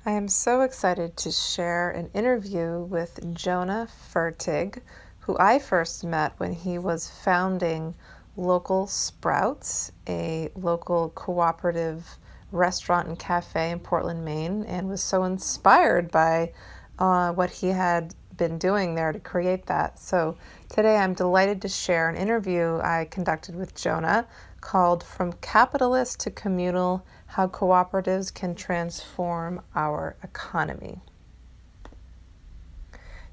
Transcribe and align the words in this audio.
I 0.06 0.12
am 0.12 0.28
so 0.28 0.62
excited 0.62 1.16
to 1.16 1.32
share 1.32 1.90
an 1.90 2.10
interview 2.14 2.82
with 2.82 3.34
Jonah 3.34 3.88
Fertig, 4.12 4.82
who 5.20 5.38
I 5.40 5.60
first 5.60 6.04
met 6.04 6.34
when 6.40 6.52
he 6.52 6.78
was 6.78 7.10
founding 7.24 7.96
Local 8.36 8.86
Sprouts, 8.86 9.94
a 10.06 10.50
local 10.56 11.12
cooperative 11.12 12.18
restaurant 12.52 13.08
and 13.08 13.18
cafe 13.18 13.72
in 13.72 13.80
Portland, 13.80 14.26
Maine, 14.26 14.66
and 14.66 14.90
was 14.90 15.02
so 15.02 15.24
inspired 15.24 16.12
by 16.12 16.52
uh, 17.00 17.32
what 17.32 17.50
he 17.50 17.70
had 17.70 18.14
been 18.36 18.58
doing 18.58 18.96
there 18.96 19.14
to 19.14 19.20
create 19.20 19.68
that. 19.68 20.00
So 20.00 20.36
today 20.68 20.98
I'm 20.98 21.14
delighted 21.14 21.62
to 21.62 21.70
share 21.70 22.10
an 22.10 22.18
interview 22.18 22.78
I 22.84 23.08
conducted 23.10 23.56
with 23.56 23.74
Jonah 23.74 24.28
called 24.60 25.02
From 25.02 25.32
Capitalist 25.34 26.20
to 26.22 26.32
Communal 26.32 27.06
how 27.34 27.48
cooperatives 27.48 28.32
can 28.32 28.54
transform 28.54 29.60
our 29.76 30.16
economy. 30.22 31.02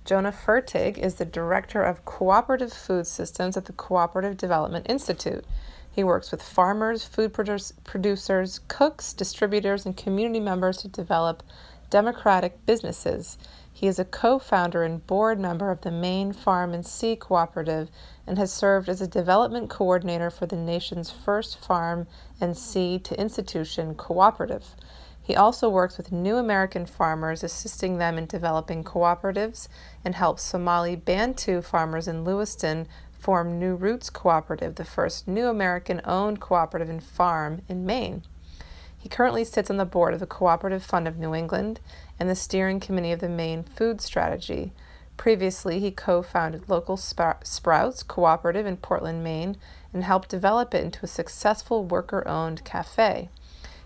Jonah 0.07 0.33
Fertig 0.33 0.97
is 0.97 1.17
the 1.17 1.27
Director 1.27 1.83
of 1.83 2.07
Cooperative 2.07 2.73
Food 2.73 3.07
Systems 3.07 3.59
at 3.59 3.67
the 3.67 3.75
Cooperative 3.75 4.39
Development 4.39 4.87
Institute. 4.89 5.45
He 5.93 6.03
works 6.03 6.31
with 6.31 6.43
farmers, 6.43 7.05
food 7.05 7.35
producers, 7.35 8.61
cooks, 8.69 9.13
distributors, 9.13 9.85
and 9.85 9.95
community 9.95 10.41
members 10.41 10.79
to 10.79 10.89
develop 10.89 11.43
democratic 11.91 12.65
businesses. 12.65 13.37
He 13.81 13.87
is 13.87 13.99
a 13.99 14.05
co 14.05 14.39
founder 14.39 14.83
and 14.83 15.07
board 15.07 15.41
member 15.41 15.71
of 15.71 15.81
the 15.81 15.91
Maine 15.91 16.35
Farm 16.35 16.75
and 16.75 16.85
Sea 16.85 17.17
Cooperative 17.17 17.89
and 18.27 18.37
has 18.37 18.53
served 18.53 18.91
as 18.91 19.01
a 19.01 19.07
development 19.07 19.71
coordinator 19.71 20.29
for 20.29 20.45
the 20.45 20.55
nation's 20.55 21.11
first 21.11 21.57
farm 21.57 22.07
and 22.43 22.59
sea 22.59 22.99
to 22.99 23.19
institution 23.19 23.95
cooperative. 23.95 24.75
He 25.23 25.35
also 25.35 25.71
works 25.71 25.97
with 25.97 26.13
new 26.13 26.37
American 26.37 26.85
farmers, 26.85 27.43
assisting 27.43 27.97
them 27.97 28.19
in 28.19 28.27
developing 28.27 28.85
cooperatives, 28.85 29.67
and 30.05 30.15
helps 30.15 30.43
Somali 30.43 30.95
Bantu 30.95 31.63
farmers 31.63 32.07
in 32.07 32.23
Lewiston 32.23 32.87
form 33.19 33.59
New 33.59 33.77
Roots 33.77 34.11
Cooperative, 34.11 34.75
the 34.75 34.85
first 34.85 35.27
new 35.27 35.47
American 35.47 36.03
owned 36.05 36.39
cooperative 36.39 36.91
and 36.91 37.03
farm 37.03 37.63
in 37.67 37.87
Maine. 37.87 38.25
He 39.01 39.09
currently 39.09 39.45
sits 39.45 39.71
on 39.71 39.79
the 39.79 39.87
board 39.87 40.13
of 40.13 40.21
the 40.21 40.27
Cooperative 40.27 40.83
Fund 40.83 41.09
of 41.09 41.17
New 41.17 41.35
England 41.35 41.81
and 42.21 42.29
the 42.29 42.37
steering 42.37 42.79
committee 42.79 43.11
of 43.11 43.21
the 43.21 43.29
Maine 43.29 43.65
Food 43.65 44.03
Strategy. 44.03 44.73
Previously, 45.17 45.81
he 45.81 45.91
co 45.91 46.23
founded 46.23 46.69
Local 46.69 46.97
Sprouts 46.97 48.03
Cooperative 48.03 48.67
in 48.67 48.77
Portland, 48.77 49.25
Maine, 49.25 49.57
and 49.93 50.05
helped 50.05 50.29
develop 50.29 50.75
it 50.75 50.85
into 50.85 51.01
a 51.03 51.09
successful 51.09 51.83
worker 51.85 52.27
owned 52.29 52.65
cafe. 52.65 53.31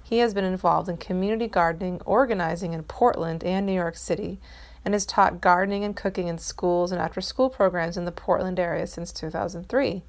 He 0.03 0.19
has 0.19 0.35
been 0.35 0.45
involved 0.45 0.89
in 0.89 0.99
community 0.99 1.47
gardening, 1.47 2.01
organizing 2.05 2.73
in 2.73 2.83
Portland 2.83 3.43
and 3.43 3.65
New 3.65 3.73
York 3.73 3.97
City, 3.97 4.39
and 4.85 4.95
has 4.95 5.07
taught 5.07 5.41
gardening 5.41 5.83
and 5.83 5.97
cooking 5.97 6.29
in 6.29 6.39
schools 6.39 6.93
and 6.93 7.01
after 7.01 7.21
school 7.21 7.49
programs 7.49 7.97
in 7.97 8.05
the 8.05 8.13
Portland 8.13 8.61
area 8.61 8.87
since 8.87 9.13
2003. 9.13 10.03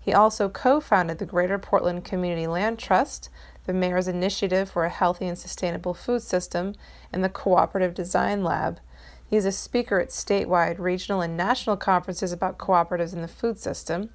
He 0.00 0.12
also 0.12 0.48
co 0.48 0.80
founded 0.80 1.18
the 1.18 1.26
Greater 1.26 1.58
Portland 1.58 2.04
Community 2.04 2.46
Land 2.46 2.78
Trust, 2.78 3.28
the 3.68 3.74
Mayor's 3.74 4.08
Initiative 4.08 4.70
for 4.70 4.86
a 4.86 4.88
Healthy 4.88 5.26
and 5.26 5.38
Sustainable 5.38 5.92
Food 5.92 6.22
System, 6.22 6.74
and 7.12 7.22
the 7.22 7.28
Cooperative 7.28 7.92
Design 7.92 8.42
Lab, 8.42 8.80
he 9.28 9.36
is 9.36 9.44
a 9.44 9.52
speaker 9.52 10.00
at 10.00 10.08
statewide, 10.08 10.78
regional, 10.78 11.20
and 11.20 11.36
national 11.36 11.76
conferences 11.76 12.32
about 12.32 12.56
cooperatives 12.56 13.12
in 13.12 13.20
the 13.20 13.28
food 13.28 13.58
system. 13.58 14.08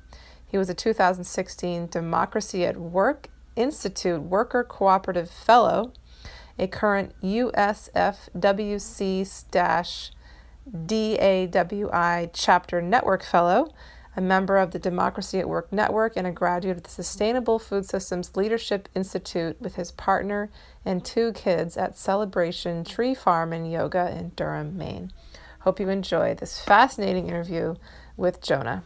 He 0.47 0.57
was 0.57 0.71
a 0.71 0.73
2016 0.73 1.85
Democracy 1.87 2.65
at 2.65 2.77
Work 2.77 3.27
Institute 3.55 4.23
Worker 4.23 4.63
Cooperative 4.63 5.29
Fellow, 5.29 5.93
a 6.57 6.65
current 6.65 7.13
USFWC 7.21 8.31
DAWI 10.87 12.29
Chapter 12.33 12.81
Network 12.81 13.23
Fellow, 13.23 13.71
a 14.15 14.21
member 14.21 14.57
of 14.57 14.71
the 14.71 14.79
Democracy 14.79 15.39
at 15.39 15.49
Work 15.49 15.71
Network, 15.71 16.13
and 16.15 16.27
a 16.27 16.31
graduate 16.31 16.77
of 16.77 16.83
the 16.83 16.89
Sustainable 16.89 17.59
Food 17.59 17.85
Systems 17.85 18.35
Leadership 18.35 18.87
Institute 18.93 19.59
with 19.59 19.75
his 19.75 19.91
partner 19.91 20.49
and 20.85 21.03
two 21.03 21.33
kids 21.33 21.77
at 21.77 21.97
Celebration 21.97 22.83
Tree 22.83 23.15
Farm 23.15 23.53
and 23.53 23.71
Yoga 23.71 24.15
in 24.17 24.31
Durham, 24.35 24.77
Maine. 24.77 25.11
Hope 25.61 25.79
you 25.79 25.89
enjoy 25.89 26.35
this 26.35 26.59
fascinating 26.61 27.27
interview 27.27 27.75
with 28.17 28.41
Jonah. 28.41 28.83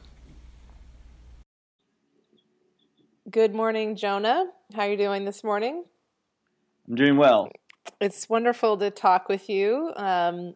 Good 3.30 3.54
morning, 3.54 3.96
Jonah. 3.96 4.46
How 4.74 4.84
are 4.84 4.92
you 4.92 4.98
doing 4.98 5.26
this 5.26 5.44
morning? 5.44 5.84
I'm 6.88 6.96
doing 6.96 7.18
well. 7.18 7.50
It's 8.00 8.30
wonderful 8.30 8.78
to 8.78 8.90
talk 8.90 9.28
with 9.28 9.50
you. 9.50 9.92
Um, 9.98 10.54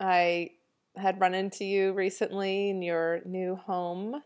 I 0.00 0.52
had 0.96 1.20
run 1.20 1.34
into 1.34 1.64
you 1.64 1.92
recently 1.92 2.70
in 2.70 2.82
your 2.82 3.20
new 3.24 3.56
home 3.56 4.22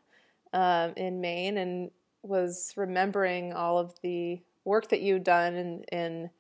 um, 0.53 0.93
in 0.97 1.21
Maine 1.21 1.59
and 1.59 1.91
was 2.23 2.73
remembering 2.77 3.53
all 3.53 3.79
of 3.79 3.95
the 4.03 4.41
work 4.65 4.89
that 4.89 5.01
you've 5.01 5.25
done 5.25 5.55
in, 5.55 5.85
in 5.93 6.31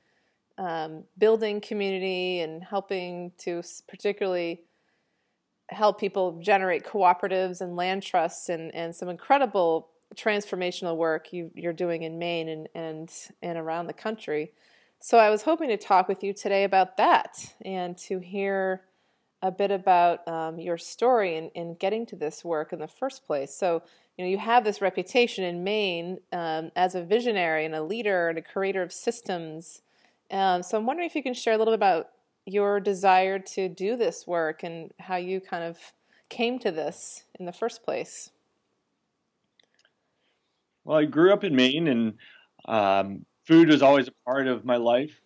um, 0.59 1.05
building 1.17 1.61
community 1.61 2.41
and 2.41 2.63
helping 2.63 3.33
to 3.39 3.63
particularly 3.89 4.63
help 5.71 6.01
people 6.01 6.39
generate 6.41 6.85
cooperatives 6.85 7.61
and 7.61 7.77
land 7.77 8.03
trusts 8.03 8.49
and, 8.49 8.75
and 8.75 8.95
some 8.95 9.09
incredible 9.09 9.89
transformational 10.17 10.97
work 10.97 11.33
you, 11.33 11.51
are 11.65 11.73
doing 11.73 12.03
in 12.03 12.19
Maine 12.19 12.49
and, 12.49 12.69
and, 12.75 13.13
and 13.43 13.59
around 13.59 13.87
the 13.87 13.93
country. 13.93 14.53
So 15.01 15.19
I 15.19 15.31
was 15.31 15.43
hoping 15.43 15.69
to 15.69 15.77
talk 15.77 16.09
with 16.09 16.25
you 16.25 16.33
today 16.33 16.65
about 16.65 16.97
that 16.97 17.55
and 17.65 17.97
to 17.99 18.19
hear 18.19 18.83
a 19.43 19.51
bit 19.51 19.71
about 19.71 20.27
um, 20.27 20.59
your 20.59 20.79
story 20.79 21.37
in, 21.37 21.51
in 21.51 21.75
getting 21.75 22.05
to 22.07 22.17
this 22.17 22.45
work 22.45 22.73
in 22.73 22.79
the 22.79 22.89
first 22.89 23.25
place. 23.25 23.55
So, 23.55 23.83
you 24.17 24.25
know, 24.25 24.31
you 24.31 24.39
have 24.39 24.65
this 24.65 24.81
reputation 24.81 25.45
in 25.45 25.63
Maine 25.63 26.19
um, 26.33 26.71
as 26.75 26.95
a 26.95 27.03
visionary 27.03 27.65
and 27.65 27.75
a 27.75 27.83
leader 27.83 28.29
and 28.29 28.39
a 28.39 28.43
creator 28.43 28.83
of 28.83 28.93
systems. 28.93 29.83
Um, 30.31 30.63
so, 30.63 30.77
I'm 30.77 30.87
wondering 30.87 31.09
if 31.09 31.15
you 31.15 31.23
can 31.23 31.35
share 31.35 31.55
a 31.55 31.59
little 31.59 31.73
bit 31.73 31.79
about 31.79 32.09
your 32.47 32.81
desire 32.81 33.39
to 33.39 33.69
do 33.69 33.97
this 33.97 34.27
work 34.27 34.63
and 34.63 34.93
how 34.99 35.17
you 35.17 35.41
kind 35.41 35.65
of 35.65 35.79
came 36.29 36.59
to 36.59 36.71
this 36.71 37.25
in 37.39 37.47
the 37.47 37.53
first 37.53 37.83
place. 37.85 38.31
Well, 40.85 40.99
I 40.99 41.05
grew 41.05 41.33
up 41.33 41.45
in 41.45 41.55
Maine, 41.55 41.87
and 41.89 42.15
um, 42.67 43.27
food 43.47 43.69
was 43.69 43.83
always 43.83 44.09
a 44.09 44.13
part 44.25 44.47
of 44.47 44.65
my 44.65 44.77
life. 44.77 45.21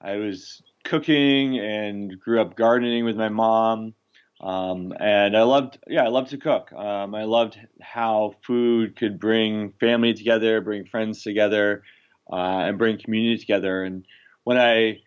I 0.00 0.16
was 0.16 0.62
cooking 0.86 1.58
and 1.58 2.18
grew 2.18 2.40
up 2.40 2.56
gardening 2.56 3.04
with 3.04 3.16
my 3.16 3.28
mom. 3.28 3.94
Um, 4.40 4.92
and 4.98 5.36
I 5.36 5.42
loved, 5.42 5.78
yeah, 5.86 6.04
I 6.04 6.08
loved 6.08 6.30
to 6.30 6.38
cook. 6.38 6.72
Um, 6.72 7.14
I 7.14 7.24
loved 7.24 7.58
how 7.80 8.34
food 8.46 8.96
could 8.96 9.18
bring 9.18 9.72
family 9.80 10.14
together, 10.14 10.60
bring 10.60 10.86
friends 10.86 11.22
together, 11.22 11.82
uh, 12.30 12.36
and 12.68 12.78
bring 12.78 12.98
community 12.98 13.38
together. 13.38 13.82
And 13.82 14.04
when 14.44 14.58
I 14.58 15.00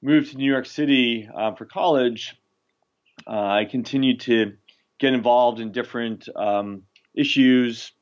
moved 0.00 0.30
to 0.30 0.36
New 0.36 0.50
York 0.50 0.66
City 0.66 1.28
uh, 1.32 1.54
for 1.54 1.64
college, 1.64 2.36
uh, 3.26 3.30
I 3.60 3.64
continued 3.64 4.20
to 4.20 4.52
get 4.98 5.12
involved 5.12 5.60
in 5.60 5.72
different 5.72 6.28
um, 6.36 6.82
issues, 7.14 7.92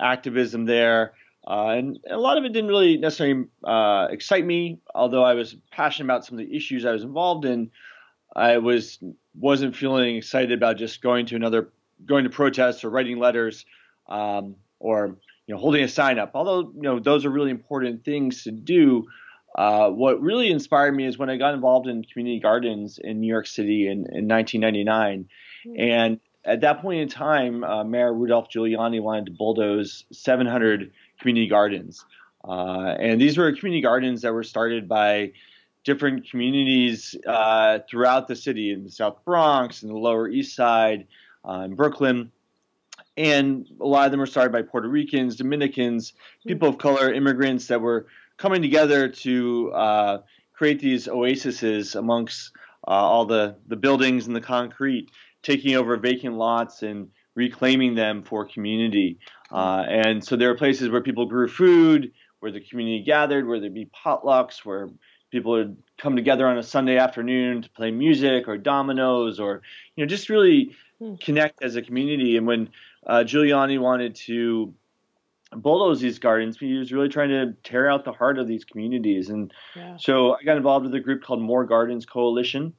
activism 0.00 0.64
there. 0.64 1.12
Uh, 1.46 1.68
and 1.68 1.98
a 2.10 2.16
lot 2.16 2.38
of 2.38 2.44
it 2.44 2.52
didn't 2.52 2.68
really 2.68 2.96
necessarily 2.96 3.44
uh, 3.64 4.08
excite 4.10 4.44
me, 4.44 4.80
although 4.94 5.24
I 5.24 5.34
was 5.34 5.56
passionate 5.70 6.06
about 6.06 6.24
some 6.24 6.38
of 6.38 6.44
the 6.44 6.56
issues 6.56 6.84
I 6.84 6.90
was 6.90 7.04
involved 7.04 7.44
in. 7.44 7.70
I 8.34 8.58
was 8.58 8.98
wasn't 9.38 9.76
feeling 9.76 10.16
excited 10.16 10.52
about 10.52 10.76
just 10.76 11.00
going 11.02 11.26
to 11.26 11.36
another 11.36 11.68
going 12.04 12.24
to 12.24 12.30
protests 12.30 12.84
or 12.84 12.90
writing 12.90 13.18
letters 13.18 13.64
um, 14.08 14.56
or 14.80 15.16
you 15.46 15.54
know, 15.54 15.60
holding 15.60 15.84
a 15.84 15.88
sign 15.88 16.18
up. 16.18 16.32
Although 16.34 16.72
you 16.74 16.82
know 16.82 16.98
those 16.98 17.24
are 17.24 17.30
really 17.30 17.50
important 17.50 18.04
things 18.04 18.42
to 18.44 18.50
do. 18.50 19.06
Uh, 19.56 19.88
what 19.88 20.20
really 20.20 20.50
inspired 20.50 20.94
me 20.94 21.06
is 21.06 21.16
when 21.16 21.30
I 21.30 21.38
got 21.38 21.54
involved 21.54 21.86
in 21.86 22.04
community 22.04 22.40
gardens 22.40 22.98
in 23.02 23.20
New 23.20 23.26
York 23.26 23.46
City 23.46 23.86
in, 23.86 24.00
in 24.12 24.28
1999, 24.28 25.28
mm-hmm. 25.66 25.80
and 25.80 26.20
at 26.44 26.60
that 26.60 26.82
point 26.82 27.00
in 27.00 27.08
time, 27.08 27.64
uh, 27.64 27.82
Mayor 27.82 28.12
Rudolph 28.12 28.48
Giuliani 28.50 29.00
wanted 29.00 29.26
to 29.26 29.32
bulldoze 29.32 30.04
700 30.12 30.92
community 31.20 31.48
gardens, 31.48 32.04
uh, 32.44 32.94
and 32.98 33.20
these 33.20 33.36
were 33.36 33.52
community 33.52 33.82
gardens 33.82 34.22
that 34.22 34.32
were 34.32 34.44
started 34.44 34.88
by 34.88 35.32
different 35.84 36.28
communities 36.28 37.14
uh, 37.26 37.78
throughout 37.88 38.26
the 38.26 38.34
city 38.34 38.72
in 38.72 38.82
the 38.82 38.90
South 38.90 39.24
Bronx, 39.24 39.82
in 39.82 39.88
the 39.88 39.96
Lower 39.96 40.28
East 40.28 40.54
Side, 40.56 41.06
uh, 41.48 41.60
in 41.60 41.74
Brooklyn. 41.74 42.32
And 43.16 43.66
a 43.80 43.86
lot 43.86 44.04
of 44.04 44.10
them 44.10 44.20
were 44.20 44.26
started 44.26 44.52
by 44.52 44.62
Puerto 44.62 44.88
Ricans, 44.88 45.36
Dominicans, 45.36 46.12
people 46.46 46.68
of 46.68 46.78
color, 46.78 47.12
immigrants 47.12 47.68
that 47.68 47.80
were 47.80 48.06
coming 48.36 48.60
together 48.60 49.08
to 49.08 49.72
uh, 49.72 50.18
create 50.52 50.80
these 50.80 51.08
oases 51.08 51.94
amongst 51.94 52.52
uh, 52.86 52.90
all 52.90 53.24
the, 53.24 53.56
the 53.68 53.76
buildings 53.76 54.26
and 54.26 54.34
the 54.34 54.40
concrete, 54.40 55.10
taking 55.42 55.76
over 55.76 55.96
vacant 55.96 56.34
lots 56.34 56.82
and 56.82 57.08
reclaiming 57.34 57.94
them 57.94 58.22
for 58.22 58.44
community. 58.44 59.18
Uh, 59.50 59.84
and 59.88 60.24
so 60.24 60.36
there 60.36 60.50
are 60.50 60.56
places 60.56 60.88
where 60.88 61.02
people 61.02 61.26
grew 61.26 61.48
food, 61.48 62.12
where 62.40 62.52
the 62.52 62.60
community 62.60 63.02
gathered, 63.04 63.46
where 63.46 63.60
there'd 63.60 63.74
be 63.74 63.86
potlucks, 63.86 64.64
where 64.64 64.88
people 65.30 65.52
would 65.52 65.76
come 65.98 66.16
together 66.16 66.46
on 66.46 66.58
a 66.58 66.62
Sunday 66.62 66.98
afternoon 66.98 67.62
to 67.62 67.70
play 67.70 67.90
music 67.90 68.48
or 68.48 68.56
dominoes 68.56 69.40
or 69.40 69.62
you 69.94 70.04
know 70.04 70.08
just 70.08 70.28
really 70.28 70.74
hmm. 70.98 71.14
connect 71.16 71.62
as 71.62 71.76
a 71.76 71.82
community. 71.82 72.36
And 72.36 72.46
when 72.46 72.70
uh, 73.06 73.24
Giuliani 73.24 73.78
wanted 73.78 74.14
to 74.26 74.74
bulldoze 75.52 76.00
these 76.00 76.18
gardens, 76.18 76.58
he 76.58 76.74
was 76.74 76.92
really 76.92 77.08
trying 77.08 77.30
to 77.30 77.54
tear 77.62 77.88
out 77.88 78.04
the 78.04 78.12
heart 78.12 78.38
of 78.38 78.48
these 78.48 78.64
communities. 78.64 79.30
And 79.30 79.52
yeah. 79.74 79.96
so 79.96 80.34
I 80.34 80.42
got 80.42 80.56
involved 80.56 80.86
with 80.86 80.94
a 80.94 81.00
group 81.00 81.22
called 81.22 81.40
More 81.40 81.64
Gardens 81.64 82.04
Coalition, 82.04 82.72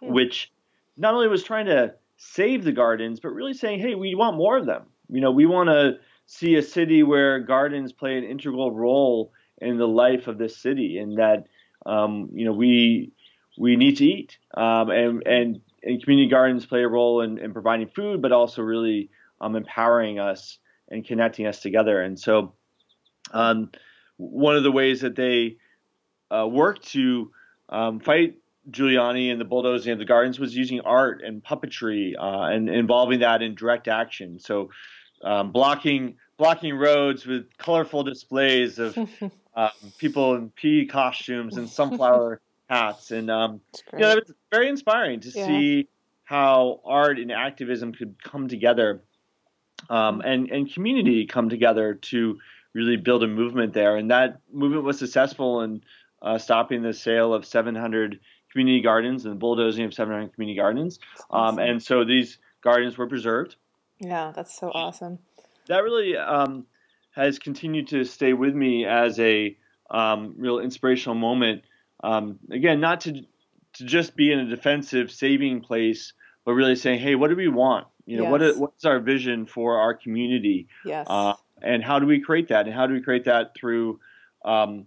hmm. 0.00 0.12
which 0.12 0.52
not 0.96 1.14
only 1.14 1.28
was 1.28 1.42
trying 1.42 1.66
to 1.66 1.94
save 2.16 2.64
the 2.64 2.72
gardens, 2.72 3.20
but 3.20 3.28
really 3.30 3.54
saying, 3.54 3.80
hey, 3.80 3.94
we 3.94 4.14
want 4.14 4.36
more 4.36 4.56
of 4.56 4.66
them. 4.66 4.82
You 5.08 5.20
know, 5.20 5.30
we 5.30 5.46
want 5.46 5.68
to 5.68 5.98
see 6.26 6.56
a 6.56 6.62
city 6.62 7.02
where 7.02 7.40
gardens 7.40 7.92
play 7.92 8.18
an 8.18 8.24
integral 8.24 8.72
role 8.72 9.32
in 9.60 9.78
the 9.78 9.88
life 9.88 10.26
of 10.28 10.38
this 10.38 10.56
city, 10.56 10.98
and 10.98 11.18
that 11.18 11.46
um, 11.86 12.30
you 12.32 12.44
know, 12.44 12.52
we 12.52 13.12
we 13.56 13.76
need 13.76 13.96
to 13.96 14.04
eat, 14.04 14.38
um, 14.56 14.90
and, 14.90 15.26
and 15.26 15.60
and 15.82 16.02
community 16.02 16.28
gardens 16.28 16.66
play 16.66 16.82
a 16.82 16.88
role 16.88 17.22
in, 17.22 17.38
in 17.38 17.52
providing 17.52 17.88
food, 17.88 18.20
but 18.20 18.32
also 18.32 18.62
really 18.62 19.10
um, 19.40 19.56
empowering 19.56 20.18
us 20.18 20.58
and 20.88 21.06
connecting 21.06 21.46
us 21.46 21.60
together. 21.60 22.02
And 22.02 22.18
so, 22.18 22.54
um, 23.32 23.70
one 24.16 24.56
of 24.56 24.64
the 24.64 24.72
ways 24.72 25.02
that 25.02 25.16
they 25.16 25.56
uh, 26.30 26.48
to 26.82 27.30
um, 27.68 28.00
fight 28.00 28.38
Giuliani 28.70 29.30
and 29.30 29.40
the 29.40 29.44
bulldozing 29.44 29.92
of 29.92 29.98
the 29.98 30.04
gardens 30.04 30.38
was 30.38 30.54
using 30.54 30.80
art 30.80 31.22
and 31.24 31.42
puppetry 31.42 32.14
uh, 32.18 32.52
and 32.52 32.68
involving 32.68 33.20
that 33.20 33.40
in 33.40 33.54
direct 33.54 33.88
action. 33.88 34.38
So, 34.38 34.70
um, 35.22 35.52
blocking 35.52 36.16
blocking 36.36 36.74
roads 36.76 37.26
with 37.26 37.46
colorful 37.58 38.04
displays 38.04 38.78
of 38.78 38.96
um, 39.56 39.70
people 39.98 40.34
in 40.34 40.50
pea 40.50 40.86
costumes 40.86 41.56
and 41.56 41.68
sunflower 41.68 42.40
hats, 42.68 43.10
and 43.10 43.30
um, 43.30 43.60
you 43.92 43.98
know, 43.98 44.16
it's 44.16 44.32
very 44.52 44.68
inspiring 44.68 45.20
to 45.20 45.30
yeah. 45.30 45.46
see 45.46 45.88
how 46.24 46.80
art 46.84 47.18
and 47.18 47.32
activism 47.32 47.92
could 47.92 48.22
come 48.22 48.48
together, 48.48 49.02
um, 49.90 50.20
and 50.20 50.50
and 50.50 50.72
community 50.72 51.26
come 51.26 51.48
together 51.48 51.94
to 51.94 52.38
really 52.74 52.96
build 52.96 53.22
a 53.22 53.26
movement 53.28 53.72
there. 53.72 53.96
And 53.96 54.10
that 54.10 54.40
movement 54.52 54.84
was 54.84 54.98
successful 54.98 55.62
in 55.62 55.82
uh, 56.22 56.38
stopping 56.38 56.82
the 56.82 56.92
sale 56.92 57.34
of 57.34 57.44
700 57.44 58.20
community 58.52 58.80
gardens 58.80 59.24
and 59.24 59.34
the 59.34 59.38
bulldozing 59.38 59.84
of 59.84 59.94
700 59.94 60.34
community 60.34 60.58
gardens. 60.58 60.98
Um, 61.30 61.40
awesome. 61.40 61.58
and 61.58 61.82
so 61.82 62.04
these 62.04 62.38
gardens 62.62 62.96
were 62.98 63.06
preserved. 63.06 63.56
Yeah, 64.00 64.32
that's 64.34 64.58
so 64.58 64.70
awesome. 64.74 65.18
That 65.68 65.82
really 65.82 66.16
um, 66.16 66.66
has 67.12 67.38
continued 67.38 67.88
to 67.88 68.04
stay 68.04 68.32
with 68.32 68.54
me 68.54 68.86
as 68.86 69.18
a 69.18 69.56
um, 69.90 70.34
real 70.38 70.60
inspirational 70.60 71.14
moment. 71.14 71.62
Um, 72.02 72.38
again, 72.50 72.80
not 72.80 73.02
to 73.02 73.22
to 73.74 73.84
just 73.84 74.16
be 74.16 74.32
in 74.32 74.38
a 74.38 74.46
defensive 74.48 75.10
saving 75.10 75.60
place, 75.60 76.12
but 76.44 76.52
really 76.52 76.76
saying, 76.76 77.00
hey, 77.00 77.14
what 77.14 77.28
do 77.28 77.36
we 77.36 77.48
want? 77.48 77.86
You 78.06 78.16
know, 78.16 78.22
yes. 78.24 78.30
what 78.30 78.42
is, 78.42 78.56
what's 78.56 78.84
our 78.84 79.00
vision 79.00 79.46
for 79.46 79.78
our 79.78 79.94
community? 79.94 80.68
Yes. 80.84 81.06
Uh, 81.08 81.34
and 81.60 81.84
how 81.84 81.98
do 81.98 82.06
we 82.06 82.20
create 82.20 82.48
that? 82.48 82.66
And 82.66 82.74
how 82.74 82.86
do 82.86 82.94
we 82.94 83.02
create 83.02 83.24
that 83.24 83.54
through 83.54 84.00
um, 84.44 84.86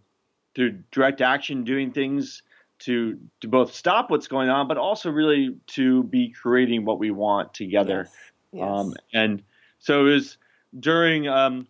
through 0.55 0.79
direct 0.91 1.21
action, 1.21 1.63
doing 1.63 1.91
things 1.91 2.41
to 2.79 3.19
to 3.41 3.47
both 3.47 3.73
stop 3.73 4.09
what's 4.09 4.27
going 4.27 4.49
on, 4.49 4.67
but 4.67 4.77
also 4.77 5.09
really 5.09 5.57
to 5.67 6.03
be 6.03 6.29
creating 6.29 6.85
what 6.85 6.99
we 6.99 7.11
want 7.11 7.53
together. 7.53 8.07
Yes. 8.07 8.15
Yes. 8.51 8.67
Um, 8.67 8.93
and 9.13 9.43
so 9.79 10.07
it 10.07 10.13
was 10.13 10.37
during 10.77 11.27
um, 11.27 11.67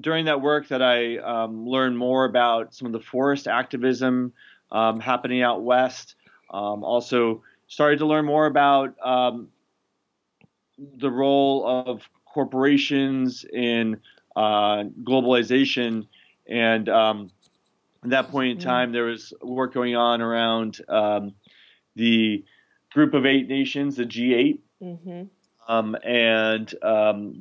during 0.00 0.24
that 0.26 0.40
work 0.40 0.68
that 0.68 0.82
I 0.82 1.18
um, 1.18 1.66
learned 1.66 1.96
more 1.98 2.24
about 2.24 2.74
some 2.74 2.86
of 2.86 2.92
the 2.92 3.00
forest 3.00 3.46
activism 3.46 4.32
um, 4.70 5.00
happening 5.00 5.42
out 5.42 5.62
west. 5.62 6.14
Um, 6.50 6.84
also 6.84 7.42
started 7.66 7.98
to 8.00 8.06
learn 8.06 8.24
more 8.24 8.46
about 8.46 8.94
um, 9.02 9.48
the 10.78 11.10
role 11.10 11.66
of 11.66 12.02
corporations 12.26 13.44
in 13.52 14.00
uh, 14.36 14.84
globalization. 15.02 16.06
And 16.48 16.88
um, 16.88 17.30
at 18.04 18.10
that 18.10 18.30
point 18.30 18.52
in 18.52 18.58
time, 18.58 18.92
there 18.92 19.04
was 19.04 19.32
work 19.42 19.74
going 19.74 19.94
on 19.94 20.20
around 20.20 20.80
um, 20.88 21.34
the 21.94 22.44
Group 22.92 23.14
of 23.14 23.24
Eight 23.24 23.48
Nations, 23.48 23.96
the 23.96 24.04
G8. 24.04 24.58
Mm-hmm. 24.82 25.22
And 26.04 26.74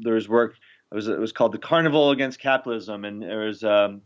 there 0.04 0.14
was 0.14 0.28
work– 0.30 0.56
it 0.92 0.96
was 0.96 1.08
it 1.08 1.20
was 1.20 1.32
called 1.32 1.54
the 1.54 1.58
Carnival 1.58 2.12
Against 2.12 2.40
Capitalism, 2.40 3.06
and 3.06 3.22
there 3.22 3.46
was 3.46 3.64
um, 3.64 4.02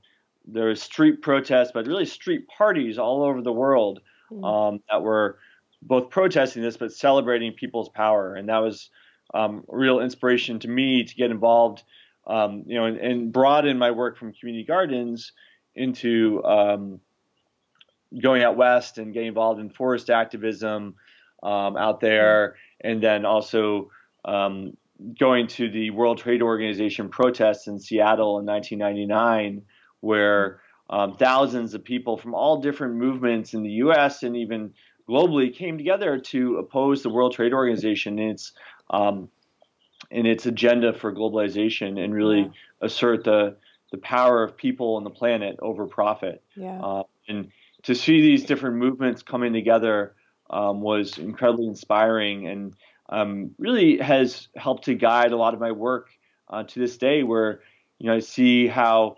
there 0.48 0.68
was 0.68 0.82
street 0.82 1.22
protests, 1.22 1.72
but 1.74 1.88
really 1.88 2.06
street 2.06 2.48
parties 2.48 3.00
all 3.00 3.24
over 3.24 3.42
the 3.42 3.52
world 3.52 4.02
hmm. 4.30 4.44
um, 4.44 4.84
that 4.90 5.02
were 5.02 5.40
both 5.82 6.10
protesting 6.10 6.62
this 6.62 6.78
but 6.78 6.94
celebrating 6.94 7.54
people's 7.54 7.90
power, 7.90 8.36
and 8.36 8.50
that 8.50 8.60
was 8.60 8.90
um, 9.34 9.64
real 9.68 10.00
inspiration 10.00 10.60
to 10.60 10.68
me 10.68 11.04
to 11.04 11.16
get 11.16 11.32
involved, 11.32 11.84
um, 12.28 12.64
you 12.68 12.76
know, 12.76 12.86
and, 12.86 12.98
and, 12.98 13.34
broaden 13.34 13.80
my 13.80 13.90
work 13.90 14.18
from 14.18 14.34
community 14.34 14.64
gardens 14.64 15.32
into 15.74 16.44
um, 16.46 17.00
going 18.22 18.44
out 18.44 18.56
west 18.56 19.00
and 19.00 19.14
getting 19.14 19.30
involved 19.30 19.60
in 19.60 19.70
forest 19.72 20.12
activism 20.12 20.94
um, 21.42 21.76
out 21.76 22.00
there, 22.00 22.56
and 22.82 23.02
then 23.02 23.26
also 23.26 23.90
um, 24.26 24.76
going 25.20 25.48
to 25.48 25.70
the 25.70 25.92
World 25.92 26.18
Trade 26.18 26.42
Organization 26.42 27.10
protests 27.10 27.68
in 27.68 27.80
Seattle 27.80 28.40
in 28.40 28.46
1999, 28.46 29.62
where 30.02 30.62
um, 30.90 31.16
thousands 31.16 31.74
of 31.74 31.84
people 31.84 32.18
from 32.18 32.34
all 32.34 32.62
different 32.62 32.96
movements 32.96 33.54
in 33.54 33.64
the 33.64 33.72
U.S. 33.72 34.24
and 34.24 34.36
even 34.38 34.74
globally 35.08 35.54
came 35.54 35.78
together 35.78 36.20
to 36.20 36.58
oppose 36.58 37.04
the 37.04 37.10
World 37.10 37.34
Trade 37.34 37.54
Organization 37.54 38.20
and 38.20 38.32
its 38.32 38.54
um, 38.90 39.30
in 40.12 40.26
its 40.26 40.46
agenda 40.46 40.94
for 40.94 41.12
globalization 41.14 42.04
and 42.04 42.14
really 42.14 42.42
yeah. 42.42 42.50
assert 42.82 43.24
the 43.24 43.58
the 43.92 43.98
power 44.00 44.44
of 44.44 44.58
people 44.58 44.98
and 44.98 45.06
the 45.06 45.12
planet 45.12 45.58
over 45.62 45.86
profit. 45.86 46.44
Yeah. 46.56 46.82
Uh, 46.82 47.04
and 47.28 47.52
to 47.84 47.96
see 47.96 48.22
these 48.22 48.44
different 48.44 48.78
movements 48.78 49.22
coming 49.22 49.54
together 49.54 50.16
um, 50.50 50.82
was 50.82 51.18
incredibly 51.18 51.68
inspiring 51.68 52.48
and 52.48 52.76
um, 53.10 53.52
really 53.58 53.98
has 53.98 54.48
helped 54.56 54.86
to 54.86 54.96
guide 54.96 55.32
a 55.32 55.38
lot 55.38 55.54
of 55.54 55.60
my 55.60 55.72
work 55.72 56.10
uh, 56.50 56.64
to 56.64 56.80
this 56.80 56.98
day, 56.98 57.24
where 57.24 57.62
you 58.00 58.08
know 58.08 58.16
I 58.16 58.20
see 58.20 58.68
how 58.68 59.18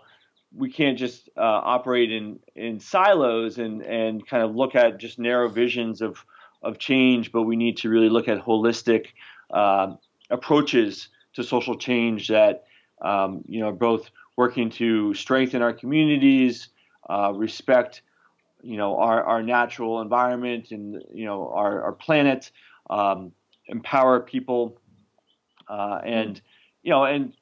we 0.56 0.70
can't 0.70 0.98
just 0.98 1.28
uh, 1.36 1.40
operate 1.40 2.12
in 2.12 2.38
in 2.54 2.80
silos 2.80 3.58
and 3.58 3.82
and 3.82 4.26
kind 4.26 4.42
of 4.42 4.54
look 4.54 4.74
at 4.74 4.98
just 4.98 5.18
narrow 5.18 5.48
visions 5.48 6.00
of 6.00 6.24
of 6.62 6.78
change, 6.78 7.32
but 7.32 7.42
we 7.42 7.56
need 7.56 7.78
to 7.78 7.88
really 7.88 8.08
look 8.08 8.28
at 8.28 8.44
holistic 8.44 9.08
uh, 9.50 9.94
approaches 10.30 11.08
to 11.34 11.44
social 11.44 11.76
change 11.76 12.28
that 12.28 12.64
um, 13.02 13.42
you 13.46 13.60
know 13.60 13.72
both 13.72 14.10
working 14.36 14.70
to 14.70 15.14
strengthen 15.14 15.62
our 15.62 15.72
communities, 15.72 16.68
uh, 17.08 17.32
respect 17.34 18.02
you 18.62 18.76
know 18.76 18.98
our, 18.98 19.22
our 19.22 19.42
natural 19.42 20.00
environment 20.00 20.72
and 20.72 21.02
you 21.12 21.24
know 21.24 21.50
our, 21.54 21.82
our 21.82 21.92
planet 21.92 22.50
um, 22.90 23.32
empower 23.68 24.20
people, 24.20 24.78
uh, 25.68 26.00
and 26.04 26.40
you 26.82 26.90
know, 26.90 27.04
and 27.04 27.34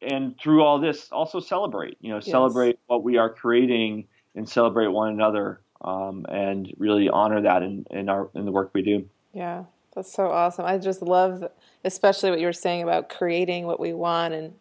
and 0.00 0.38
through 0.38 0.62
all 0.62 0.80
this, 0.80 1.08
also 1.12 1.40
celebrate. 1.40 1.96
You 2.00 2.10
know, 2.10 2.16
yes. 2.16 2.26
celebrate 2.26 2.78
what 2.86 3.02
we 3.02 3.16
are 3.16 3.30
creating 3.30 4.06
and 4.34 4.48
celebrate 4.48 4.88
one 4.88 5.12
another, 5.12 5.60
um, 5.80 6.26
and 6.28 6.72
really 6.78 7.08
honor 7.08 7.42
that 7.42 7.62
in, 7.62 7.86
in 7.90 8.08
our 8.08 8.28
in 8.34 8.44
the 8.44 8.52
work 8.52 8.70
we 8.74 8.82
do. 8.82 9.08
Yeah, 9.32 9.64
that's 9.94 10.12
so 10.12 10.30
awesome. 10.30 10.64
I 10.64 10.78
just 10.78 11.02
love, 11.02 11.44
especially 11.84 12.30
what 12.30 12.40
you 12.40 12.46
were 12.46 12.52
saying 12.52 12.82
about 12.82 13.08
creating 13.08 13.66
what 13.66 13.80
we 13.80 13.92
want 13.92 14.34
and 14.34 14.54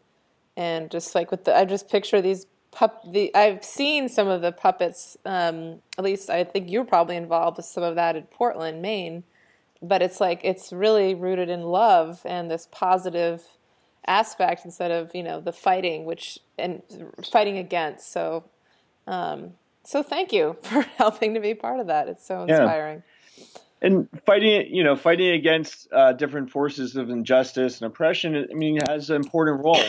and 0.57 0.91
just 0.91 1.15
like 1.15 1.31
with 1.31 1.45
the 1.45 1.55
I 1.55 1.65
just 1.65 1.89
picture 1.89 2.21
these 2.21 2.45
pup 2.71 3.03
the 3.11 3.33
I've 3.35 3.63
seen 3.63 4.09
some 4.09 4.27
of 4.27 4.41
the 4.41 4.51
puppets 4.51 5.17
um, 5.25 5.81
at 5.97 6.03
least 6.03 6.29
I 6.29 6.43
think 6.43 6.69
you're 6.69 6.85
probably 6.85 7.15
involved 7.15 7.57
with 7.57 7.65
some 7.65 7.83
of 7.83 7.95
that 7.95 8.15
in 8.15 8.23
Portland, 8.23 8.81
Maine. 8.81 9.23
But 9.81 10.01
it's 10.01 10.19
like 10.21 10.41
it's 10.43 10.71
really 10.71 11.15
rooted 11.15 11.49
in 11.49 11.63
love 11.63 12.21
and 12.25 12.51
this 12.51 12.67
positive 12.71 13.43
aspect 14.07 14.65
instead 14.65 14.91
of 14.91 15.13
you 15.13 15.23
know 15.23 15.39
the 15.39 15.51
fighting 15.51 16.05
which 16.05 16.39
and 16.57 16.81
fighting 17.31 17.57
against. 17.57 18.11
So 18.11 18.43
um, 19.07 19.53
so 19.83 20.03
thank 20.03 20.31
you 20.31 20.57
for 20.61 20.81
helping 20.97 21.33
to 21.33 21.39
be 21.39 21.53
part 21.53 21.79
of 21.79 21.87
that. 21.87 22.07
It's 22.07 22.25
so 22.25 22.43
inspiring. 22.43 23.03
Yeah. 23.37 23.43
and 23.81 24.09
fighting 24.25 24.73
you 24.73 24.83
know 24.83 24.95
fighting 24.95 25.29
against 25.31 25.87
uh, 25.91 26.13
different 26.13 26.51
forces 26.51 26.95
of 26.95 27.09
injustice 27.09 27.81
and 27.81 27.87
oppression 27.87 28.47
i 28.51 28.53
mean 28.53 28.79
has 28.85 29.09
an 29.09 29.15
important 29.15 29.63
role. 29.63 29.83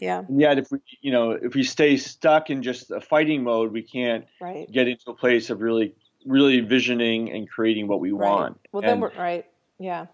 Yeah. 0.00 0.18
And 0.28 0.38
yet 0.38 0.58
if 0.58 0.70
we 0.70 0.78
you 1.00 1.12
know 1.12 1.30
if 1.30 1.54
we 1.54 1.62
stay 1.62 1.96
stuck 1.96 2.50
in 2.50 2.62
just 2.62 2.90
a 2.90 3.00
fighting 3.00 3.42
mode 3.42 3.72
we 3.72 3.82
can't 3.82 4.26
right. 4.40 4.70
get 4.70 4.86
into 4.88 5.10
a 5.10 5.14
place 5.14 5.48
of 5.48 5.62
really 5.62 5.94
really 6.28 6.60
visioning 6.60 7.32
and 7.32 7.48
creating 7.48 7.88
what 7.88 8.00
we 8.00 8.12
right. 8.12 8.28
want 8.28 8.60
well 8.72 8.82
and, 8.82 8.88
then 8.88 9.00
we're 9.00 9.12
right 9.16 9.46
yeah 9.78 10.06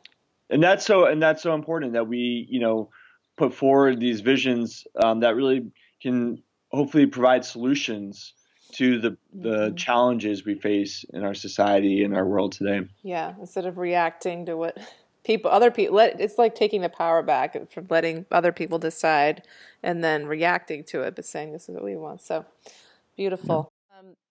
and 0.50 0.62
that's 0.62 0.86
so 0.86 1.06
and 1.06 1.22
that's 1.22 1.42
so 1.42 1.54
important 1.54 1.92
that 1.92 2.06
we 2.08 2.46
you 2.48 2.60
know 2.60 2.88
put 3.36 3.52
forward 3.52 4.00
these 4.00 4.20
visions 4.20 4.86
um, 5.02 5.20
that 5.20 5.34
really 5.34 5.70
can 6.00 6.42
hopefully 6.70 7.06
provide 7.06 7.44
solutions 7.44 8.34
to 8.72 8.98
the 8.98 9.16
the 9.32 9.68
mm-hmm. 9.68 9.76
challenges 9.76 10.44
we 10.44 10.54
face 10.54 11.04
in 11.12 11.22
our 11.22 11.34
society 11.34 12.02
and 12.02 12.14
our 12.14 12.26
world 12.26 12.52
today. 12.52 12.80
Yeah, 13.02 13.34
instead 13.40 13.66
of 13.66 13.78
reacting 13.78 14.46
to 14.46 14.56
what 14.56 14.76
people 15.24 15.50
other 15.50 15.70
people 15.70 15.96
let 15.96 16.20
it's 16.20 16.38
like 16.38 16.54
taking 16.54 16.82
the 16.82 16.88
power 16.88 17.22
back 17.22 17.70
from 17.70 17.86
letting 17.88 18.26
other 18.30 18.52
people 18.52 18.78
decide 18.78 19.42
and 19.82 20.04
then 20.04 20.26
reacting 20.26 20.84
to 20.84 21.00
it 21.00 21.16
but 21.16 21.24
saying 21.24 21.52
this 21.52 21.68
is 21.68 21.74
what 21.74 21.84
we 21.84 21.96
want. 21.96 22.20
So 22.20 22.44
beautiful. 23.16 23.70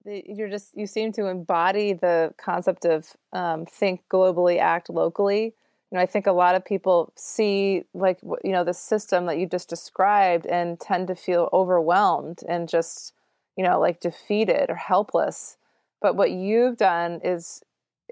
Um, 0.06 0.22
you're 0.28 0.50
just 0.50 0.76
you 0.76 0.88
seem 0.88 1.12
to 1.14 1.28
embody 1.28 1.94
the 1.94 2.34
concept 2.38 2.86
of 2.86 3.16
um, 3.32 3.66
think 3.66 4.04
globally, 4.10 4.60
act 4.60 4.90
locally 4.90 5.54
you 5.94 6.00
know, 6.00 6.02
I 6.02 6.08
think 6.08 6.26
a 6.26 6.32
lot 6.32 6.56
of 6.56 6.66
people 6.66 7.14
see 7.16 7.84
like 7.94 8.18
you 8.44 8.52
know 8.52 8.64
the 8.64 8.74
system 8.74 9.28
that 9.28 9.38
you 9.38 9.46
just 9.46 9.70
described 9.70 10.48
and 10.48 10.80
tend 10.80 11.08
to 11.10 11.16
feel 11.16 11.50
overwhelmed 11.54 12.40
and 12.50 12.68
just 12.68 13.14
you 13.56 13.64
know 13.64 13.80
like 13.80 14.00
defeated 14.00 14.72
or 14.72 14.76
helpless. 14.76 15.56
But 16.02 16.16
what 16.16 16.32
you've 16.32 16.78
done 16.78 17.22
is, 17.24 17.62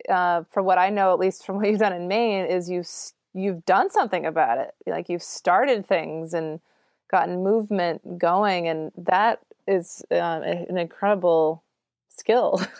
uh, 0.08 0.44
from 0.52 0.66
what 0.66 0.78
I 0.78 0.92
know, 0.92 1.12
at 1.12 1.18
least 1.18 1.44
from 1.44 1.56
what 1.58 1.70
you've 1.70 1.80
done 1.80 1.94
in 1.94 2.08
Maine, 2.08 2.46
is 2.46 2.70
you've 2.70 2.88
you've 3.34 3.66
done 3.66 3.90
something 3.90 4.28
about 4.28 4.60
it. 4.60 4.76
Like 4.86 5.10
you've 5.10 5.24
started 5.24 5.84
things 5.84 6.36
and 6.36 6.60
gotten 7.10 7.44
movement 7.44 8.20
going, 8.20 8.68
and 8.68 8.92
that 8.96 9.40
is 9.68 10.04
uh, 10.12 10.14
an 10.14 10.78
incredible 10.78 11.64
skill, 12.18 12.62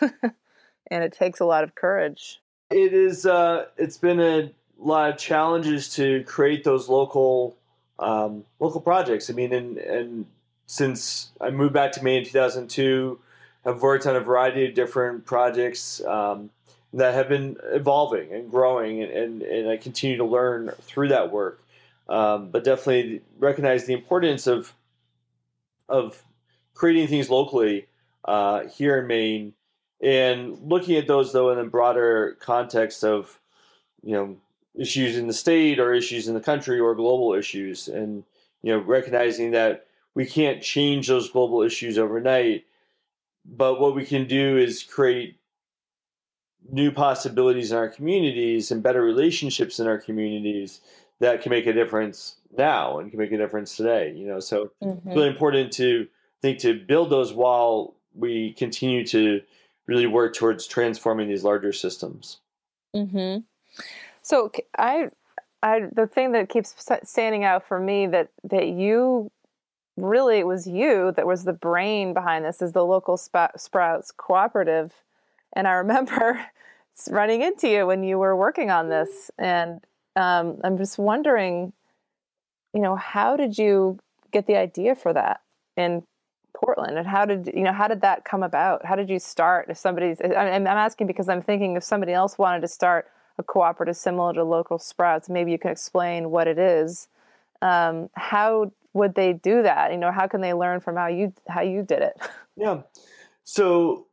and 0.90 1.04
it 1.04 1.12
takes 1.12 1.40
a 1.40 1.44
lot 1.44 1.64
of 1.64 1.74
courage. 1.74 2.40
It 2.70 2.92
is. 2.92 3.26
Uh, 3.26 3.66
it's 3.76 3.98
been 3.98 4.20
a 4.20 4.50
lot 4.78 5.10
of 5.10 5.18
challenges 5.18 5.94
to 5.94 6.24
create 6.24 6.64
those 6.64 6.88
local 6.88 7.56
um, 7.98 8.44
local 8.58 8.80
projects. 8.80 9.30
I 9.30 9.34
mean, 9.34 9.52
and, 9.52 9.78
and 9.78 10.26
since 10.66 11.30
I 11.40 11.50
moved 11.50 11.74
back 11.74 11.92
to 11.92 12.04
Maine 12.04 12.18
in 12.20 12.24
2002, 12.24 13.18
I've 13.64 13.82
worked 13.82 14.06
on 14.06 14.16
a 14.16 14.20
variety 14.20 14.66
of 14.66 14.74
different 14.74 15.24
projects 15.24 16.02
um, 16.04 16.50
that 16.92 17.14
have 17.14 17.28
been 17.28 17.56
evolving 17.64 18.32
and 18.32 18.50
growing, 18.50 19.02
and, 19.02 19.12
and, 19.12 19.42
and, 19.42 19.68
I 19.70 19.76
continue 19.76 20.16
to 20.16 20.24
learn 20.24 20.72
through 20.82 21.08
that 21.08 21.30
work. 21.30 21.62
Um, 22.08 22.50
but 22.50 22.64
definitely 22.64 23.22
recognize 23.38 23.86
the 23.86 23.94
importance 23.94 24.46
of 24.46 24.74
of 25.88 26.22
creating 26.74 27.06
things 27.06 27.30
locally 27.30 27.86
uh, 28.24 28.66
here 28.68 28.98
in 28.98 29.06
Maine, 29.06 29.54
and 30.02 30.58
looking 30.62 30.96
at 30.96 31.06
those 31.06 31.32
though 31.32 31.50
in 31.50 31.58
a 31.58 31.64
broader 31.64 32.36
context 32.40 33.04
of 33.04 33.38
you 34.02 34.12
know 34.12 34.36
issues 34.78 35.16
in 35.16 35.26
the 35.26 35.32
state 35.32 35.78
or 35.78 35.92
issues 35.92 36.28
in 36.28 36.34
the 36.34 36.40
country 36.40 36.80
or 36.80 36.94
global 36.94 37.34
issues 37.34 37.88
and 37.88 38.24
you 38.62 38.72
know 38.72 38.80
recognizing 38.80 39.52
that 39.52 39.86
we 40.14 40.26
can't 40.26 40.62
change 40.62 41.08
those 41.08 41.30
global 41.30 41.62
issues 41.62 41.98
overnight 41.98 42.64
but 43.44 43.80
what 43.80 43.94
we 43.94 44.04
can 44.04 44.26
do 44.26 44.56
is 44.56 44.82
create 44.82 45.36
new 46.70 46.90
possibilities 46.90 47.72
in 47.72 47.78
our 47.78 47.88
communities 47.88 48.70
and 48.70 48.82
better 48.82 49.02
relationships 49.02 49.78
in 49.78 49.86
our 49.86 49.98
communities 49.98 50.80
that 51.18 51.42
can 51.42 51.50
make 51.50 51.66
a 51.66 51.72
difference 51.72 52.36
now 52.56 52.98
and 52.98 53.10
can 53.10 53.18
make 53.18 53.32
a 53.32 53.36
difference 53.38 53.76
today 53.76 54.12
you 54.16 54.26
know 54.26 54.40
so 54.40 54.70
mm-hmm. 54.82 55.08
it's 55.08 55.16
really 55.16 55.28
important 55.28 55.72
to 55.72 56.06
think 56.40 56.58
to 56.58 56.74
build 56.74 57.10
those 57.10 57.32
while 57.32 57.94
we 58.14 58.52
continue 58.52 59.06
to 59.06 59.42
really 59.86 60.06
work 60.06 60.34
towards 60.34 60.66
transforming 60.66 61.28
these 61.28 61.44
larger 61.44 61.72
systems. 61.72 62.38
Mm-hmm. 62.94 63.40
So 64.22 64.50
I, 64.78 65.08
I 65.62 65.80
the 65.92 66.06
thing 66.06 66.32
that 66.32 66.48
keeps 66.48 66.74
standing 67.04 67.44
out 67.44 67.66
for 67.66 67.80
me 67.80 68.06
that 68.06 68.28
that 68.44 68.68
you 68.68 69.30
really 69.96 70.38
it 70.38 70.46
was 70.46 70.66
you 70.66 71.12
that 71.16 71.26
was 71.26 71.44
the 71.44 71.52
brain 71.52 72.14
behind 72.14 72.44
this 72.44 72.62
is 72.62 72.72
the 72.72 72.84
local 72.84 73.16
sprouts 73.16 74.10
cooperative. 74.16 74.92
And 75.54 75.68
i 75.68 75.72
remember 75.72 76.46
running 77.10 77.42
into 77.42 77.68
you 77.68 77.86
when 77.86 78.02
you 78.02 78.18
were 78.18 78.36
working 78.36 78.70
on 78.70 78.88
this. 78.88 79.30
And 79.38 79.80
um, 80.16 80.58
i'm 80.64 80.78
just 80.78 80.98
wondering 80.98 81.72
you 82.74 82.80
know 82.80 82.96
how 82.96 83.36
did 83.36 83.58
you 83.58 83.98
get 84.32 84.46
the 84.46 84.56
idea 84.56 84.94
for 84.94 85.12
that? 85.12 85.40
In 85.76 86.02
portland 86.62 86.96
and 86.96 87.06
how 87.06 87.24
did 87.24 87.50
you 87.54 87.62
know 87.62 87.72
how 87.72 87.88
did 87.88 88.00
that 88.00 88.24
come 88.24 88.42
about? 88.42 88.84
How 88.84 88.94
did 88.94 89.10
you 89.10 89.18
start 89.18 89.66
if 89.68 89.76
somebody's 89.76 90.18
i'm 90.20 90.66
asking 90.66 91.06
because 91.06 91.28
i'm 91.28 91.42
thinking 91.42 91.76
if 91.76 91.82
somebody 91.82 92.12
else 92.12 92.38
wanted 92.38 92.60
to 92.60 92.68
start 92.68 93.08
a 93.38 93.42
cooperative 93.42 93.96
similar 93.96 94.32
to 94.34 94.44
local 94.44 94.78
sprouts 94.78 95.28
maybe 95.28 95.50
you 95.50 95.58
can 95.58 95.70
explain 95.70 96.30
what 96.30 96.46
it 96.46 96.58
is. 96.58 97.08
Um, 97.62 98.10
how 98.14 98.72
would 98.92 99.14
they 99.14 99.32
do 99.32 99.62
that? 99.62 99.92
You 99.92 99.98
know 99.98 100.12
how 100.12 100.26
can 100.28 100.40
they 100.40 100.54
learn 100.54 100.80
from 100.80 100.96
how 100.96 101.08
you 101.08 101.32
how 101.48 101.62
you 101.62 101.82
did 101.82 102.02
it? 102.02 102.16
Yeah. 102.54 102.82
So 103.44 104.08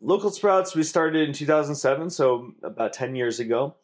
local 0.00 0.32
sprouts 0.32 0.74
we 0.74 0.82
started 0.82 1.28
in 1.28 1.32
2007 1.32 2.10
so 2.10 2.52
about 2.64 2.92
10 2.92 3.14
years 3.14 3.38
ago. 3.38 3.76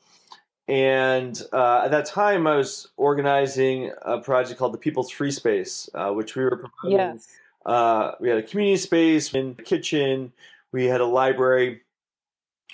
And 0.66 1.40
uh, 1.52 1.82
at 1.84 1.92
that 1.92 2.06
time 2.06 2.48
i 2.48 2.56
was 2.56 2.88
organizing 2.96 3.92
a 4.02 4.18
project 4.18 4.58
called 4.58 4.74
the 4.74 4.78
people's 4.78 5.12
free 5.12 5.30
space 5.30 5.88
uh, 5.94 6.10
which 6.10 6.34
we 6.34 6.42
were 6.42 6.56
promoting 6.56 6.98
yes. 6.98 7.28
Uh, 7.68 8.12
we 8.18 8.30
had 8.30 8.38
a 8.38 8.42
community 8.42 8.78
space 8.78 9.32
in 9.34 9.54
the 9.54 9.62
kitchen 9.62 10.32
we 10.72 10.84
had 10.86 11.00
a 11.00 11.06
library. 11.06 11.80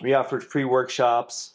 We 0.01 0.15
offered 0.15 0.45
free 0.45 0.65
workshops. 0.65 1.53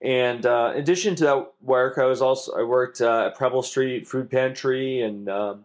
And 0.00 0.44
uh, 0.46 0.72
in 0.74 0.80
addition 0.80 1.14
to 1.16 1.24
that 1.24 1.52
work, 1.60 1.98
I 1.98 2.06
was 2.06 2.22
also 2.22 2.58
I 2.58 2.64
worked 2.64 3.00
uh, 3.00 3.26
at 3.26 3.36
Preble 3.36 3.62
Street 3.62 4.08
Food 4.08 4.30
Pantry 4.30 5.00
and 5.00 5.28
um, 5.28 5.64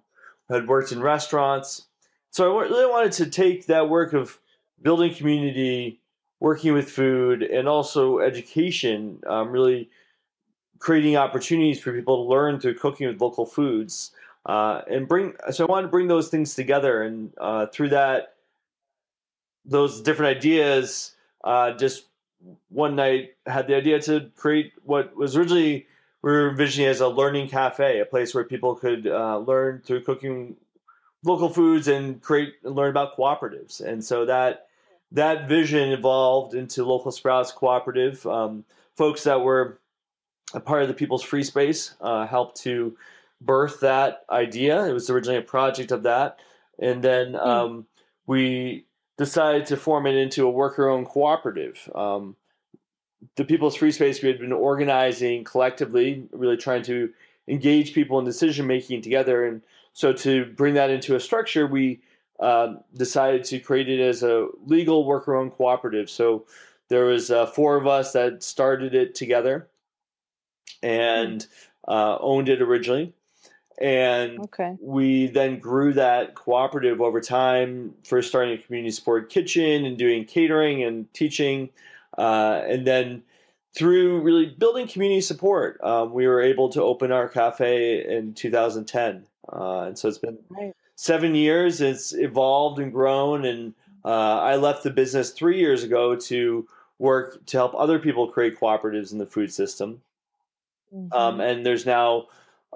had 0.49 0.67
worked 0.67 0.91
in 0.91 1.01
restaurants. 1.01 1.85
So 2.29 2.59
I 2.59 2.63
really 2.63 2.85
wanted 2.85 3.13
to 3.13 3.27
take 3.27 3.65
that 3.65 3.89
work 3.89 4.13
of 4.13 4.37
building 4.81 5.13
community, 5.13 5.99
working 6.39 6.73
with 6.73 6.91
food, 6.91 7.41
and 7.41 7.67
also 7.67 8.19
education, 8.19 9.21
um, 9.25 9.49
really 9.49 9.89
creating 10.77 11.17
opportunities 11.17 11.79
for 11.79 11.91
people 11.91 12.23
to 12.23 12.29
learn 12.29 12.59
through 12.59 12.75
cooking 12.75 13.07
with 13.07 13.19
local 13.19 13.47
foods, 13.47 14.11
uh, 14.47 14.81
and 14.89 15.07
bring. 15.07 15.33
So 15.51 15.67
I 15.67 15.69
wanted 15.69 15.83
to 15.83 15.91
bring 15.91 16.07
those 16.07 16.29
things 16.29 16.55
together, 16.55 17.03
and 17.03 17.31
uh, 17.37 17.67
through 17.67 17.89
that, 17.89 18.35
those 19.65 20.01
different 20.01 20.37
ideas 20.37 21.11
uh, 21.43 21.73
just 21.73 22.05
one 22.69 22.95
night 22.95 23.35
had 23.45 23.67
the 23.67 23.75
idea 23.75 24.01
to 24.01 24.31
create 24.35 24.71
what 24.83 25.15
was 25.15 25.35
originally 25.35 25.87
we 26.21 26.31
were 26.31 26.49
envisioning 26.49 26.89
as 26.89 26.99
a 26.99 27.07
learning 27.07 27.49
cafe, 27.49 27.99
a 27.99 28.05
place 28.05 28.33
where 28.33 28.43
people 28.43 28.75
could 28.75 29.05
uh, 29.05 29.37
learn 29.37 29.81
through 29.85 30.03
cooking 30.03 30.55
local 31.23 31.49
foods 31.49 31.87
and 31.87 32.21
create 32.21 32.53
and 32.63 32.75
learn 32.75 32.89
about 32.89 33.17
cooperatives. 33.17 33.81
And 33.81 34.03
so 34.03 34.25
that 34.25 34.67
that 35.11 35.47
vision 35.47 35.91
evolved 35.91 36.53
into 36.53 36.83
Local 36.83 37.11
Sprouts 37.11 37.51
Cooperative. 37.51 38.25
Um, 38.25 38.65
folks 38.95 39.23
that 39.23 39.41
were 39.41 39.79
a 40.53 40.59
part 40.59 40.81
of 40.81 40.87
the 40.87 40.93
People's 40.93 41.23
Free 41.23 41.43
Space 41.43 41.95
uh, 42.01 42.25
helped 42.25 42.61
to 42.61 42.97
birth 43.41 43.81
that 43.81 44.25
idea. 44.29 44.85
It 44.85 44.93
was 44.93 45.09
originally 45.09 45.39
a 45.39 45.43
project 45.43 45.91
of 45.91 46.03
that, 46.03 46.39
and 46.79 47.03
then 47.03 47.31
hmm. 47.31 47.39
um, 47.39 47.85
we 48.25 48.85
decided 49.17 49.65
to 49.67 49.77
form 49.77 50.05
it 50.05 50.15
into 50.15 50.45
a 50.45 50.51
worker-owned 50.51 51.07
cooperative. 51.07 51.89
Um, 51.95 52.35
the 53.35 53.45
People's 53.45 53.75
Free 53.75 53.91
Space 53.91 54.21
we 54.21 54.29
had 54.29 54.39
been 54.39 54.51
organizing 54.53 55.43
collectively, 55.43 56.27
really 56.31 56.57
trying 56.57 56.83
to 56.83 57.11
engage 57.47 57.93
people 57.93 58.19
in 58.19 58.25
decision 58.25 58.67
making 58.67 59.01
together, 59.01 59.45
and 59.45 59.61
so 59.93 60.13
to 60.13 60.45
bring 60.45 60.75
that 60.75 60.91
into 60.91 61.15
a 61.15 61.19
structure, 61.19 61.65
we 61.65 62.01
uh, 62.39 62.75
decided 62.95 63.43
to 63.45 63.59
create 63.59 63.89
it 63.89 63.99
as 63.99 64.21
a 64.21 64.47
legal 64.65 65.05
worker-owned 65.05 65.53
cooperative. 65.53 66.07
So 66.07 66.45
there 66.89 67.05
was 67.05 67.31
uh, 67.31 67.47
four 67.47 67.77
of 67.77 67.87
us 67.87 68.13
that 68.13 68.43
started 68.43 68.93
it 68.93 69.15
together 69.15 69.67
and 70.83 71.45
uh, 71.87 72.17
owned 72.19 72.49
it 72.49 72.61
originally, 72.61 73.13
and 73.77 74.39
Okay. 74.39 74.75
we 74.79 75.27
then 75.27 75.59
grew 75.59 75.93
that 75.93 76.35
cooperative 76.35 77.01
over 77.01 77.21
time. 77.21 77.93
First, 78.03 78.29
starting 78.29 78.53
a 78.53 78.57
community 78.57 78.91
support 78.91 79.29
kitchen 79.29 79.85
and 79.85 79.97
doing 79.97 80.25
catering 80.25 80.83
and 80.83 81.11
teaching, 81.13 81.69
uh, 82.17 82.61
and 82.67 82.85
then 82.87 83.23
through 83.75 84.21
really 84.21 84.47
building 84.47 84.87
community 84.87 85.21
support, 85.21 85.79
um, 85.83 86.11
we 86.13 86.25
were 86.27 86.41
able 86.41 86.69
to 86.69 86.81
open 86.81 87.11
our 87.11 87.27
cafe 87.27 88.03
in 88.17 88.33
2010. 88.33 89.25
Uh, 89.53 89.81
and 89.81 89.97
so 89.99 90.07
it's 90.07 90.17
been 90.17 90.37
Right. 90.49 90.73
seven 90.95 91.35
years. 91.35 91.79
It's 91.79 92.13
evolved 92.13 92.79
and 92.79 92.91
grown, 92.91 93.45
and 93.45 93.73
uh, 94.03 94.39
I 94.39 94.55
left 94.55 94.83
the 94.83 94.89
business 94.89 95.31
three 95.31 95.59
years 95.59 95.83
ago 95.83 96.15
to 96.15 96.67
work 96.97 97.45
to 97.45 97.57
help 97.57 97.75
other 97.75 97.99
people 97.99 98.27
create 98.27 98.59
cooperatives 98.59 99.11
in 99.11 99.19
the 99.19 99.25
food 99.27 99.53
system. 99.53 100.01
Um, 101.11 101.37
Mhm. 101.37 101.51
and 101.51 101.65
there's 101.65 101.85
now 101.85 102.27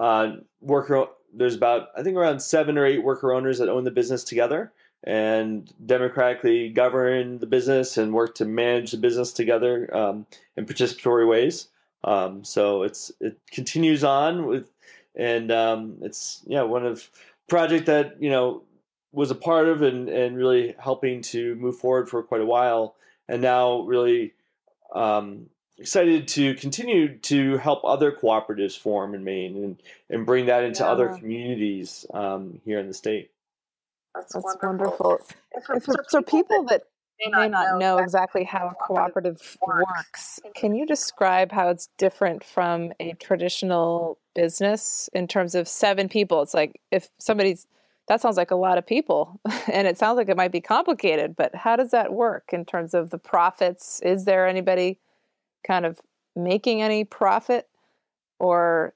uh, 0.02 0.38
worker. 0.60 1.06
There's 1.34 1.56
about 1.56 1.90
I 1.96 2.04
think 2.04 2.18
around 2.18 2.42
seven 2.42 2.78
or 2.78 2.86
eight 2.86 3.04
worker 3.04 3.32
owners 3.32 3.60
that 3.60 3.70
own 3.70 3.84
the 3.84 3.92
business 3.92 4.24
together 4.24 4.74
and 5.04 5.72
democratically 5.86 6.70
govern 6.70 7.40
the 7.40 7.46
business 7.46 7.98
and 7.98 8.14
work 8.14 8.36
to 8.36 8.46
manage 8.46 8.92
the 8.92 8.98
business 8.98 9.32
together 9.32 9.96
um, 9.96 10.26
in 10.58 10.66
participatory 10.66 11.28
ways. 11.28 11.68
Um, 12.04 12.44
so 12.44 12.82
it's 12.82 13.12
it 13.22 13.38
continues 13.52 14.04
on 14.04 14.48
with, 14.48 14.70
and 15.16 15.52
um, 15.52 15.98
it's 16.02 16.42
yeah 16.48 16.64
one 16.64 16.86
of 16.86 17.10
project 17.48 17.86
that 17.86 18.22
you 18.22 18.30
know 18.30 18.64
was 19.12 19.30
a 19.30 19.36
part 19.36 19.68
of 19.68 19.84
and 19.84 20.10
and 20.10 20.36
really 20.36 20.76
helping 20.80 21.22
to 21.22 21.56
move 21.56 21.78
forward 21.78 22.10
for 22.10 22.24
quite 22.24 22.42
a 22.42 22.46
while, 22.46 22.96
and 23.30 23.42
now 23.42 23.82
really 23.82 24.34
um, 24.96 25.46
excited 25.78 26.28
to 26.28 26.54
continue 26.56 27.18
to 27.18 27.58
help 27.58 27.84
other 27.84 28.12
cooperatives 28.12 28.78
form 28.78 29.16
in 29.16 29.24
Maine 29.24 29.56
and, 29.58 29.84
and 30.10 30.26
bring 30.26 30.46
that 30.46 30.64
into 30.64 30.86
other 30.86 31.10
communities 31.10 32.06
um, 32.14 32.60
here 32.66 32.80
in 32.80 32.88
the 32.88 32.94
state. 32.94 33.32
That's, 34.14 34.34
That's 34.34 34.46
wonderful. 34.64 34.98
wonderful. 35.00 35.28
And 35.54 35.64
for, 35.64 35.80
for, 35.80 36.06
so 36.08 36.22
people 36.22 36.66
that 36.66 36.84
may 37.26 37.48
not 37.48 37.80
know 37.80 37.98
exactly 37.98 38.42
exactly 38.42 38.44
how 38.44 38.68
a 38.70 38.76
cooperative 38.76 39.38
cooperative 39.38 39.58
works. 39.66 40.40
works, 40.44 40.54
can 40.56 40.76
you 40.76 40.86
describe 40.86 41.52
how 41.52 41.70
it's 41.70 41.90
different 41.98 42.44
from 42.44 42.92
a 43.00 43.14
traditional 43.14 44.18
business 44.36 45.10
in 45.14 45.28
terms 45.28 45.56
of 45.56 45.68
seven 45.68 46.10
people? 46.10 46.42
It's 46.42 46.54
like 46.54 46.82
if 46.92 47.10
somebody's 47.20 47.68
that 48.08 48.20
sounds 48.20 48.36
like 48.36 48.52
a 48.52 48.56
lot 48.56 48.78
of 48.78 48.86
people 48.86 49.40
and 49.72 49.88
it 49.88 49.98
sounds 49.98 50.18
like 50.18 50.30
it 50.30 50.36
might 50.38 50.52
be 50.52 50.62
complicated, 50.62 51.36
but 51.36 51.56
how 51.56 51.76
does 51.76 51.92
that 51.92 52.12
work 52.12 52.50
in 52.52 52.66
terms 52.66 52.94
of 52.94 53.10
the 53.10 53.18
profits? 53.18 54.02
Is 54.02 54.26
there 54.26 54.48
anybody 54.48 55.00
kind 55.66 55.86
of 55.86 56.00
making 56.36 56.82
any 56.82 57.04
profit 57.04 57.68
or 58.40 58.94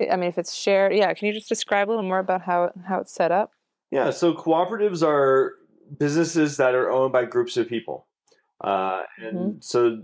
I 0.00 0.16
mean 0.16 0.28
if 0.28 0.38
it's 0.38 0.54
shared, 0.54 0.94
yeah, 0.94 1.12
can 1.14 1.28
you 1.28 1.34
just 1.34 1.48
describe 1.48 1.88
a 1.88 1.90
little 1.90 2.04
more 2.04 2.18
about 2.18 2.42
how 2.42 2.72
how 2.86 3.00
it's 3.00 3.12
set 3.12 3.30
up? 3.30 3.52
Yeah, 3.90 4.10
so 4.10 4.34
cooperatives 4.34 5.06
are 5.06 5.54
businesses 5.98 6.56
that 6.56 6.74
are 6.74 6.90
owned 6.90 7.12
by 7.12 7.24
groups 7.24 7.56
of 7.56 7.68
people. 7.68 8.06
Uh, 8.60 9.02
and 9.18 9.62
so 9.62 10.02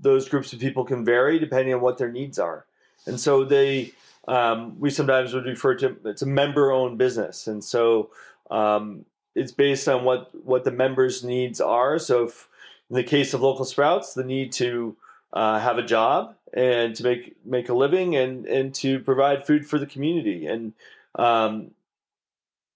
those 0.00 0.28
groups 0.28 0.52
of 0.52 0.60
people 0.60 0.84
can 0.84 1.04
vary 1.04 1.38
depending 1.38 1.74
on 1.74 1.80
what 1.80 1.98
their 1.98 2.10
needs 2.10 2.38
are. 2.38 2.66
And 3.06 3.18
so 3.18 3.44
they, 3.44 3.92
um, 4.26 4.78
we 4.78 4.90
sometimes 4.90 5.34
would 5.34 5.44
refer 5.44 5.74
to 5.76 5.96
it's 6.04 6.22
a 6.22 6.26
member 6.26 6.72
owned 6.72 6.98
business. 6.98 7.46
And 7.46 7.62
so 7.62 8.10
um, 8.50 9.04
it's 9.34 9.52
based 9.52 9.88
on 9.88 10.04
what, 10.04 10.30
what 10.44 10.64
the 10.64 10.70
members' 10.70 11.24
needs 11.24 11.60
are. 11.60 11.98
So 11.98 12.24
if 12.24 12.48
in 12.90 12.96
the 12.96 13.04
case 13.04 13.34
of 13.34 13.42
local 13.42 13.64
sprouts, 13.64 14.14
the 14.14 14.24
need 14.24 14.52
to 14.52 14.96
uh, 15.32 15.58
have 15.58 15.78
a 15.78 15.82
job 15.82 16.34
and 16.54 16.94
to 16.96 17.02
make 17.02 17.36
make 17.44 17.68
a 17.68 17.74
living 17.74 18.16
and 18.16 18.46
and 18.46 18.74
to 18.74 19.00
provide 19.00 19.46
food 19.46 19.66
for 19.66 19.78
the 19.78 19.86
community. 19.86 20.46
And 20.46 20.72
um, 21.16 21.72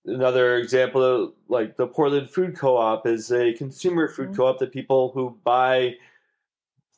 another 0.04 0.56
example 0.56 1.32
like 1.48 1.76
the 1.76 1.86
portland 1.86 2.28
food 2.28 2.56
co-op 2.56 3.06
is 3.06 3.30
a 3.32 3.52
consumer 3.52 4.08
food 4.08 4.30
Mhm. 4.30 4.36
co-op 4.36 4.58
that 4.58 4.72
people 4.72 5.12
who 5.14 5.38
buy 5.44 5.96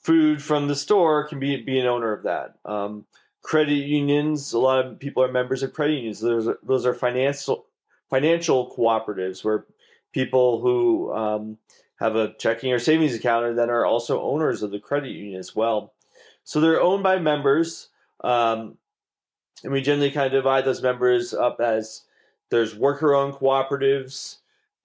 food 0.01 0.43
from 0.43 0.69
the 0.69 0.75
store 0.75 1.27
can 1.27 1.39
be, 1.39 1.57
be 1.63 1.79
an 1.79 1.87
owner 1.87 2.13
of 2.13 2.23
that. 2.25 2.57
Um, 2.65 3.07
credit 3.43 3.75
unions 3.75 4.53
a 4.53 4.59
lot 4.59 4.85
of 4.85 4.99
people 4.99 5.23
are 5.23 5.31
members 5.31 5.63
of 5.63 5.73
credit 5.73 5.95
unions. 5.95 6.21
Those 6.21 6.49
are, 6.49 6.59
those 6.63 6.87
are 6.87 6.95
financial 6.95 7.67
financial 8.11 8.71
cooperatives 8.75 9.45
where 9.45 9.67
people 10.13 10.61
who 10.61 11.13
um, 11.13 11.59
have 12.05 12.17
a 12.17 12.35
checking 12.35 12.73
or 12.73 12.79
savings 12.79 13.15
account 13.15 13.47
and 13.47 13.59
then 13.59 13.71
are 13.71 13.87
also 13.87 14.23
owners 14.23 14.63
of 14.63 14.71
the 14.71 14.79
credit 14.79 15.11
union 15.11 15.39
as 15.39 15.57
well 15.57 15.93
so 16.45 16.61
they're 16.61 16.83
owned 16.83 17.03
by 17.03 17.19
members 17.19 17.89
um, 18.23 18.77
and 19.65 19.73
we 19.73 19.81
generally 19.81 20.11
kind 20.11 20.27
of 20.27 20.33
divide 20.33 20.65
those 20.65 20.83
members 20.83 21.35
up 21.35 21.61
as 21.61 22.03
there's 22.51 22.75
worker 22.75 23.15
owned 23.15 23.35
cooperatives, 23.35 24.37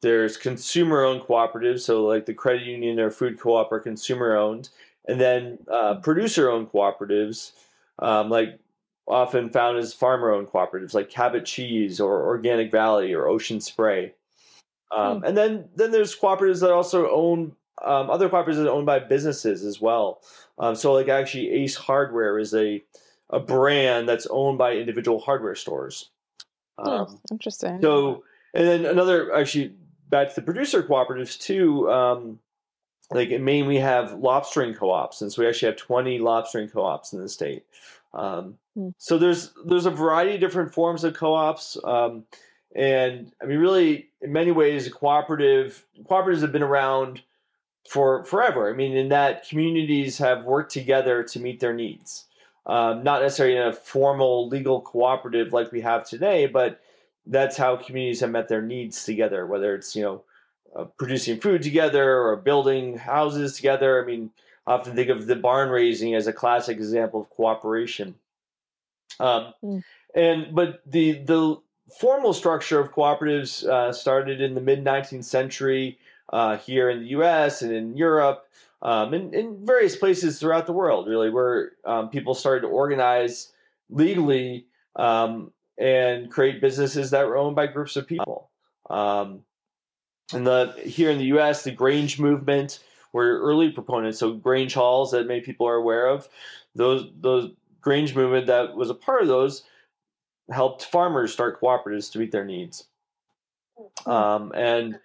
there's 0.01 0.37
consumer 0.37 1.03
owned 1.03 1.21
cooperatives, 1.21 1.81
so 1.81 2.05
like 2.05 2.25
the 2.25 2.33
credit 2.33 2.63
union 2.63 2.99
or 2.99 3.11
food 3.11 3.39
co 3.39 3.55
op 3.55 3.71
are 3.71 3.79
consumer 3.79 4.35
owned, 4.35 4.69
and 5.07 5.19
then 5.19 5.59
uh, 5.71 5.95
producer 5.95 6.49
owned 6.49 6.71
cooperatives, 6.71 7.51
um, 7.99 8.29
like 8.29 8.59
often 9.07 9.49
found 9.49 9.77
as 9.77 9.93
farmer 9.93 10.31
owned 10.31 10.47
cooperatives 10.47 10.93
like 10.93 11.09
Cabot 11.09 11.45
Cheese 11.45 11.99
or 11.99 12.23
Organic 12.25 12.71
Valley 12.71 13.13
or 13.13 13.27
Ocean 13.27 13.59
Spray. 13.59 14.13
Um, 14.91 15.23
And 15.23 15.37
then, 15.37 15.69
then 15.75 15.91
there's 15.91 16.15
cooperatives 16.15 16.61
that 16.61 16.71
also 16.71 17.09
own 17.09 17.55
um, 17.83 18.09
other 18.09 18.27
cooperatives 18.29 18.55
that 18.55 18.67
are 18.67 18.73
owned 18.73 18.85
by 18.85 18.99
businesses 18.99 19.63
as 19.63 19.79
well. 19.79 20.21
Um, 20.57 20.75
so 20.75 20.93
like 20.93 21.07
actually 21.07 21.49
Ace 21.51 21.75
Hardware 21.75 22.37
is 22.39 22.53
a 22.53 22.83
a 23.31 23.39
brand 23.39 24.09
that's 24.09 24.25
owned 24.31 24.57
by 24.57 24.73
individual 24.73 25.19
hardware 25.19 25.53
stores. 25.55 26.09
Hmm, 26.79 26.89
Um, 26.89 27.19
interesting. 27.31 27.79
so, 27.79 28.23
and 28.55 28.67
then 28.67 28.85
another 28.85 29.33
actually 29.35 29.75
back 30.09 30.29
to 30.29 30.35
the 30.35 30.41
producer 30.41 30.81
cooperatives 30.81 31.39
too. 31.39 31.89
Um, 31.91 32.39
like 33.11 33.29
in 33.29 33.43
Maine, 33.43 33.67
we 33.67 33.77
have 33.77 34.11
lobstering 34.13 34.75
co-ops, 34.75 35.21
and 35.21 35.31
so 35.31 35.41
we 35.41 35.47
actually 35.47 35.67
have 35.67 35.77
twenty 35.77 36.19
lobstering 36.19 36.71
co-ops 36.71 37.13
in 37.13 37.21
the 37.21 37.29
state. 37.29 37.63
Um, 38.13 38.57
Hmm. 38.75 38.89
So 38.97 39.17
there's 39.17 39.53
there's 39.65 39.85
a 39.85 39.91
variety 39.91 40.35
of 40.35 40.41
different 40.41 40.73
forms 40.73 41.03
of 41.03 41.13
co-ops, 41.13 41.77
um, 41.83 42.25
and 42.75 43.31
I 43.41 43.45
mean, 43.45 43.59
really, 43.59 44.09
in 44.21 44.31
many 44.31 44.51
ways, 44.51 44.87
cooperative 44.89 45.85
cooperatives 46.03 46.41
have 46.41 46.51
been 46.51 46.63
around 46.63 47.21
for 47.89 48.23
forever. 48.23 48.69
I 48.69 48.73
mean, 48.73 48.95
in 48.95 49.09
that 49.09 49.47
communities 49.47 50.17
have 50.19 50.45
worked 50.45 50.71
together 50.71 51.23
to 51.23 51.39
meet 51.39 51.59
their 51.59 51.73
needs 51.73 52.25
um, 52.69 53.03
not 53.03 53.23
necessarily 53.23 53.57
in 53.57 53.63
a 53.63 53.73
formal 53.73 54.47
legal 54.47 54.79
cooperative 54.81 55.51
like 55.53 55.71
we 55.71 55.81
have 55.81 56.07
today, 56.07 56.45
but 56.45 56.79
that's 57.25 57.57
how 57.57 57.75
communities 57.75 58.19
have 58.19 58.29
met 58.29 58.47
their 58.47 58.61
needs 58.61 59.03
together. 59.03 59.47
Whether 59.47 59.73
it's 59.73 59.95
you 59.95 60.03
know 60.03 60.23
uh, 60.75 60.83
producing 60.83 61.39
food 61.39 61.63
together 61.63 62.21
or 62.21 62.35
building 62.35 62.97
houses 62.97 63.55
together. 63.55 64.01
I 64.01 64.05
mean, 64.05 64.29
I 64.67 64.73
often 64.73 64.95
think 64.95 65.09
of 65.09 65.25
the 65.25 65.35
barn 65.35 65.69
raising 65.69 66.13
as 66.13 66.27
a 66.27 66.33
classic 66.33 66.77
example 66.77 67.21
of 67.21 67.29
cooperation. 67.31 68.15
Um, 69.19 69.53
Mm. 69.63 69.83
And 70.15 70.55
but 70.55 70.81
the 70.85 71.13
the 71.13 71.57
formal 71.89 72.33
structure 72.33 72.79
of 72.79 72.91
cooperatives 72.91 73.65
uh, 73.65 73.91
started 73.93 74.41
in 74.41 74.53
the 74.53 74.61
mid 74.61 74.83
19th 74.83 75.23
century 75.23 75.97
uh, 76.31 76.57
here 76.57 76.89
in 76.89 76.99
the 76.99 77.07
U.S. 77.07 77.61
and 77.61 77.73
in 77.73 77.97
Europe 77.97 78.45
um, 78.81 79.13
in, 79.13 79.33
in 79.33 79.65
various 79.65 79.95
places 79.95 80.39
throughout 80.39 80.65
the 80.65 80.73
world, 80.73 81.07
really, 81.07 81.29
where 81.29 81.73
um, 81.85 82.09
people 82.09 82.33
started 82.33 82.61
to 82.61 82.67
organize 82.67 83.51
legally 83.89 84.65
um, 84.95 85.51
and 85.77 86.31
create 86.31 86.61
businesses 86.61 87.11
that 87.11 87.27
were 87.27 87.37
owned 87.37 87.55
by 87.55 87.67
groups 87.67 87.95
of 87.95 88.07
people. 88.07 88.49
Um, 88.89 89.43
and 90.33 90.45
the 90.45 90.73
here 90.83 91.09
in 91.09 91.17
the 91.17 91.25
U.S., 91.25 91.63
the 91.63 91.71
Grange 91.71 92.19
movement 92.19 92.79
were 93.11 93.39
early 93.39 93.71
proponents. 93.71 94.19
So 94.19 94.33
Grange 94.33 94.73
halls 94.73 95.11
that 95.11 95.27
many 95.27 95.41
people 95.41 95.67
are 95.67 95.75
aware 95.75 96.07
of, 96.07 96.29
those 96.75 97.09
those 97.19 97.51
Grange 97.81 98.15
movement 98.15 98.47
that 98.47 98.75
was 98.75 98.89
a 98.89 98.95
part 98.95 99.21
of 99.21 99.27
those 99.27 99.63
helped 100.51 100.85
farmers 100.85 101.31
start 101.31 101.61
cooperatives 101.61 102.11
to 102.11 102.19
meet 102.19 102.31
their 102.31 102.45
needs. 102.45 102.85
Um, 104.05 104.51
and 104.55 104.99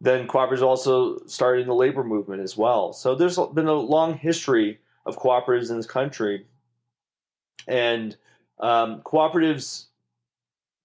then 0.00 0.28
cooperatives 0.28 0.62
also 0.62 1.18
started 1.26 1.62
in 1.62 1.68
the 1.68 1.74
labor 1.74 2.04
movement 2.04 2.42
as 2.42 2.56
well. 2.56 2.92
So 2.92 3.14
there's 3.14 3.38
been 3.54 3.66
a 3.66 3.72
long 3.72 4.14
history 4.14 4.78
of 5.06 5.18
cooperatives 5.18 5.70
in 5.70 5.76
this 5.76 5.86
country, 5.86 6.46
and 7.66 8.16
um, 8.60 9.00
cooperatives 9.02 9.86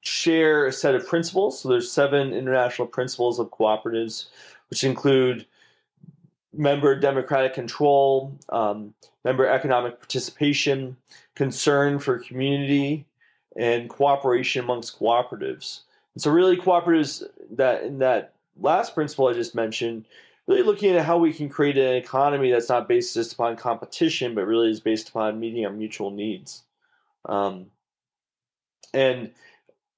share 0.01 0.65
a 0.67 0.71
set 0.71 0.95
of 0.95 1.07
principles. 1.07 1.59
So 1.59 1.69
there's 1.69 1.91
seven 1.91 2.33
international 2.33 2.87
principles 2.87 3.39
of 3.39 3.49
cooperatives, 3.51 4.25
which 4.69 4.83
include 4.83 5.45
member 6.53 6.95
democratic 6.95 7.53
control, 7.53 8.33
um, 8.49 8.93
member 9.23 9.47
economic 9.47 9.99
participation, 9.99 10.95
concern 11.35 11.99
for 11.99 12.19
community, 12.19 13.05
and 13.55 13.89
cooperation 13.89 14.63
amongst 14.63 14.99
cooperatives. 14.99 15.81
And 16.13 16.21
so, 16.21 16.31
really, 16.31 16.57
cooperatives 16.57 17.23
that 17.51 17.83
in 17.83 17.99
that 17.99 18.33
last 18.59 18.93
principle 18.93 19.27
I 19.27 19.33
just 19.33 19.55
mentioned, 19.55 20.05
really 20.47 20.63
looking 20.63 20.95
at 20.95 21.05
how 21.05 21.17
we 21.17 21.33
can 21.33 21.49
create 21.49 21.77
an 21.77 21.95
economy 21.95 22.51
that's 22.51 22.69
not 22.69 22.87
based 22.87 23.13
just 23.13 23.33
upon 23.33 23.55
competition, 23.55 24.35
but 24.35 24.45
really 24.45 24.69
is 24.69 24.79
based 24.79 25.09
upon 25.09 25.39
meeting 25.39 25.65
our 25.65 25.71
mutual 25.71 26.11
needs. 26.11 26.63
Um, 27.27 27.67
and 28.93 29.31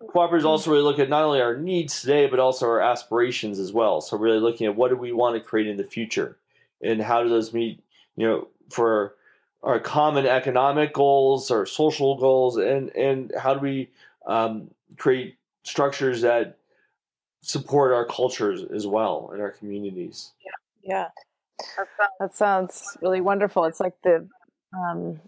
cooperatives 0.02 0.46
also 0.46 0.72
really 0.72 0.84
look 0.84 1.00
at 1.00 1.10
not 1.10 1.24
only 1.24 1.41
our 1.41 1.58
needs 1.58 2.02
today, 2.02 2.28
but 2.28 2.39
also 2.39 2.67
our 2.67 2.82
aspirations 2.82 3.60
as 3.60 3.74
well. 3.74 4.02
So 4.02 4.17
really 4.17 4.39
looking 4.39 4.67
at 4.67 4.76
what 4.76 4.89
do 4.89 4.96
we 4.96 5.12
want 5.12 5.36
to 5.36 5.41
create 5.41 5.67
in 5.67 5.78
the 5.78 5.84
future, 5.84 6.38
and 6.82 7.02
how 7.02 7.24
do 7.24 7.30
those 7.30 7.54
meet, 7.54 7.84
you 8.15 8.28
know, 8.28 8.48
for 8.70 9.15
our 9.67 9.82
common 9.82 10.25
economic 10.25 10.93
goals, 10.93 11.51
our 11.51 11.65
social 11.65 12.15
goals, 12.17 12.56
and 12.56 12.89
and 12.95 13.34
how 13.38 13.53
do 13.53 13.60
we 13.60 13.89
um, 14.25 14.71
create 14.97 15.36
structures 15.63 16.21
that 16.21 16.58
support 17.41 17.91
our 17.91 18.06
cultures 18.06 18.63
as 18.73 18.88
well 18.88 19.30
in 19.36 19.41
our 19.41 19.51
communities. 19.51 20.32
Yeah, 20.84 20.89
yeah. 20.95 21.08
That 22.19 22.34
sounds 22.34 22.97
really 23.01 23.19
wonderful. 23.19 23.65
It's 23.65 23.82
like 23.82 23.95
the 24.03 24.27
um, 24.73 25.19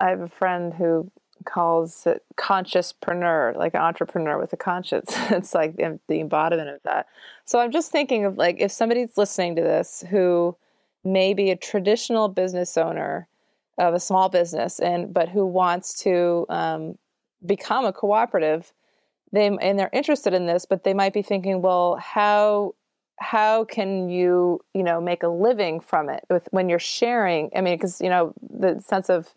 I 0.00 0.08
have 0.08 0.20
a 0.20 0.28
friend 0.28 0.72
who 0.72 1.10
calls 1.44 2.06
it 2.06 2.24
consciouspreneur, 2.36 3.56
like 3.56 3.74
an 3.74 3.80
entrepreneur 3.82 4.38
with 4.38 4.54
a 4.54 4.56
conscience. 4.56 5.12
it's 5.30 5.54
like 5.54 5.76
the 5.76 6.20
embodiment 6.20 6.70
of 6.70 6.80
that. 6.84 7.08
So 7.44 7.58
I'm 7.58 7.72
just 7.72 7.92
thinking 7.92 8.24
of 8.24 8.38
like 8.38 8.56
if 8.58 8.72
somebody's 8.72 9.18
listening 9.18 9.56
to 9.56 9.62
this 9.62 10.02
who 10.08 10.56
may 11.04 11.34
be 11.34 11.50
a 11.50 11.56
traditional 11.56 12.28
business 12.28 12.78
owner 12.78 13.28
of 13.78 13.94
a 13.94 14.00
small 14.00 14.28
business 14.28 14.78
and 14.78 15.12
but 15.12 15.28
who 15.28 15.46
wants 15.46 16.02
to 16.02 16.46
um, 16.48 16.96
become 17.44 17.84
a 17.84 17.92
cooperative 17.92 18.72
they 19.32 19.46
and 19.46 19.78
they're 19.78 19.90
interested 19.92 20.34
in 20.34 20.46
this 20.46 20.66
but 20.66 20.84
they 20.84 20.94
might 20.94 21.12
be 21.12 21.22
thinking 21.22 21.62
well 21.62 21.96
how 21.96 22.74
how 23.22 23.64
can 23.64 24.08
you 24.08 24.60
you 24.74 24.82
know 24.82 25.00
make 25.00 25.22
a 25.22 25.28
living 25.28 25.80
from 25.80 26.08
it 26.08 26.24
with 26.28 26.48
when 26.50 26.68
you're 26.68 26.78
sharing? 26.78 27.50
I 27.54 27.60
mean 27.60 27.76
because 27.76 28.00
you 28.00 28.08
know 28.08 28.34
the 28.50 28.80
sense 28.80 29.08
of 29.08 29.34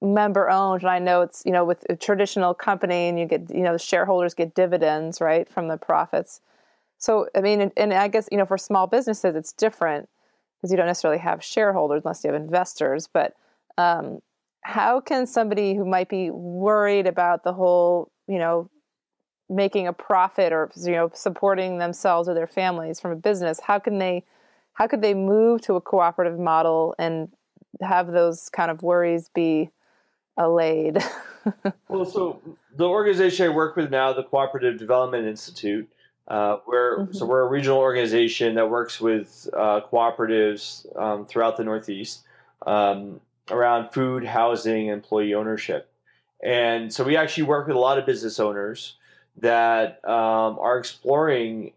member 0.00 0.48
owned 0.48 0.82
and 0.82 0.90
i 0.90 0.98
know 0.98 1.20
it's 1.20 1.42
you 1.44 1.52
know 1.52 1.64
with 1.64 1.84
a 1.90 1.96
traditional 1.96 2.54
company 2.54 3.08
and 3.08 3.18
you 3.18 3.26
get 3.26 3.50
you 3.50 3.60
know 3.60 3.72
the 3.72 3.78
shareholders 3.78 4.32
get 4.32 4.54
dividends 4.54 5.20
right 5.20 5.48
from 5.48 5.68
the 5.68 5.76
profits. 5.76 6.40
So 6.98 7.28
i 7.34 7.40
mean 7.40 7.60
and, 7.60 7.72
and 7.76 7.92
i 7.92 8.08
guess 8.08 8.28
you 8.30 8.38
know 8.38 8.46
for 8.46 8.58
small 8.58 8.86
businesses 8.86 9.34
it's 9.34 9.52
different 9.52 10.08
because 10.64 10.72
you 10.72 10.78
don't 10.78 10.86
necessarily 10.86 11.20
have 11.20 11.44
shareholders 11.44 12.00
unless 12.06 12.24
you 12.24 12.32
have 12.32 12.40
investors 12.40 13.06
but 13.12 13.34
um, 13.76 14.20
how 14.62 14.98
can 14.98 15.26
somebody 15.26 15.74
who 15.74 15.84
might 15.84 16.08
be 16.08 16.30
worried 16.30 17.06
about 17.06 17.44
the 17.44 17.52
whole 17.52 18.10
you 18.26 18.38
know 18.38 18.70
making 19.50 19.86
a 19.86 19.92
profit 19.92 20.54
or 20.54 20.70
you 20.74 20.92
know 20.92 21.10
supporting 21.12 21.76
themselves 21.76 22.30
or 22.30 22.34
their 22.34 22.46
families 22.46 22.98
from 22.98 23.10
a 23.10 23.16
business 23.16 23.60
how 23.60 23.78
can 23.78 23.98
they 23.98 24.24
how 24.72 24.86
could 24.86 25.02
they 25.02 25.12
move 25.12 25.60
to 25.60 25.74
a 25.74 25.82
cooperative 25.82 26.38
model 26.38 26.94
and 26.98 27.28
have 27.82 28.10
those 28.10 28.48
kind 28.48 28.70
of 28.70 28.82
worries 28.82 29.28
be 29.34 29.70
allayed? 30.36 30.98
Well 31.88 32.06
so 32.06 32.40
the 32.74 32.88
organization 32.88 33.44
i 33.44 33.48
work 33.50 33.76
with 33.76 33.90
now 33.90 34.14
the 34.14 34.22
cooperative 34.22 34.78
development 34.78 35.26
institute 35.26 35.86
uh, 36.28 36.58
we're 36.66 37.00
mm-hmm. 37.00 37.12
so 37.12 37.26
we're 37.26 37.42
a 37.42 37.48
regional 37.48 37.78
organization 37.78 38.54
that 38.54 38.68
works 38.68 39.00
with 39.00 39.48
uh, 39.54 39.80
cooperatives 39.90 40.86
um, 41.00 41.26
throughout 41.26 41.56
the 41.56 41.64
northeast 41.64 42.22
um, 42.66 43.20
around 43.50 43.90
food 43.90 44.24
housing 44.24 44.88
employee 44.88 45.34
ownership 45.34 45.90
and 46.42 46.92
so 46.92 47.04
we 47.04 47.16
actually 47.16 47.44
work 47.44 47.66
with 47.66 47.76
a 47.76 47.80
lot 47.80 47.98
of 47.98 48.06
business 48.06 48.38
owners 48.38 48.96
that 49.38 50.04
um, 50.04 50.58
are 50.58 50.78
exploring 50.78 51.72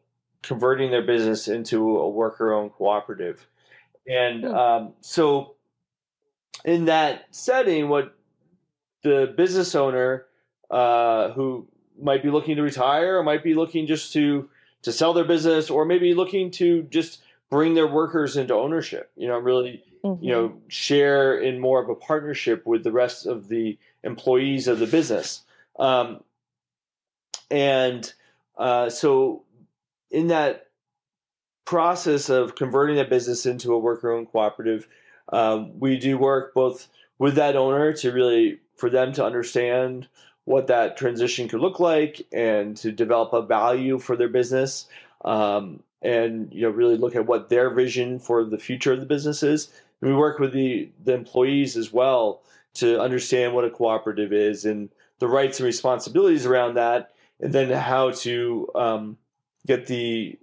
converting 0.47 0.91
their 0.91 1.01
business 1.01 1.47
into 1.47 1.97
a 1.97 2.09
worker-owned 2.09 2.71
cooperative. 2.71 3.45
And 4.07 4.43
hmm. 4.43 4.55
um, 4.55 4.93
so, 5.01 5.55
in 6.63 6.85
that 6.85 7.25
setting, 7.31 7.89
what 7.89 8.15
the 9.03 9.33
business 9.35 9.75
owner 9.75 10.25
uh, 10.71 11.31
who 11.31 11.67
might 12.01 12.23
be 12.23 12.29
looking 12.29 12.55
to 12.55 12.61
retire, 12.61 13.17
or 13.17 13.23
might 13.23 13.43
be 13.43 13.53
looking 13.53 13.87
just 13.87 14.13
to 14.13 14.49
to 14.83 14.91
sell 14.91 15.13
their 15.13 15.25
business, 15.25 15.69
or 15.69 15.85
maybe 15.85 16.13
looking 16.13 16.51
to 16.51 16.83
just 16.83 17.21
bring 17.49 17.73
their 17.73 17.87
workers 17.87 18.37
into 18.37 18.53
ownership. 18.53 19.11
You 19.15 19.27
know, 19.27 19.37
really, 19.37 19.83
mm-hmm. 20.03 20.23
you 20.23 20.31
know, 20.31 20.57
share 20.67 21.37
in 21.37 21.59
more 21.59 21.81
of 21.81 21.89
a 21.89 21.95
partnership 21.95 22.65
with 22.65 22.83
the 22.83 22.91
rest 22.91 23.25
of 23.25 23.47
the 23.47 23.77
employees 24.03 24.67
of 24.67 24.79
the 24.79 24.87
business. 24.87 25.41
Um, 25.79 26.23
and 27.49 28.11
uh, 28.57 28.89
so, 28.89 29.43
in 30.11 30.27
that 30.27 30.67
process 31.65 32.29
of 32.29 32.55
converting 32.55 32.95
that 32.95 33.09
business 33.09 33.45
into 33.45 33.73
a 33.73 33.79
worker 33.79 34.11
owned 34.11 34.31
cooperative, 34.31 34.87
um, 35.31 35.79
we 35.79 35.97
do 35.97 36.17
work 36.17 36.53
both 36.53 36.87
with 37.19 37.35
that 37.35 37.55
owner 37.55 37.93
to 37.93 38.11
really 38.11 38.59
for 38.75 38.89
them 38.89 39.11
to 39.13 39.25
understand 39.25 40.07
what 40.47 40.67
that 40.67 40.95
transition 40.95 41.49
could 41.49 41.59
look 41.59 41.79
like 41.79 42.25
and 42.31 42.77
to 42.77 42.91
develop 42.91 43.33
a 43.33 43.41
value 43.41 43.99
for 43.99 44.15
their 44.15 44.29
business 44.29 44.87
um, 45.25 45.83
and 46.01 46.51
you 46.53 46.61
know 46.61 46.69
really 46.69 46.95
look 46.95 47.15
at 47.15 47.25
what 47.25 47.49
their 47.49 47.69
vision 47.69 48.17
for 48.17 48.43
the 48.45 48.57
future 48.57 48.93
of 48.93 48.99
the 48.99 49.05
business 49.05 49.43
is 49.43 49.69
and 50.01 50.09
we 50.09 50.15
work 50.15 50.39
with 50.39 50.53
the 50.53 50.89
the 51.03 51.13
employees 51.13 51.75
as 51.75 51.91
well 51.91 52.41
to 52.73 52.99
understand 53.01 53.53
what 53.53 53.65
a 53.65 53.69
cooperative 53.69 54.31
is 54.31 54.63
and 54.63 54.89
the 55.19 55.27
rights 55.27 55.59
and 55.59 55.65
responsibilities 55.65 56.45
around 56.45 56.75
that 56.75 57.13
and 57.41 57.51
then 57.51 57.69
how 57.69 58.11
to 58.11 58.69
um, 58.73 59.17
get 59.65 59.87
the 59.87 60.37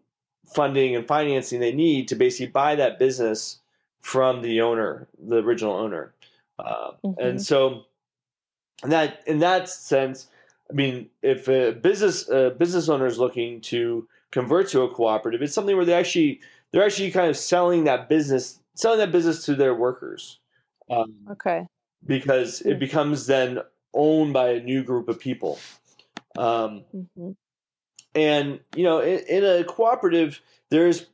funding 0.54 0.94
and 0.94 1.06
financing 1.06 1.60
they 1.60 1.72
need 1.72 2.08
to 2.08 2.14
basically 2.14 2.46
buy 2.46 2.74
that 2.74 2.98
business 2.98 3.60
from 4.04 4.42
the 4.42 4.60
owner, 4.60 5.08
the 5.18 5.36
original 5.36 5.72
owner. 5.72 6.12
Uh, 6.58 6.90
mm-hmm. 7.02 7.18
And 7.18 7.42
so, 7.42 7.84
in 8.82 8.90
that 8.90 9.22
in 9.26 9.38
that 9.38 9.68
sense, 9.68 10.28
I 10.70 10.74
mean, 10.74 11.08
if 11.22 11.48
a 11.48 11.72
business 11.72 12.28
a 12.28 12.50
business 12.50 12.88
owner 12.88 13.06
is 13.06 13.18
looking 13.18 13.60
to 13.62 14.08
convert 14.30 14.68
to 14.70 14.82
a 14.82 14.92
cooperative, 14.92 15.42
it's 15.42 15.54
something 15.54 15.76
where 15.76 15.84
they 15.84 15.94
actually 15.94 16.40
they're 16.72 16.84
actually 16.84 17.10
kind 17.10 17.30
of 17.30 17.37
selling 17.37 17.84
that 17.84 18.08
business 18.08 18.60
selling 18.74 18.98
that 18.98 19.12
business 19.12 19.44
to 19.46 19.54
their 19.54 19.74
workers. 19.74 20.38
Um, 20.90 21.14
okay. 21.30 21.66
Because 22.06 22.60
it 22.60 22.74
hmm. 22.74 22.78
becomes 22.78 23.26
then 23.26 23.60
owned 23.94 24.32
by 24.32 24.50
a 24.50 24.60
new 24.60 24.82
group 24.82 25.08
of 25.08 25.18
people. 25.18 25.58
Um, 26.37 26.84
mm-hmm. 26.94 27.30
And 28.14 28.60
you 28.76 28.84
know, 28.84 29.00
in, 29.00 29.20
in, 29.28 29.44
a 29.44 29.64
cooperative, 29.64 30.40
there's 30.70 31.06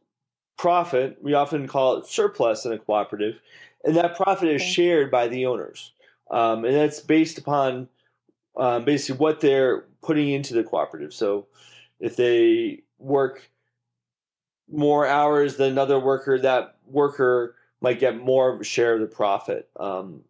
profit. 0.58 1.18
We 1.22 1.34
often 1.34 1.66
call 1.66 1.96
it 1.96 2.06
surplus 2.06 2.64
in 2.64 2.72
a 2.72 2.78
cooperative, 2.78 3.40
and 3.84 3.96
that 3.96 4.16
profit 4.16 4.48
okay. 4.48 4.56
is 4.56 4.62
shared 4.62 5.10
by 5.10 5.28
the 5.28 5.46
owners, 5.46 5.92
um, 6.30 6.64
and 6.64 6.74
that's 6.74 7.00
based 7.00 7.38
upon 7.38 7.88
um, 8.56 8.84
basically 8.84 9.18
what 9.18 9.40
they're 9.40 9.84
putting 10.02 10.30
into 10.30 10.54
the 10.54 10.64
cooperative. 10.64 11.12
So, 11.12 11.46
if 11.98 12.16
they 12.16 12.82
work 12.98 13.50
more 14.70 15.06
hours 15.06 15.56
than 15.56 15.72
another 15.72 15.98
worker, 15.98 16.38
that 16.38 16.76
worker 16.86 17.56
might 17.80 17.98
get 17.98 18.16
more 18.16 18.52
of 18.52 18.60
a 18.60 18.64
share 18.64 18.94
of 18.94 19.00
the 19.00 19.06
profit. 19.06 19.68
Um, 19.78 20.22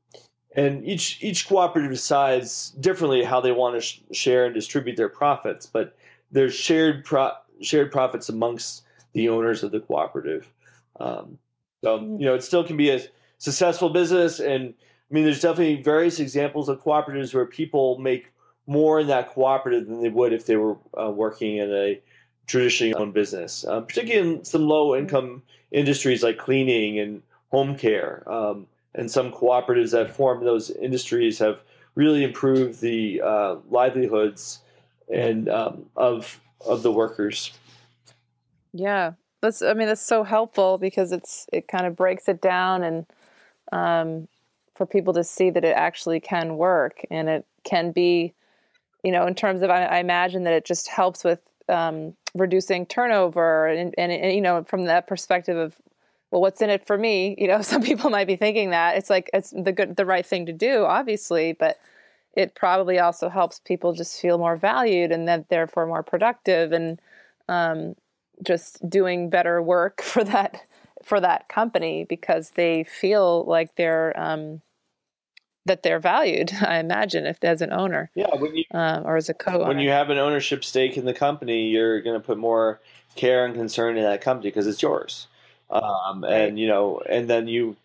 and 0.56 0.84
each 0.84 1.22
each 1.22 1.46
cooperative 1.46 1.90
decides 1.90 2.70
differently 2.70 3.22
how 3.22 3.40
they 3.40 3.52
want 3.52 3.76
to 3.76 3.80
sh- 3.80 4.00
share 4.12 4.46
and 4.46 4.54
distribute 4.54 4.96
their 4.96 5.08
profits, 5.08 5.66
but 5.66 5.96
there's 6.32 6.54
shared 6.54 7.04
pro- 7.04 7.36
shared 7.60 7.92
profits 7.92 8.28
amongst 8.28 8.82
the 9.12 9.28
owners 9.28 9.62
of 9.62 9.70
the 9.70 9.80
cooperative. 9.80 10.50
Um, 10.98 11.38
so 11.82 11.98
mm-hmm. 11.98 12.20
you 12.20 12.26
know, 12.26 12.34
it 12.34 12.42
still 12.42 12.64
can 12.64 12.76
be 12.76 12.90
a 12.90 13.00
successful 13.38 13.90
business, 13.90 14.40
and 14.40 14.74
I 15.10 15.14
mean, 15.14 15.24
there's 15.24 15.40
definitely 15.40 15.82
various 15.82 16.20
examples 16.20 16.68
of 16.68 16.82
cooperatives 16.82 17.34
where 17.34 17.46
people 17.46 17.98
make 17.98 18.32
more 18.66 19.00
in 19.00 19.08
that 19.08 19.30
cooperative 19.30 19.88
than 19.88 20.02
they 20.02 20.08
would 20.08 20.32
if 20.32 20.46
they 20.46 20.56
were 20.56 20.76
uh, 21.00 21.10
working 21.10 21.56
in 21.56 21.72
a 21.72 22.00
traditionally 22.46 22.94
owned 22.94 23.14
business, 23.14 23.64
uh, 23.64 23.80
particularly 23.80 24.36
in 24.36 24.44
some 24.44 24.66
low 24.66 24.94
income 24.94 25.42
industries 25.72 26.22
like 26.22 26.38
cleaning 26.38 26.98
and 26.98 27.22
home 27.50 27.76
care. 27.76 28.22
Um, 28.30 28.66
and 28.94 29.10
some 29.10 29.32
cooperatives 29.32 29.92
that 29.92 30.14
form 30.14 30.44
those 30.44 30.70
industries 30.70 31.38
have 31.38 31.62
really 31.94 32.24
improved 32.24 32.80
the 32.80 33.20
uh, 33.24 33.56
livelihoods 33.68 34.60
and 35.12 35.48
um, 35.48 35.86
of 35.96 36.40
of 36.66 36.82
the 36.82 36.92
workers. 36.92 37.52
Yeah, 38.72 39.12
that's. 39.40 39.62
I 39.62 39.74
mean, 39.74 39.88
that's 39.88 40.04
so 40.04 40.24
helpful 40.24 40.78
because 40.78 41.12
it's 41.12 41.46
it 41.52 41.68
kind 41.68 41.86
of 41.86 41.96
breaks 41.96 42.28
it 42.28 42.40
down 42.40 42.82
and 42.82 43.06
um, 43.72 44.28
for 44.80 44.86
people 44.86 45.12
to 45.12 45.22
see 45.22 45.50
that 45.50 45.62
it 45.62 45.76
actually 45.76 46.20
can 46.20 46.56
work 46.56 47.04
and 47.10 47.28
it 47.28 47.44
can 47.64 47.92
be, 47.92 48.32
you 49.04 49.12
know, 49.12 49.26
in 49.26 49.34
terms 49.34 49.60
of 49.60 49.68
I, 49.68 49.84
I 49.84 49.98
imagine 49.98 50.44
that 50.44 50.54
it 50.54 50.64
just 50.64 50.88
helps 50.88 51.22
with 51.22 51.38
um, 51.68 52.16
reducing 52.34 52.86
turnover 52.86 53.66
and, 53.66 53.94
and, 53.98 54.10
and 54.10 54.32
you 54.34 54.40
know 54.40 54.64
from 54.64 54.86
that 54.86 55.06
perspective 55.06 55.58
of 55.58 55.74
well 56.30 56.40
what's 56.40 56.62
in 56.62 56.70
it 56.70 56.86
for 56.86 56.96
me? 56.96 57.36
You 57.36 57.46
know 57.48 57.60
some 57.72 57.82
people 57.82 58.08
might 58.08 58.26
be 58.26 58.36
thinking 58.36 58.70
that. 58.70 58.96
It's 58.96 59.10
like 59.10 59.28
it's 59.34 59.50
the 59.50 59.70
good 59.70 59.96
the 59.96 60.06
right 60.06 60.24
thing 60.24 60.46
to 60.46 60.52
do 60.54 60.86
obviously 60.86 61.52
but 61.52 61.78
it 62.32 62.54
probably 62.54 62.98
also 62.98 63.28
helps 63.28 63.58
people 63.58 63.92
just 63.92 64.18
feel 64.18 64.38
more 64.38 64.56
valued 64.56 65.12
and 65.12 65.28
that 65.28 65.50
therefore 65.50 65.86
more 65.86 66.02
productive 66.02 66.72
and 66.72 66.98
um, 67.50 67.96
just 68.42 68.88
doing 68.88 69.28
better 69.28 69.60
work 69.60 70.00
for 70.12 70.24
that 70.24 70.62
for 71.04 71.20
that 71.20 71.50
company 71.50 72.06
because 72.08 72.52
they 72.52 72.84
feel 72.84 73.44
like 73.44 73.74
they're 73.76 74.18
um, 74.18 74.62
that 75.66 75.82
they're 75.82 76.00
valued. 76.00 76.52
I 76.66 76.78
imagine 76.78 77.26
if 77.26 77.42
as 77.42 77.62
an 77.62 77.72
owner, 77.72 78.10
yeah, 78.14 78.34
when 78.36 78.54
you 78.56 78.64
um, 78.72 79.04
or 79.06 79.16
as 79.16 79.28
a 79.28 79.34
co-owner. 79.34 79.66
when 79.66 79.78
you 79.78 79.90
have 79.90 80.10
an 80.10 80.18
ownership 80.18 80.64
stake 80.64 80.96
in 80.96 81.04
the 81.04 81.14
company, 81.14 81.68
you're 81.68 82.00
going 82.00 82.20
to 82.20 82.24
put 82.24 82.38
more 82.38 82.80
care 83.16 83.44
and 83.44 83.54
concern 83.54 83.96
in 83.96 84.04
that 84.04 84.20
company 84.20 84.48
because 84.50 84.66
it's 84.66 84.82
yours. 84.82 85.26
Um, 85.70 86.22
Right. 86.22 86.32
and 86.32 86.58
you 86.58 86.68
know, 86.68 87.00
and 87.08 87.28
then 87.28 87.46
you, 87.46 87.76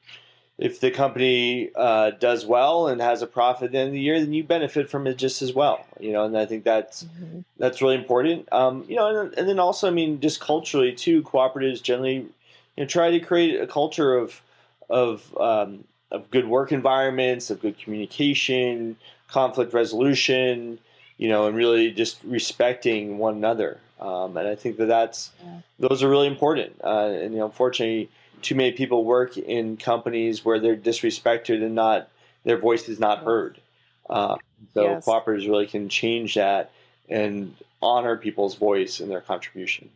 if 0.57 0.79
the 0.79 0.89
company 0.91 1.69
uh, 1.75 2.11
does 2.11 2.45
well 2.45 2.87
and 2.87 3.01
has 3.01 3.21
a 3.21 3.27
profit 3.27 3.65
at 3.65 3.71
the 3.71 3.77
end 3.79 3.87
of 3.87 3.93
the 3.93 3.99
year, 3.99 4.19
then 4.19 4.33
you 4.33 4.43
benefit 4.43 4.89
from 4.89 5.05
it 5.07 5.17
just 5.17 5.41
as 5.41 5.53
well. 5.53 5.85
You 5.99 6.13
know, 6.13 6.25
and 6.25 6.37
I 6.37 6.45
think 6.45 6.63
that's 6.63 7.03
Mhm. 7.03 7.43
that's 7.57 7.81
really 7.81 7.95
important. 7.95 8.51
Um, 8.51 8.85
you 8.87 8.95
know, 8.95 9.21
and, 9.21 9.33
and 9.37 9.47
then 9.47 9.59
also, 9.59 9.87
I 9.87 9.91
mean, 9.91 10.19
just 10.19 10.39
culturally 10.41 10.93
too, 10.93 11.23
cooperatives 11.23 11.81
generally 11.81 12.15
you 12.15 12.29
know, 12.77 12.85
try 12.85 13.11
to 13.11 13.19
create 13.19 13.59
a 13.59 13.67
culture 13.67 14.15
of 14.15 14.41
of 14.89 15.35
um, 15.37 15.83
of 16.15 16.31
good 16.31 16.47
work 16.47 16.71
environments, 16.71 17.49
of 17.49 17.61
good 17.61 17.77
communication, 17.77 18.97
conflict 19.27 19.73
resolution. 19.73 20.79
You 21.17 21.29
know, 21.29 21.47
and 21.47 21.55
really 21.55 21.91
just 21.91 22.21
respecting 22.25 23.17
one 23.19 23.35
another. 23.35 23.79
Um, 24.01 24.35
and 24.35 24.49
I 24.49 24.55
think 24.55 24.75
that 24.77 24.87
that's 24.87 25.31
Yeah. 25.41 25.61
those 25.79 26.03
are 26.03 26.09
really 26.09 26.27
important. 26.27 26.75
Uh, 26.83 27.07
and 27.21 27.31
you 27.31 27.39
know, 27.39 27.45
unfortunately, 27.45 28.09
too 28.41 28.53
many 28.53 28.73
people 28.73 29.05
work 29.05 29.37
in 29.37 29.77
companies 29.77 30.43
where 30.43 30.59
they're 30.59 30.75
disrespected 30.75 31.63
and 31.63 31.73
not 31.73 32.09
their 32.43 32.57
voice 32.57 32.89
is 32.89 32.99
not 32.99 33.19
heard. 33.19 33.61
Uh, 34.09 34.35
so 34.73 34.83
Yes. 34.83 35.05
cooperatives 35.05 35.47
really 35.47 35.67
can 35.67 35.87
change 35.87 36.35
that 36.35 36.71
and 37.07 37.55
honor 37.81 38.17
people's 38.17 38.55
voice 38.55 38.99
and 38.99 39.09
their 39.09 39.21
contribution. 39.21 39.89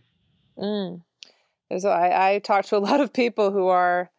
Mm. 0.57 1.01
A- 1.69 1.87
I, 1.87 2.35
I 2.35 2.39
talk 2.39 2.63
to 2.67 2.77
a 2.77 2.85
lot 2.89 3.01
of 3.01 3.11
people 3.11 3.51
who 3.51 3.67
are 3.67 4.09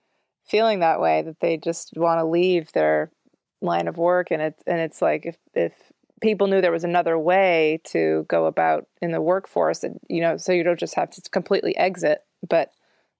feeling 0.47 0.81
that 0.81 1.01
way 1.01 1.23
that 1.23 1.41
they 1.41 1.57
just 1.57 1.93
want 1.97 2.19
to 2.19 2.25
leave 2.25 2.73
their 2.73 3.11
line 3.63 3.89
of 3.89 3.97
work 3.99 4.31
and 4.31 4.41
it's 4.41 4.63
and 4.67 4.81
it's 4.81 5.03
like 5.03 5.27
if 5.27 5.37
if 5.55 5.73
people 6.23 6.47
knew 6.47 6.61
there 6.61 6.73
was 6.73 6.85
another 6.85 7.19
way 7.19 7.81
to 7.85 8.25
go 8.29 8.47
about 8.47 8.87
in 9.03 9.13
the 9.13 9.21
workforce 9.21 9.85
and 9.85 10.01
you 10.09 10.21
know 10.21 10.37
so 10.37 10.53
you 10.53 10.63
don't 10.63 10.79
just 10.79 10.95
have 10.95 11.11
to 11.11 11.21
completely 11.31 11.77
exit 11.77 12.21
but 12.49 12.73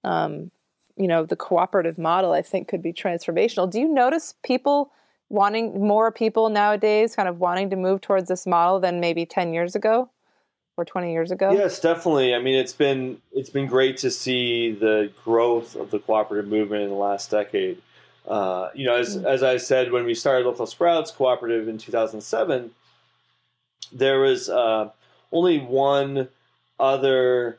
um 0.03 0.49
you 0.97 1.07
know 1.07 1.25
the 1.25 1.35
cooperative 1.35 1.97
model 1.97 2.31
I 2.31 2.41
think 2.41 2.67
could 2.67 2.81
be 2.81 2.93
transformational. 2.93 3.69
Do 3.69 3.79
you 3.79 3.87
notice 3.87 4.35
people 4.43 4.91
wanting 5.29 5.85
more 5.87 6.11
people 6.11 6.49
nowadays 6.49 7.15
kind 7.15 7.29
of 7.29 7.39
wanting 7.39 7.69
to 7.69 7.75
move 7.75 8.01
towards 8.01 8.27
this 8.27 8.45
model 8.45 8.79
than 8.79 8.99
maybe 8.99 9.25
10 9.25 9.53
years 9.53 9.75
ago 9.75 10.09
or 10.81 10.85
20 10.85 11.11
years 11.13 11.31
ago? 11.31 11.51
Yes, 11.51 11.79
definitely. 11.79 12.33
I 12.33 12.39
mean, 12.39 12.55
it's 12.55 12.73
been 12.73 13.21
it's 13.31 13.49
been 13.49 13.67
great 13.67 13.97
to 13.97 14.11
see 14.11 14.71
the 14.71 15.11
growth 15.23 15.75
of 15.75 15.91
the 15.91 15.99
cooperative 15.99 16.49
movement 16.49 16.83
in 16.83 16.89
the 16.89 16.95
last 16.95 17.29
decade. 17.29 17.81
Uh, 18.27 18.69
you 18.75 18.85
know, 18.85 18.95
as 18.95 19.17
Mm. 19.17 19.25
as 19.25 19.43
I 19.43 19.57
said 19.57 19.91
when 19.91 20.05
we 20.05 20.13
started 20.15 20.45
Local 20.45 20.65
Sprouts 20.65 21.11
Cooperative 21.11 21.67
in 21.67 21.77
2007, 21.77 22.71
there 23.91 24.19
was 24.19 24.49
uh, 24.49 24.89
only 25.31 25.59
one 25.59 26.27
other 26.79 27.57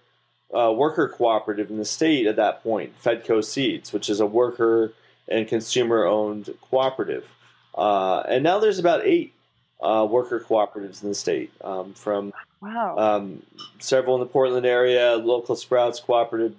uh, 0.54 0.72
worker 0.72 1.08
cooperative 1.08 1.70
in 1.70 1.78
the 1.78 1.84
state 1.84 2.26
at 2.26 2.36
that 2.36 2.62
point, 2.62 2.92
Fedco 3.02 3.42
Seeds, 3.42 3.92
which 3.92 4.10
is 4.10 4.20
a 4.20 4.26
worker 4.26 4.92
and 5.28 5.48
consumer 5.48 6.04
owned 6.04 6.52
cooperative. 6.70 7.26
Uh, 7.74 8.20
and 8.28 8.44
now 8.44 8.58
there's 8.58 8.78
about 8.78 9.00
eight 9.04 9.32
uh, 9.80 10.06
worker 10.08 10.38
cooperatives 10.40 11.02
in 11.02 11.08
the 11.08 11.14
state, 11.14 11.50
um, 11.64 11.94
from 11.94 12.32
Wow. 12.62 12.96
um, 12.96 13.42
several 13.80 14.14
in 14.14 14.20
the 14.20 14.26
Portland 14.26 14.64
area, 14.64 15.16
local 15.16 15.56
Sprouts 15.56 16.00
Cooperative, 16.00 16.54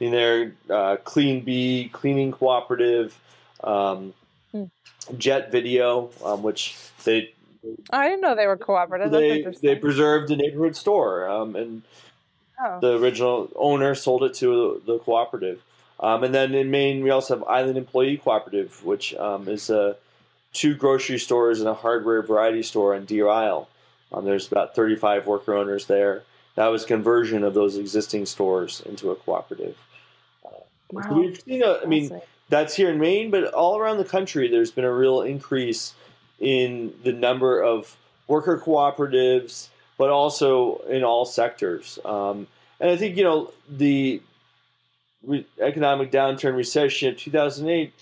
in 0.00 0.10
there, 0.10 0.52
uh, 0.68 0.96
Clean 1.04 1.40
Bee 1.44 1.90
Cleaning 1.92 2.32
Cooperative, 2.32 3.16
um, 3.62 4.14
Hmm. 4.54 4.64
Jet 5.18 5.50
Video, 5.50 6.10
um, 6.24 6.44
which 6.44 6.76
they 7.04 7.32
I 7.90 8.08
didn't 8.08 8.20
know 8.20 8.36
they 8.36 8.46
were 8.46 8.56
cooperative. 8.56 9.10
They 9.10 9.44
they 9.62 9.74
preserved 9.74 10.30
a 10.30 10.36
neighborhood 10.36 10.76
store, 10.76 11.28
um, 11.28 11.56
and 11.56 11.82
oh. 12.62 12.78
the 12.80 12.98
original 12.98 13.50
owner 13.56 13.96
sold 13.96 14.22
it 14.22 14.34
to 14.34 14.80
the 14.86 14.98
cooperative. 14.98 15.60
Um, 15.98 16.22
and 16.22 16.34
then 16.34 16.54
in 16.54 16.70
Maine, 16.70 17.02
we 17.02 17.10
also 17.10 17.36
have 17.36 17.48
Island 17.48 17.78
Employee 17.78 18.16
Cooperative, 18.16 18.84
which 18.84 19.14
um, 19.14 19.48
is 19.48 19.70
uh, 19.70 19.94
two 20.52 20.74
grocery 20.76 21.18
stores 21.18 21.58
and 21.60 21.68
a 21.68 21.74
hardware 21.74 22.22
variety 22.22 22.62
store 22.62 22.94
on 22.94 23.04
Deer 23.04 23.28
Isle. 23.28 23.68
Um, 24.14 24.24
there's 24.24 24.46
about 24.50 24.74
35 24.74 25.26
worker 25.26 25.54
owners 25.54 25.86
there. 25.86 26.22
That 26.54 26.68
was 26.68 26.84
conversion 26.84 27.42
of 27.42 27.54
those 27.54 27.76
existing 27.76 28.26
stores 28.26 28.82
into 28.86 29.10
a 29.10 29.16
cooperative. 29.16 29.76
So 30.42 30.64
Wow. 30.92 31.18
we've 31.18 31.40
seen, 31.40 31.62
a, 31.62 31.80
I 31.82 31.86
mean, 31.86 32.20
that's 32.48 32.74
here 32.76 32.90
in 32.90 32.98
Maine, 32.98 33.30
but 33.30 33.52
all 33.52 33.78
around 33.78 33.98
the 33.98 34.04
country, 34.04 34.48
there's 34.48 34.70
been 34.70 34.84
a 34.84 34.92
real 34.92 35.22
increase 35.22 35.94
in 36.38 36.92
the 37.02 37.12
number 37.12 37.60
of 37.60 37.96
worker 38.28 38.62
cooperatives, 38.64 39.68
but 39.98 40.10
also 40.10 40.78
in 40.88 41.02
all 41.02 41.24
sectors. 41.24 41.98
Um, 42.04 42.46
and 42.80 42.90
I 42.90 42.96
think 42.96 43.16
you 43.16 43.24
know 43.24 43.52
the 43.68 44.20
re- 45.26 45.46
economic 45.60 46.12
downturn, 46.12 46.54
recession 46.56 47.08
of 47.10 47.18
2008 47.18 47.92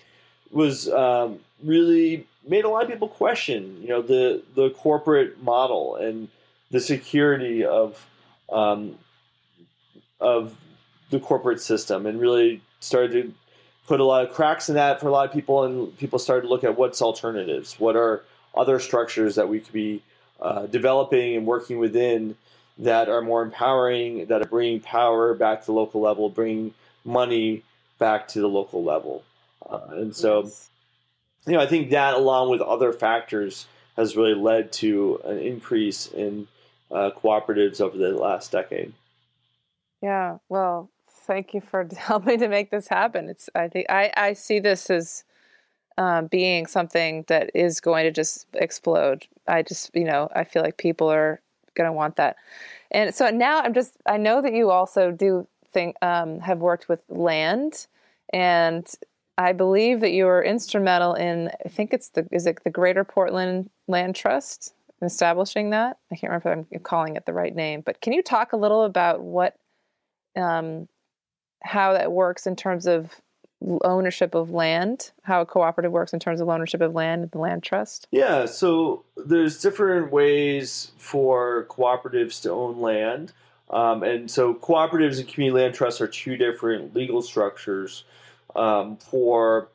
was 0.50 0.88
um, 0.88 1.38
really 1.62 2.26
made 2.46 2.64
a 2.64 2.68
lot 2.68 2.84
of 2.84 2.90
people 2.90 3.08
question, 3.08 3.78
you 3.80 3.88
know, 3.88 4.02
the 4.02 4.42
the 4.54 4.70
corporate 4.70 5.42
model 5.42 5.96
and 5.96 6.28
the 6.70 6.80
security 6.80 7.64
of 7.64 8.04
um, 8.50 8.98
of 10.20 10.56
the 11.10 11.20
corporate 11.20 11.60
system, 11.60 12.06
and 12.06 12.20
really 12.20 12.62
started 12.80 13.12
to 13.12 13.34
put 13.86 14.00
a 14.00 14.04
lot 14.04 14.24
of 14.24 14.32
cracks 14.32 14.68
in 14.68 14.74
that 14.76 15.00
for 15.00 15.08
a 15.08 15.10
lot 15.10 15.26
of 15.26 15.32
people, 15.32 15.64
and 15.64 15.96
people 15.98 16.18
started 16.18 16.42
to 16.42 16.48
look 16.48 16.64
at 16.64 16.76
what's 16.76 17.02
alternatives, 17.02 17.78
what 17.78 17.96
are 17.96 18.24
other 18.54 18.78
structures 18.78 19.34
that 19.34 19.48
we 19.48 19.60
could 19.60 19.72
be 19.72 20.02
uh, 20.40 20.66
developing 20.66 21.36
and 21.36 21.46
working 21.46 21.78
within 21.78 22.36
that 22.78 23.08
are 23.08 23.20
more 23.20 23.42
empowering, 23.42 24.26
that 24.26 24.42
are 24.42 24.46
bringing 24.46 24.80
power 24.80 25.34
back 25.34 25.60
to 25.60 25.66
the 25.66 25.72
local 25.72 26.00
level, 26.00 26.28
bringing 26.28 26.72
money 27.04 27.62
back 27.98 28.28
to 28.28 28.40
the 28.40 28.48
local 28.48 28.82
level. 28.82 29.22
Uh, 29.68 29.80
and 29.90 30.16
so, 30.16 30.42
Yes. 30.42 30.70
You 31.46 31.52
know, 31.54 31.60
I 31.60 31.66
think 31.66 31.90
that 31.90 32.14
along 32.14 32.50
with 32.50 32.60
other 32.60 32.92
factors 32.92 33.66
has 33.96 34.16
really 34.16 34.34
led 34.34 34.72
to 34.72 35.20
an 35.24 35.38
increase 35.38 36.06
in 36.06 36.48
uh, 36.90 37.10
cooperatives 37.10 37.80
over 37.80 37.96
the 37.96 38.10
last 38.10 38.52
decade. 38.52 38.92
Yeah. 40.02 40.38
Well, 40.48 40.90
thank 41.08 41.54
you 41.54 41.60
for 41.60 41.88
helping 41.96 42.38
to 42.40 42.48
make 42.48 42.70
this 42.70 42.88
happen. 42.88 43.28
It's. 43.28 43.48
I 43.54 43.68
think 43.68 43.86
I 43.88 44.12
I 44.16 44.32
see 44.34 44.60
this 44.60 44.90
as 44.90 45.24
um, 45.98 46.26
being 46.26 46.66
something 46.66 47.24
that 47.28 47.50
is 47.54 47.80
going 47.80 48.04
to 48.04 48.10
just 48.10 48.46
explode. 48.54 49.26
I 49.46 49.62
just 49.62 49.90
you 49.94 50.04
know 50.04 50.28
I 50.34 50.44
feel 50.44 50.62
like 50.62 50.76
people 50.76 51.10
are 51.10 51.40
going 51.74 51.88
to 51.88 51.92
want 51.92 52.16
that, 52.16 52.36
and 52.90 53.14
so 53.14 53.30
now 53.30 53.60
I'm 53.60 53.74
just 53.74 53.96
I 54.06 54.16
know 54.16 54.42
that 54.42 54.52
you 54.52 54.70
also 54.70 55.10
do 55.10 55.46
think 55.72 55.96
um, 56.02 56.40
have 56.40 56.58
worked 56.58 56.88
with 56.88 57.00
land, 57.08 57.86
and 58.32 58.86
I 59.38 59.52
believe 59.52 60.00
that 60.00 60.12
you 60.12 60.26
were 60.26 60.42
instrumental 60.42 61.14
in 61.14 61.50
I 61.64 61.68
think 61.68 61.92
it's 61.92 62.10
the 62.10 62.26
is 62.30 62.46
it 62.46 62.62
the 62.64 62.70
Greater 62.70 63.04
Portland 63.04 63.70
Land 63.88 64.14
Trust 64.14 64.74
in 65.00 65.06
establishing 65.06 65.70
that. 65.70 65.98
I 66.10 66.16
can't 66.16 66.30
remember 66.30 66.66
if 66.68 66.68
I'm 66.72 66.80
calling 66.80 67.16
it 67.16 67.26
the 67.26 67.32
right 67.32 67.54
name, 67.54 67.80
but 67.80 68.00
can 68.00 68.12
you 68.12 68.22
talk 68.22 68.52
a 68.52 68.56
little 68.56 68.84
about 68.84 69.22
what 69.22 69.56
um, 70.36 70.88
how 71.62 71.92
that 71.92 72.12
works 72.12 72.46
in 72.46 72.56
terms 72.56 72.86
of 72.86 73.20
ownership 73.84 74.34
of 74.34 74.50
land, 74.50 75.10
how 75.22 75.40
a 75.40 75.46
cooperative 75.46 75.92
works 75.92 76.12
in 76.12 76.20
terms 76.20 76.40
of 76.40 76.48
ownership 76.48 76.80
of 76.80 76.94
land 76.94 77.22
and 77.22 77.30
the 77.30 77.38
land 77.38 77.62
trust. 77.62 78.08
Yeah, 78.10 78.46
so 78.46 79.04
there's 79.16 79.60
different 79.60 80.12
ways 80.12 80.92
for 80.96 81.66
cooperatives 81.70 82.42
to 82.42 82.50
own 82.50 82.80
land. 82.80 83.32
Um, 83.70 84.02
and 84.02 84.30
so 84.30 84.54
cooperatives 84.54 85.18
and 85.18 85.28
community 85.28 85.62
land 85.62 85.74
trusts 85.74 86.00
are 86.00 86.08
two 86.08 86.36
different 86.36 86.94
legal 86.94 87.22
structures 87.22 88.04
um, 88.56 88.96
for 88.96 89.68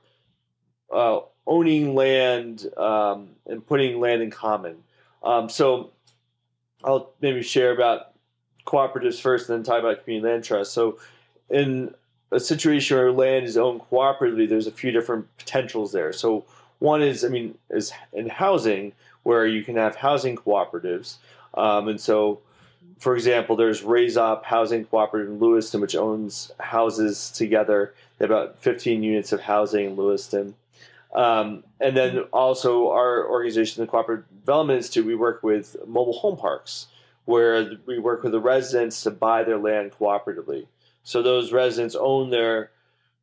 uh, 0.94 1.20
owning 1.46 1.96
land 1.96 2.66
um, 2.78 3.30
and 3.46 3.66
putting 3.66 4.00
land 4.00 4.22
in 4.22 4.32
common. 4.32 4.84
Um, 5.24 5.50
so 5.50 5.92
I'll 6.84 7.12
maybe 7.22 7.42
share 7.42 7.72
about 7.72 8.13
cooperatives 8.66 9.20
first 9.20 9.50
and 9.50 9.58
then 9.58 9.63
talk 9.63 9.80
about 9.80 10.04
community 10.04 10.32
land 10.32 10.44
trusts. 10.44 10.74
So 10.74 11.00
in 11.50 11.94
a 12.32 12.40
situation 12.40 12.98
where 12.98 13.12
land 13.12 13.46
is 13.46 13.58
owned 13.58 13.82
cooperatively, 13.90 14.48
there's 14.48 14.68
a 14.68 14.72
few 14.72 14.92
different 14.92 15.26
potentials 15.38 15.92
there. 15.92 16.12
So 16.12 16.46
one 16.80 17.02
is, 17.02 17.24
I 17.24 17.30
mean, 17.30 17.58
is 17.70 17.92
in 18.13 18.30
housing 18.30 18.94
where 19.24 19.48
you 19.48 19.63
can 19.63 19.76
have 19.76 19.96
housing 19.96 20.36
cooperatives, 20.36 21.16
um, 21.54 21.88
and 21.88 22.00
so, 22.00 22.40
for 23.00 23.16
example, 23.16 23.56
there's 23.56 23.84
Raise-Op 23.84 24.46
Housing 24.46 24.86
Cooperative 24.86 25.30
in 25.30 25.40
Lewiston, 25.40 25.82
which 25.82 25.96
owns 25.96 26.52
houses 26.60 27.30
together. 27.32 27.94
They 28.18 28.26
have 28.26 28.32
about 28.32 28.60
15 28.60 29.04
units 29.04 29.32
of 29.32 29.42
housing 29.42 29.86
in 29.86 29.96
Lewiston. 29.96 30.56
Um, 31.14 31.64
and 31.80 31.96
then 31.96 32.20
also 32.34 32.90
our 32.90 33.30
organization, 33.30 33.82
the 33.82 33.88
Cooperative 33.88 34.26
Development 34.40 34.78
Institute, 34.78 35.06
we 35.06 35.16
work 35.16 35.44
with 35.44 35.76
mobile 35.86 36.14
home 36.14 36.38
parks, 36.38 36.88
where 37.26 37.72
we 37.86 38.00
work 38.00 38.24
with 38.24 38.32
the 38.32 38.40
residents 38.40 39.04
to 39.04 39.12
buy 39.12 39.44
their 39.44 39.58
land 39.58 39.92
cooperatively. 39.92 40.68
So 41.04 41.22
those 41.22 41.52
residents 41.52 41.96
own 41.96 42.30
their 42.30 42.72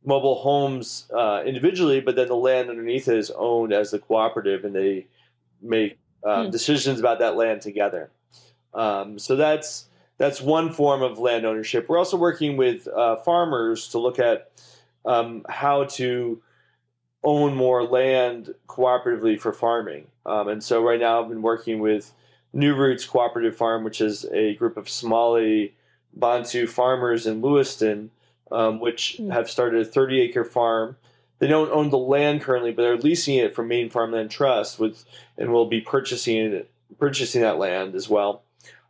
mobile 0.04 0.36
homes 0.36 1.10
uh, 1.14 1.42
individually, 1.44 2.00
but 2.00 2.14
then 2.14 2.28
the 2.28 2.36
land 2.36 2.70
underneath 2.70 3.08
it 3.08 3.18
is 3.18 3.30
owned 3.30 3.72
as 3.72 3.90
the 3.90 3.98
cooperative, 3.98 4.64
and 4.64 4.74
they 4.74 5.06
make 5.60 5.98
uh, 6.22 6.44
hmm. 6.44 6.50
decisions 6.50 7.00
about 7.00 7.18
that 7.18 7.36
land 7.36 7.60
together. 7.60 8.10
Um, 8.74 9.18
so 9.18 9.36
that's 9.36 9.86
that's 10.18 10.40
one 10.40 10.72
form 10.72 11.02
of 11.02 11.18
land 11.18 11.44
ownership. 11.44 11.88
We're 11.88 11.98
also 11.98 12.16
working 12.16 12.56
with 12.56 12.86
uh, 12.88 13.16
farmers 13.16 13.88
to 13.88 13.98
look 13.98 14.18
at 14.18 14.50
um, 15.04 15.44
how 15.48 15.84
to 15.84 16.40
own 17.24 17.54
more 17.54 17.84
land 17.84 18.54
cooperatively 18.68 19.40
for 19.40 19.52
farming. 19.52 20.06
Um, 20.26 20.48
and 20.48 20.62
so 20.62 20.82
right 20.82 21.00
now 21.00 21.22
I've 21.22 21.28
been 21.28 21.42
working 21.42 21.80
with 21.80 22.12
New 22.52 22.74
Roots 22.74 23.04
Cooperative 23.04 23.56
Farm, 23.56 23.82
which 23.82 24.00
is 24.00 24.24
a 24.32 24.54
group 24.54 24.76
of 24.76 24.88
Somali 24.88 25.74
Bantu 26.14 26.66
farmers 26.68 27.26
in 27.26 27.42
Lewiston, 27.42 28.10
um, 28.52 28.78
which 28.78 29.16
mm. 29.18 29.32
have 29.32 29.50
started 29.50 29.80
a 29.80 29.90
30 29.90 30.20
acre 30.20 30.44
farm. 30.44 30.96
They 31.40 31.48
don't 31.48 31.72
own 31.72 31.90
the 31.90 31.98
land 31.98 32.42
currently, 32.42 32.70
but 32.70 32.82
they're 32.82 32.96
leasing 32.96 33.36
it 33.36 33.54
from 33.54 33.68
Maine 33.68 33.90
Farmland 33.90 34.30
Trust, 34.30 34.78
with 34.78 35.04
and 35.36 35.52
will 35.52 35.66
be 35.66 35.80
purchasing 35.80 36.64
purchasing 36.98 37.42
that 37.42 37.58
land 37.58 37.96
as 37.96 38.08
well. 38.08 38.43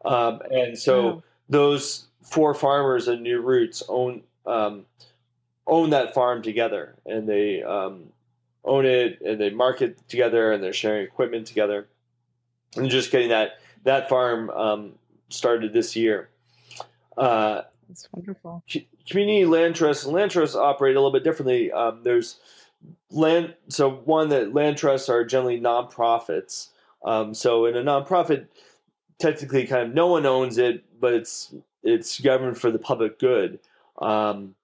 Um, 0.04 0.40
and 0.50 0.78
so 0.78 1.22
those 1.48 2.06
four 2.22 2.54
farmers 2.54 3.08
and 3.08 3.22
New 3.22 3.40
Roots 3.40 3.82
own 3.88 4.22
um, 4.46 4.86
own 5.66 5.90
that 5.90 6.14
farm 6.14 6.42
together, 6.42 6.94
and 7.06 7.28
they 7.28 7.62
um, 7.62 8.12
own 8.64 8.84
it 8.84 9.20
and 9.20 9.40
they 9.40 9.50
market 9.50 10.06
together, 10.08 10.52
and 10.52 10.62
they're 10.62 10.72
sharing 10.72 11.04
equipment 11.04 11.46
together, 11.46 11.86
and 12.76 12.90
just 12.90 13.10
getting 13.10 13.30
that 13.30 13.58
that 13.84 14.08
farm 14.08 14.50
um, 14.50 14.92
started 15.28 15.72
this 15.72 15.96
year. 15.96 16.28
Uh, 17.16 17.62
That's 17.88 18.08
wonderful. 18.12 18.62
Community 19.08 19.44
land 19.44 19.76
trusts 19.76 20.04
and 20.04 20.14
land 20.14 20.30
trusts 20.30 20.56
operate 20.56 20.96
a 20.96 20.98
little 20.98 21.12
bit 21.12 21.24
differently. 21.24 21.70
Um, 21.70 22.02
there's 22.02 22.38
land, 23.10 23.54
so 23.68 23.90
one 23.90 24.30
that 24.30 24.54
land 24.54 24.76
trusts 24.78 25.08
are 25.08 25.24
generally 25.24 25.60
nonprofits. 25.60 26.70
Um, 27.04 27.34
so 27.34 27.66
in 27.66 27.76
a 27.76 27.82
nonprofit, 27.82 28.46
technically 29.18 29.66
kind 29.66 29.88
of 29.88 29.94
no 29.94 30.06
one 30.06 30.26
owns 30.26 30.58
it, 30.58 30.84
but 31.00 31.12
it's 31.12 31.54
it's 31.82 32.20
governed 32.20 32.58
for 32.58 32.70
the 32.70 32.78
public 32.78 33.18
good. 33.18 33.58
Um, 34.00 34.54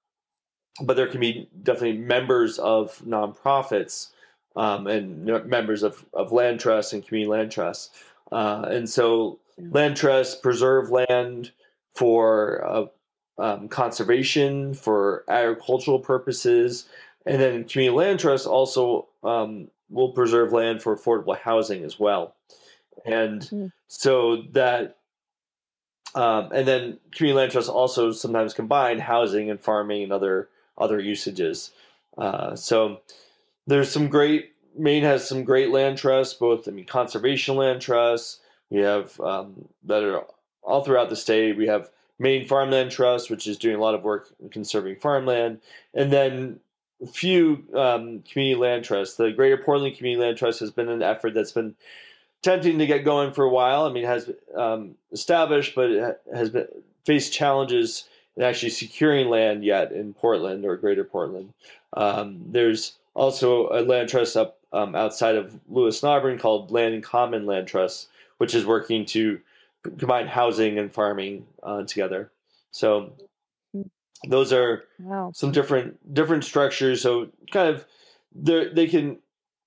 but 0.82 0.96
there 0.96 1.06
can 1.06 1.20
be 1.20 1.48
definitely 1.62 1.98
members 1.98 2.58
of 2.58 2.98
nonprofits 3.06 4.08
um, 4.56 4.86
and 4.86 5.24
members 5.46 5.82
of, 5.82 6.04
of 6.14 6.32
land 6.32 6.60
trusts 6.60 6.92
and 6.92 7.06
community 7.06 7.30
land 7.30 7.52
trusts. 7.52 7.90
Uh, 8.32 8.64
and 8.68 8.88
so 8.88 9.38
land 9.58 9.96
trusts 9.96 10.34
preserve 10.34 10.90
land 10.90 11.50
for 11.94 12.64
uh, 12.66 12.86
um, 13.38 13.68
conservation, 13.68 14.74
for 14.74 15.24
agricultural 15.28 15.98
purposes, 15.98 16.88
and 17.26 17.40
then 17.40 17.64
community 17.64 17.96
land 17.96 18.20
trusts 18.20 18.46
also 18.46 19.08
um, 19.22 19.68
will 19.90 20.12
preserve 20.12 20.52
land 20.52 20.82
for 20.82 20.96
affordable 20.96 21.36
housing 21.36 21.84
as 21.84 21.98
well. 21.98 22.34
And 23.04 23.40
mm. 23.42 23.72
so 23.88 24.42
that, 24.52 24.96
um, 26.14 26.50
and 26.52 26.66
then 26.66 26.98
community 27.12 27.38
land 27.38 27.52
trusts 27.52 27.70
also 27.70 28.12
sometimes 28.12 28.54
combine 28.54 28.98
housing 28.98 29.50
and 29.50 29.60
farming 29.60 30.04
and 30.04 30.12
other 30.12 30.48
other 30.76 30.98
usages. 30.98 31.70
Uh, 32.16 32.56
so 32.56 33.00
there's 33.66 33.90
some 33.90 34.08
great. 34.08 34.52
Maine 34.76 35.02
has 35.02 35.28
some 35.28 35.44
great 35.44 35.70
land 35.70 35.98
trusts, 35.98 36.34
both 36.34 36.66
I 36.68 36.70
mean 36.70 36.86
conservation 36.86 37.56
land 37.56 37.80
trusts. 37.80 38.40
We 38.70 38.80
have 38.80 39.18
um, 39.20 39.68
that 39.84 40.02
are 40.02 40.24
all 40.62 40.82
throughout 40.82 41.10
the 41.10 41.16
state. 41.16 41.56
We 41.56 41.66
have 41.66 41.90
Maine 42.18 42.46
Farmland 42.46 42.90
Trust, 42.90 43.30
which 43.30 43.46
is 43.46 43.56
doing 43.56 43.76
a 43.76 43.80
lot 43.80 43.94
of 43.94 44.02
work 44.02 44.28
in 44.40 44.50
conserving 44.50 44.96
farmland, 44.96 45.60
and 45.94 46.12
then 46.12 46.60
a 47.02 47.06
few 47.06 47.64
um, 47.74 48.22
community 48.30 48.54
land 48.54 48.84
trusts. 48.84 49.16
The 49.16 49.32
Greater 49.32 49.56
Portland 49.56 49.96
Community 49.96 50.26
Land 50.26 50.36
Trust 50.36 50.60
has 50.60 50.70
been 50.70 50.88
an 50.88 51.02
effort 51.02 51.34
that's 51.34 51.52
been 51.52 51.74
tempting 52.42 52.79
to 52.79 52.87
get 52.87 53.05
going 53.05 53.33
for 53.33 53.44
a 53.44 53.50
while. 53.50 53.85
I 53.85 53.92
mean, 53.92 54.05
has 54.05 54.31
um, 54.57 54.94
established, 55.12 55.74
but 55.74 55.90
it 55.90 56.20
has 56.33 56.50
been 56.50 56.68
faced 57.05 57.33
challenges 57.33 58.09
in 58.37 58.42
actually 58.42 58.70
securing 58.70 59.29
land 59.29 59.64
yet 59.64 59.92
in 59.92 60.14
Portland 60.14 60.64
or 60.64 60.76
Greater 60.76 61.05
Portland. 61.05 61.53
Um, 61.94 62.40
there's 62.46 62.98
also 63.14 63.68
a 63.68 63.83
land 63.83 64.09
trust 64.09 64.37
up 64.37 64.59
um, 64.72 64.94
outside 64.94 65.35
of 65.35 65.59
Lewiston 65.68 66.09
Auburn 66.09 66.38
called 66.38 66.70
Land 66.70 66.94
in 66.94 67.03
Common 67.03 67.44
Land 67.44 67.66
Trust, 67.66 68.09
which 68.38 68.55
is 68.55 68.64
working 68.64 69.05
to 69.07 69.40
combine 69.98 70.29
housing 70.29 70.79
and 70.79 70.92
farming 70.92 71.46
uh, 71.62 71.83
together. 71.83 72.31
So 72.70 73.12
those 74.29 74.53
are 74.53 74.85
wow. 74.98 75.33
some 75.35 75.50
different 75.50 76.14
different 76.14 76.44
structures. 76.44 77.03
So 77.03 77.31
kind 77.50 77.68
of 77.68 77.85
they 78.35 78.87
can 78.87 79.18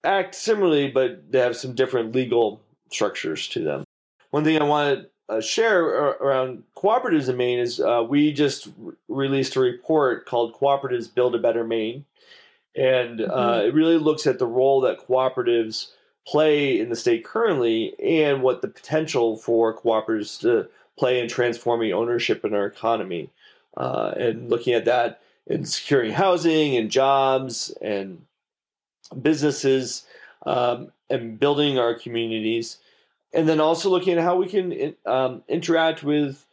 act 0.04 0.36
similarly, 0.36 0.90
but 0.90 1.32
they 1.32 1.40
have 1.40 1.56
some 1.56 1.76
different 1.76 2.16
legal 2.16 2.62
structures 2.94 3.48
to 3.50 3.64
them. 3.64 3.84
One 4.32 4.44
thing 4.44 4.60
I 4.60 4.64
want 4.64 5.02
to 5.02 5.10
uh, 5.30 5.42
share 5.42 5.84
around 5.84 6.64
cooperatives 6.76 7.30
in 7.30 7.38
Maine 7.38 7.60
is 7.60 7.80
uh, 7.80 8.06
we 8.08 8.34
just 8.34 8.68
re- 8.78 8.94
released 9.08 9.56
a 9.56 9.60
report 9.60 10.26
called 10.26 10.54
Cooperatives 10.54 11.14
Build 11.14 11.36
a 11.36 11.40
Better 11.40 11.64
Maine. 11.64 12.06
And 12.76 13.22
uh, 13.22 13.26
mm-hmm. 13.26 13.68
it 13.68 13.74
really 13.74 13.98
looks 13.98 14.28
at 14.28 14.40
the 14.40 14.48
role 14.48 14.82
that 14.82 15.08
cooperatives 15.08 15.92
play 16.26 16.80
in 16.80 16.90
the 16.90 16.96
state 16.96 17.24
currently 17.24 17.94
and 18.02 18.42
what 18.42 18.62
the 18.62 18.68
potential 18.68 19.38
for 19.38 19.78
cooperatives 19.78 20.40
to 20.42 20.68
play 20.98 21.20
in 21.20 21.28
transforming 21.28 21.94
ownership 21.94 22.44
in 22.46 22.54
our 22.54 22.66
economy. 22.66 23.30
Uh, 23.76 24.14
and 24.18 24.50
looking 24.50 24.74
at 24.74 24.86
that 24.86 25.22
in 25.48 25.66
securing 25.66 26.12
housing 26.12 26.78
and 26.78 26.92
jobs 26.92 27.72
and 27.82 28.22
businesses 29.22 30.06
um, 30.46 30.92
and 31.10 31.40
building 31.40 31.78
our 31.78 31.94
communities. 31.94 32.78
And 33.34 33.50
then 33.50 33.60
also 33.60 33.90
looking 33.90 34.18
at 34.18 34.24
how 34.24 34.36
we 34.36 34.48
can 34.48 34.96
um, 35.06 35.44
interact 35.48 36.04
with 36.04 36.46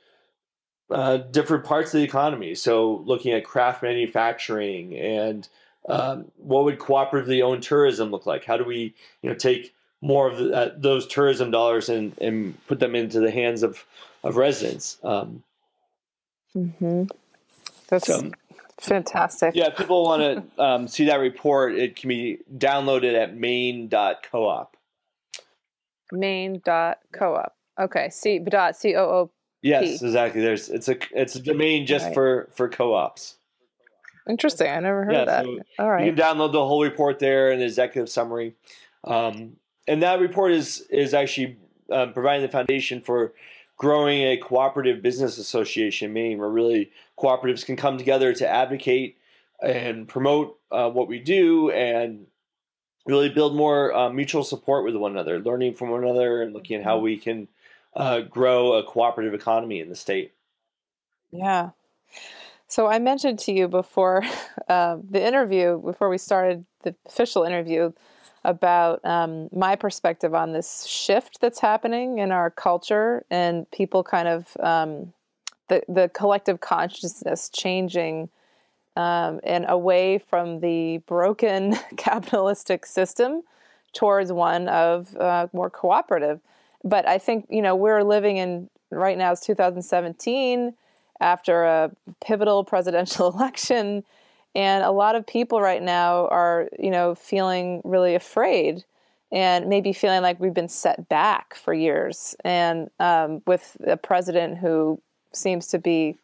uh, 0.90 1.18
different 1.18 1.64
parts 1.64 1.92
of 1.94 1.98
the 1.98 2.04
economy. 2.04 2.54
So 2.54 3.02
looking 3.04 3.32
at 3.32 3.44
craft 3.44 3.82
manufacturing 3.82 4.96
and 4.96 5.48
um, 5.88 6.30
what 6.36 6.64
would 6.64 6.78
cooperatively 6.78 7.42
owned 7.42 7.62
tourism 7.62 8.10
look 8.10 8.26
like? 8.26 8.44
How 8.44 8.56
do 8.56 8.64
we, 8.64 8.94
you 9.22 9.30
know, 9.30 9.34
take 9.34 9.74
more 10.00 10.28
of 10.28 10.38
the, 10.38 10.52
uh, 10.52 10.70
those 10.76 11.06
tourism 11.06 11.50
dollars 11.50 11.88
and, 11.88 12.16
and 12.18 12.66
put 12.66 12.80
them 12.80 12.94
into 12.94 13.20
the 13.20 13.30
hands 13.30 13.62
of, 13.62 13.84
of 14.24 14.36
residents? 14.36 14.98
Um, 15.02 15.42
mm-hmm. 16.56 17.04
That's 17.88 18.06
so, 18.06 18.30
fantastic. 18.78 19.54
Yeah, 19.54 19.68
if 19.68 19.76
people 19.76 20.04
want 20.04 20.22
to 20.56 20.62
um, 20.62 20.88
see 20.88 21.06
that 21.06 21.16
report, 21.16 21.74
it 21.74 21.96
can 21.96 22.08
be 22.08 22.38
downloaded 22.56 23.14
at 23.14 23.36
maine.coop. 26.12 27.20
Maine.coop. 27.20 27.52
Okay, 27.80 28.10
C 28.10 28.38
dot 28.38 28.76
C 28.76 28.94
O 28.94 29.02
O. 29.02 29.30
Yes, 29.62 30.02
exactly. 30.02 30.40
There's 30.40 30.68
it's 30.68 30.88
a 30.88 30.96
it's 31.12 31.34
a 31.34 31.40
domain 31.40 31.86
just 31.86 32.06
right. 32.06 32.14
for 32.14 32.48
for 32.54 32.68
co-ops. 32.68 33.36
Interesting. 34.28 34.70
I 34.70 34.80
never 34.80 35.04
heard 35.04 35.14
yeah, 35.14 35.20
of 35.20 35.26
that. 35.26 35.44
So 35.44 35.58
All 35.78 35.90
right. 35.90 36.06
You 36.06 36.12
can 36.12 36.22
download 36.22 36.52
the 36.52 36.64
whole 36.64 36.82
report 36.82 37.18
there 37.18 37.50
and 37.50 37.60
the 37.60 37.64
executive 37.64 38.08
summary. 38.08 38.54
Um, 39.04 39.56
and 39.88 40.02
that 40.02 40.20
report 40.20 40.52
is 40.52 40.86
is 40.90 41.14
actually 41.14 41.56
um, 41.90 42.12
providing 42.12 42.42
the 42.42 42.52
foundation 42.52 43.00
for 43.00 43.32
growing 43.76 44.22
a 44.22 44.36
cooperative 44.36 45.02
business 45.02 45.38
association 45.38 46.12
Maine, 46.12 46.38
where 46.38 46.50
really 46.50 46.90
cooperatives 47.18 47.64
can 47.64 47.76
come 47.76 47.98
together 47.98 48.32
to 48.34 48.46
advocate 48.46 49.16
and 49.62 50.06
promote 50.06 50.58
uh, 50.70 50.88
what 50.88 51.08
we 51.08 51.18
do 51.18 51.70
and 51.70 52.26
really 53.10 53.28
build 53.28 53.54
more 53.54 53.94
uh, 53.94 54.10
mutual 54.10 54.44
support 54.44 54.84
with 54.84 54.96
one 54.96 55.12
another, 55.12 55.38
learning 55.38 55.74
from 55.74 55.90
one 55.90 56.02
another, 56.04 56.42
and 56.42 56.52
looking 56.52 56.76
at 56.76 56.84
how 56.84 56.96
mm-hmm. 56.96 57.04
we 57.04 57.16
can 57.16 57.48
uh, 57.94 58.20
grow 58.20 58.74
a 58.74 58.82
cooperative 58.82 59.34
economy 59.34 59.80
in 59.80 59.88
the 59.88 59.96
state. 59.96 60.32
Yeah. 61.30 61.70
So 62.68 62.86
I 62.86 62.98
mentioned 63.00 63.40
to 63.40 63.52
you 63.52 63.68
before 63.68 64.22
uh, 64.68 64.98
the 65.08 65.24
interview, 65.24 65.80
before 65.80 66.08
we 66.08 66.18
started 66.18 66.64
the 66.82 66.94
official 67.06 67.44
interview, 67.44 67.92
about 68.44 69.04
um, 69.04 69.48
my 69.52 69.76
perspective 69.76 70.34
on 70.34 70.52
this 70.52 70.86
shift 70.86 71.40
that's 71.40 71.60
happening 71.60 72.18
in 72.18 72.32
our 72.32 72.50
culture 72.50 73.24
and 73.30 73.70
people 73.70 74.02
kind 74.02 74.28
of 74.28 74.56
um, 74.60 75.12
the 75.68 75.82
the 75.88 76.08
collective 76.14 76.60
consciousness 76.60 77.50
changing 77.50 78.30
um, 78.96 79.40
and 79.44 79.64
away 79.68 80.18
from 80.18 80.60
the 80.60 80.98
broken 81.06 81.76
capitalistic 81.96 82.86
system 82.86 83.42
towards 83.92 84.32
one 84.32 84.68
of 84.68 85.16
uh, 85.16 85.48
more 85.52 85.70
cooperative. 85.70 86.40
But 86.84 87.08
I 87.08 87.18
think 87.18 87.46
you 87.50 87.62
know 87.62 87.76
we're 87.76 88.02
living 88.02 88.36
in 88.36 88.68
right 88.90 89.16
now 89.16 89.32
is 89.32 89.40
2017 89.40 90.74
after 91.20 91.64
a 91.64 91.90
pivotal 92.24 92.64
presidential 92.64 93.28
election 93.32 94.04
and 94.54 94.82
a 94.82 94.90
lot 94.90 95.14
of 95.14 95.26
people 95.26 95.60
right 95.60 95.82
now 95.82 96.26
are 96.28 96.68
you 96.78 96.90
know 96.90 97.14
feeling 97.14 97.80
really 97.84 98.14
afraid 98.14 98.84
and 99.32 99.68
maybe 99.68 99.92
feeling 99.92 100.22
like 100.22 100.40
we've 100.40 100.54
been 100.54 100.68
set 100.68 101.08
back 101.08 101.54
for 101.54 101.72
years 101.72 102.34
and 102.44 102.90
um, 102.98 103.42
with 103.46 103.76
a 103.86 103.96
president 103.96 104.58
who 104.58 105.00
seems 105.32 105.68
to 105.68 105.78
be 105.78 106.16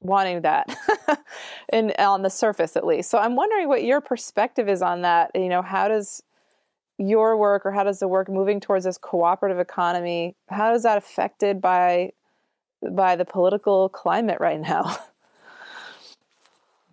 wanting 0.00 0.42
that 0.42 0.74
and 1.68 1.94
on 1.98 2.22
the 2.22 2.30
surface 2.30 2.76
at 2.76 2.86
least. 2.86 3.10
So 3.10 3.18
i'm 3.18 3.36
wondering 3.36 3.68
what 3.68 3.84
your 3.84 4.00
perspective 4.00 4.68
is 4.68 4.82
on 4.82 5.02
that. 5.02 5.30
You 5.34 5.48
know 5.48 5.62
how 5.62 5.88
does 5.88 6.22
your 6.98 7.36
work 7.36 7.64
or 7.64 7.72
how 7.72 7.84
does 7.84 7.98
the 7.98 8.08
work 8.08 8.28
moving 8.28 8.60
towards 8.60 8.84
this 8.84 8.98
cooperative 8.98 9.58
economy 9.58 10.36
how 10.48 10.74
is 10.74 10.82
that 10.82 10.98
affected 10.98 11.60
by 11.60 12.12
by 12.90 13.16
the 13.16 13.24
political 13.24 13.88
climate 13.88 14.38
right 14.40 14.60
now? 14.60 14.96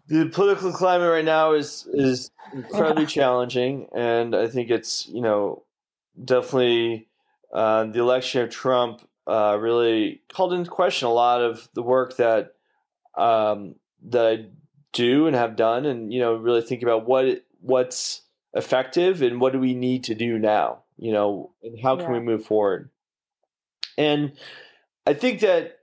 The 0.10 0.30
political 0.30 0.72
climate 0.72 1.10
right 1.10 1.26
now 1.26 1.51
is 1.51 1.86
is 1.91 2.32
incredibly 2.53 3.03
yeah. 3.03 3.10
challenging 3.10 3.88
and 3.93 4.34
i 4.34 4.47
think 4.47 4.70
it's 4.70 5.05
you 5.10 5.20
know 5.22 5.64
definitely 6.24 7.08
uh, 7.53 7.84
the 7.86 7.99
election 7.99 8.41
of 8.41 8.49
trump 8.49 9.01
uh, 9.28 9.58
really 9.60 10.22
called 10.32 10.53
into 10.53 10.70
question 10.70 11.10
a 11.10 11.12
lot 11.12 11.41
of 11.41 11.68
the 11.74 11.84
work 11.84 12.16
that 12.16 12.53
um, 13.18 13.76
that 14.09 14.26
I 14.26 14.45
do 14.93 15.28
and 15.28 15.36
have 15.36 15.55
done, 15.55 15.86
and 15.86 16.13
you 16.13 16.20
know, 16.20 16.36
really 16.36 16.61
think 16.61 16.84
about 16.84 17.07
what 17.07 17.43
what's 17.61 18.22
effective 18.53 19.22
and 19.22 19.39
what 19.39 19.53
do 19.53 19.59
we 19.59 19.74
need 19.74 20.03
to 20.05 20.15
do 20.15 20.39
now, 20.39 20.80
you 20.97 21.11
know, 21.11 21.51
and 21.63 21.80
how 21.82 21.95
can 21.95 22.05
yeah. 22.05 22.13
we 22.13 22.20
move 22.20 22.45
forward. 22.45 22.89
And 23.97 24.34
I 25.05 25.13
think 25.13 25.41
that 25.41 25.80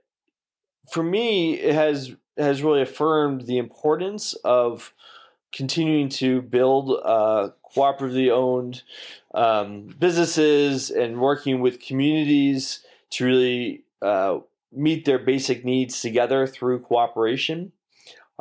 for 0.91 1.03
me, 1.03 1.55
it 1.55 1.73
has 1.73 2.15
has 2.37 2.61
really 2.61 2.81
affirmed 2.81 3.45
the 3.45 3.57
importance 3.57 4.33
of 4.43 4.93
continuing 5.51 6.09
to 6.09 6.41
build 6.41 6.99
uh, 7.03 7.49
cooperatively 7.73 8.29
owned 8.29 8.83
um, 9.33 9.87
businesses 9.99 10.91
and 10.91 11.21
working 11.21 11.61
with 11.61 11.79
communities 11.79 12.81
to 13.09 13.25
really 13.25 13.83
uh, 14.01 14.39
meet 14.75 15.05
their 15.05 15.19
basic 15.19 15.63
needs 15.65 16.01
together 16.01 16.45
through 16.47 16.79
cooperation. 16.79 17.71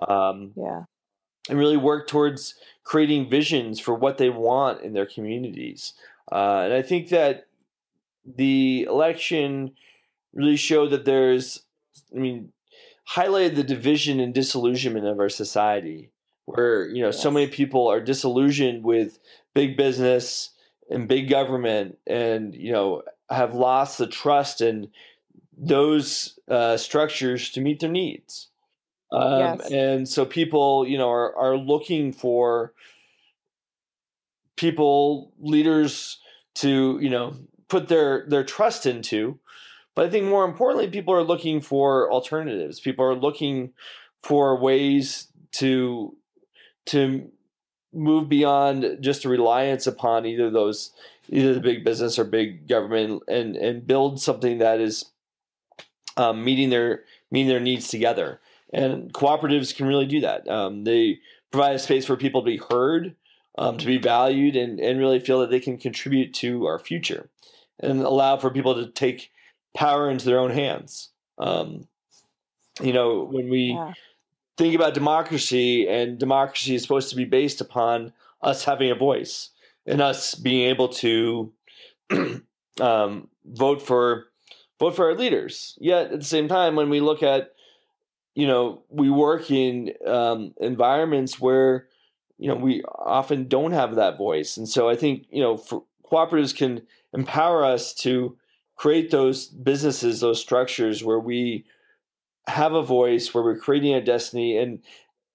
Um, 0.06 0.52
yeah. 0.56 0.84
And 1.48 1.58
really 1.58 1.76
work 1.76 2.08
towards 2.08 2.54
creating 2.84 3.28
visions 3.28 3.78
for 3.78 3.94
what 3.94 4.18
they 4.18 4.30
want 4.30 4.82
in 4.82 4.92
their 4.92 5.06
communities. 5.06 5.92
Uh, 6.30 6.62
and 6.64 6.72
I 6.72 6.82
think 6.82 7.10
that 7.10 7.46
the 8.24 8.86
election 8.88 9.72
really 10.32 10.56
showed 10.56 10.90
that 10.90 11.04
there's, 11.04 11.62
I 12.14 12.18
mean, 12.18 12.52
highlighted 13.08 13.56
the 13.56 13.62
division 13.62 14.20
and 14.20 14.34
disillusionment 14.34 15.06
of 15.06 15.18
our 15.18 15.28
society, 15.28 16.10
where 16.46 16.88
you 16.88 17.00
know 17.00 17.08
yes. 17.08 17.22
so 17.22 17.30
many 17.30 17.46
people 17.46 17.88
are 17.88 18.00
disillusioned 18.00 18.84
with 18.84 19.18
big 19.54 19.76
business 19.76 20.50
and 20.90 21.08
big 21.08 21.28
government, 21.28 21.98
and 22.06 22.54
you 22.54 22.72
know 22.72 23.02
have 23.30 23.54
lost 23.54 23.98
the 23.98 24.06
trust 24.06 24.60
in 24.60 24.88
those 25.56 26.38
uh, 26.48 26.76
structures 26.76 27.50
to 27.50 27.60
meet 27.60 27.80
their 27.80 27.90
needs. 27.90 28.48
Um, 29.12 29.40
yes. 29.40 29.70
And 29.70 30.08
so 30.08 30.24
people, 30.24 30.86
you 30.86 30.98
know, 30.98 31.10
are, 31.10 31.36
are 31.36 31.56
looking 31.56 32.12
for 32.12 32.72
people, 34.56 35.32
leaders 35.38 36.18
to, 36.56 36.98
you 37.00 37.10
know, 37.10 37.36
put 37.68 37.88
their, 37.88 38.24
their 38.28 38.44
trust 38.44 38.86
into. 38.86 39.38
But 39.94 40.06
I 40.06 40.10
think 40.10 40.26
more 40.26 40.44
importantly, 40.44 40.88
people 40.88 41.14
are 41.14 41.22
looking 41.22 41.60
for 41.60 42.10
alternatives. 42.10 42.80
People 42.80 43.04
are 43.04 43.14
looking 43.14 43.72
for 44.22 44.58
ways 44.58 45.28
to 45.52 46.16
to 46.86 47.30
move 47.92 48.28
beyond 48.28 48.98
just 49.00 49.24
a 49.24 49.28
reliance 49.28 49.86
upon 49.86 50.26
either 50.26 50.50
those 50.50 50.90
either 51.28 51.54
the 51.54 51.60
big 51.60 51.84
business 51.84 52.18
or 52.18 52.24
big 52.24 52.66
government 52.66 53.22
and 53.28 53.54
and 53.56 53.86
build 53.86 54.20
something 54.20 54.58
that 54.58 54.80
is 54.80 55.04
um, 56.16 56.44
meeting 56.44 56.70
their 56.70 57.04
meeting 57.30 57.48
their 57.48 57.60
needs 57.60 57.88
together. 57.88 58.40
And 58.72 59.12
cooperatives 59.12 59.74
can 59.74 59.86
really 59.86 60.06
do 60.06 60.20
that. 60.20 60.48
Um, 60.48 60.84
they 60.84 61.20
provide 61.50 61.76
a 61.76 61.78
space 61.78 62.06
for 62.06 62.16
people 62.16 62.42
to 62.42 62.46
be 62.46 62.60
heard, 62.70 63.14
um, 63.56 63.78
to 63.78 63.86
be 63.86 63.98
valued, 63.98 64.56
and 64.56 64.80
and 64.80 64.98
really 64.98 65.20
feel 65.20 65.40
that 65.40 65.50
they 65.50 65.60
can 65.60 65.78
contribute 65.78 66.34
to 66.34 66.66
our 66.66 66.78
future, 66.78 67.30
and 67.80 68.00
allow 68.00 68.36
for 68.36 68.50
people 68.50 68.74
to 68.74 68.90
take 68.90 69.30
power 69.74 70.10
into 70.10 70.24
their 70.24 70.40
own 70.40 70.50
hands. 70.50 71.10
Um, 71.38 71.86
you 72.82 72.92
know, 72.92 73.24
when 73.24 73.48
we 73.48 73.74
yeah. 73.74 73.92
think 74.56 74.74
about 74.74 74.94
democracy, 74.94 75.88
and 75.88 76.18
democracy 76.18 76.74
is 76.74 76.82
supposed 76.82 77.10
to 77.10 77.16
be 77.16 77.24
based 77.24 77.60
upon 77.60 78.12
us 78.42 78.64
having 78.64 78.90
a 78.90 78.94
voice 78.94 79.50
and 79.86 80.00
us 80.00 80.34
being 80.34 80.68
able 80.68 80.88
to 80.88 81.52
um, 82.80 83.28
vote 83.44 83.82
for 83.82 84.26
vote 84.84 84.96
for 84.96 85.06
our 85.06 85.16
leaders. 85.16 85.76
Yet 85.80 86.12
at 86.12 86.18
the 86.20 86.24
same 86.24 86.48
time, 86.48 86.76
when 86.76 86.90
we 86.90 87.00
look 87.00 87.22
at, 87.22 87.52
you 88.34 88.46
know, 88.46 88.82
we 88.90 89.10
work 89.10 89.50
in 89.50 89.92
um, 90.06 90.54
environments 90.60 91.40
where, 91.40 91.88
you 92.38 92.48
know, 92.48 92.56
we 92.56 92.82
often 92.82 93.48
don't 93.48 93.72
have 93.72 93.94
that 93.94 94.18
voice, 94.18 94.56
and 94.56 94.68
so 94.68 94.88
I 94.88 94.96
think 94.96 95.26
you 95.30 95.42
know, 95.42 95.56
cooperatives 96.10 96.54
can 96.54 96.82
empower 97.12 97.64
us 97.64 97.94
to 97.94 98.36
create 98.76 99.10
those 99.10 99.46
businesses, 99.46 100.20
those 100.20 100.40
structures 100.40 101.04
where 101.04 101.20
we 101.20 101.64
have 102.48 102.74
a 102.74 102.82
voice, 102.82 103.32
where 103.32 103.44
we're 103.44 103.56
creating 103.56 103.94
a 103.94 104.04
destiny, 104.04 104.58
and 104.58 104.80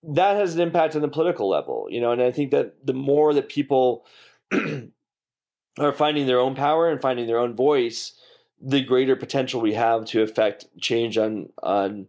that 0.03 0.35
has 0.35 0.55
an 0.55 0.61
impact 0.61 0.95
on 0.95 1.01
the 1.01 1.07
political 1.07 1.49
level, 1.49 1.87
you 1.89 2.01
know. 2.01 2.11
And 2.11 2.21
I 2.21 2.31
think 2.31 2.51
that 2.51 2.85
the 2.85 2.93
more 2.93 3.33
that 3.33 3.47
people 3.47 4.05
are 5.79 5.93
finding 5.93 6.27
their 6.27 6.39
own 6.39 6.53
power 6.53 6.89
and 6.89 7.01
finding 7.01 7.27
their 7.27 7.39
own 7.39 7.55
voice, 7.55 8.13
the 8.61 8.81
greater 8.81 9.15
potential 9.15 9.61
we 9.61 9.73
have 9.73 10.05
to 10.05 10.21
affect 10.21 10.65
change 10.79 11.17
on 11.17 11.49
on 11.63 12.07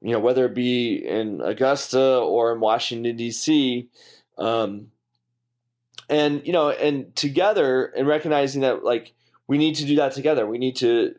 you 0.00 0.12
know 0.12 0.20
whether 0.20 0.46
it 0.46 0.54
be 0.54 0.96
in 0.96 1.40
Augusta 1.40 2.18
or 2.18 2.52
in 2.52 2.60
Washington 2.60 3.16
D.C. 3.16 3.88
Um, 4.38 4.90
and 6.08 6.46
you 6.46 6.52
know, 6.52 6.70
and 6.70 7.14
together, 7.14 7.84
and 7.84 8.06
recognizing 8.06 8.62
that 8.62 8.84
like 8.84 9.14
we 9.46 9.58
need 9.58 9.76
to 9.76 9.84
do 9.84 9.96
that 9.96 10.12
together. 10.12 10.46
We 10.46 10.58
need 10.58 10.76
to 10.76 11.14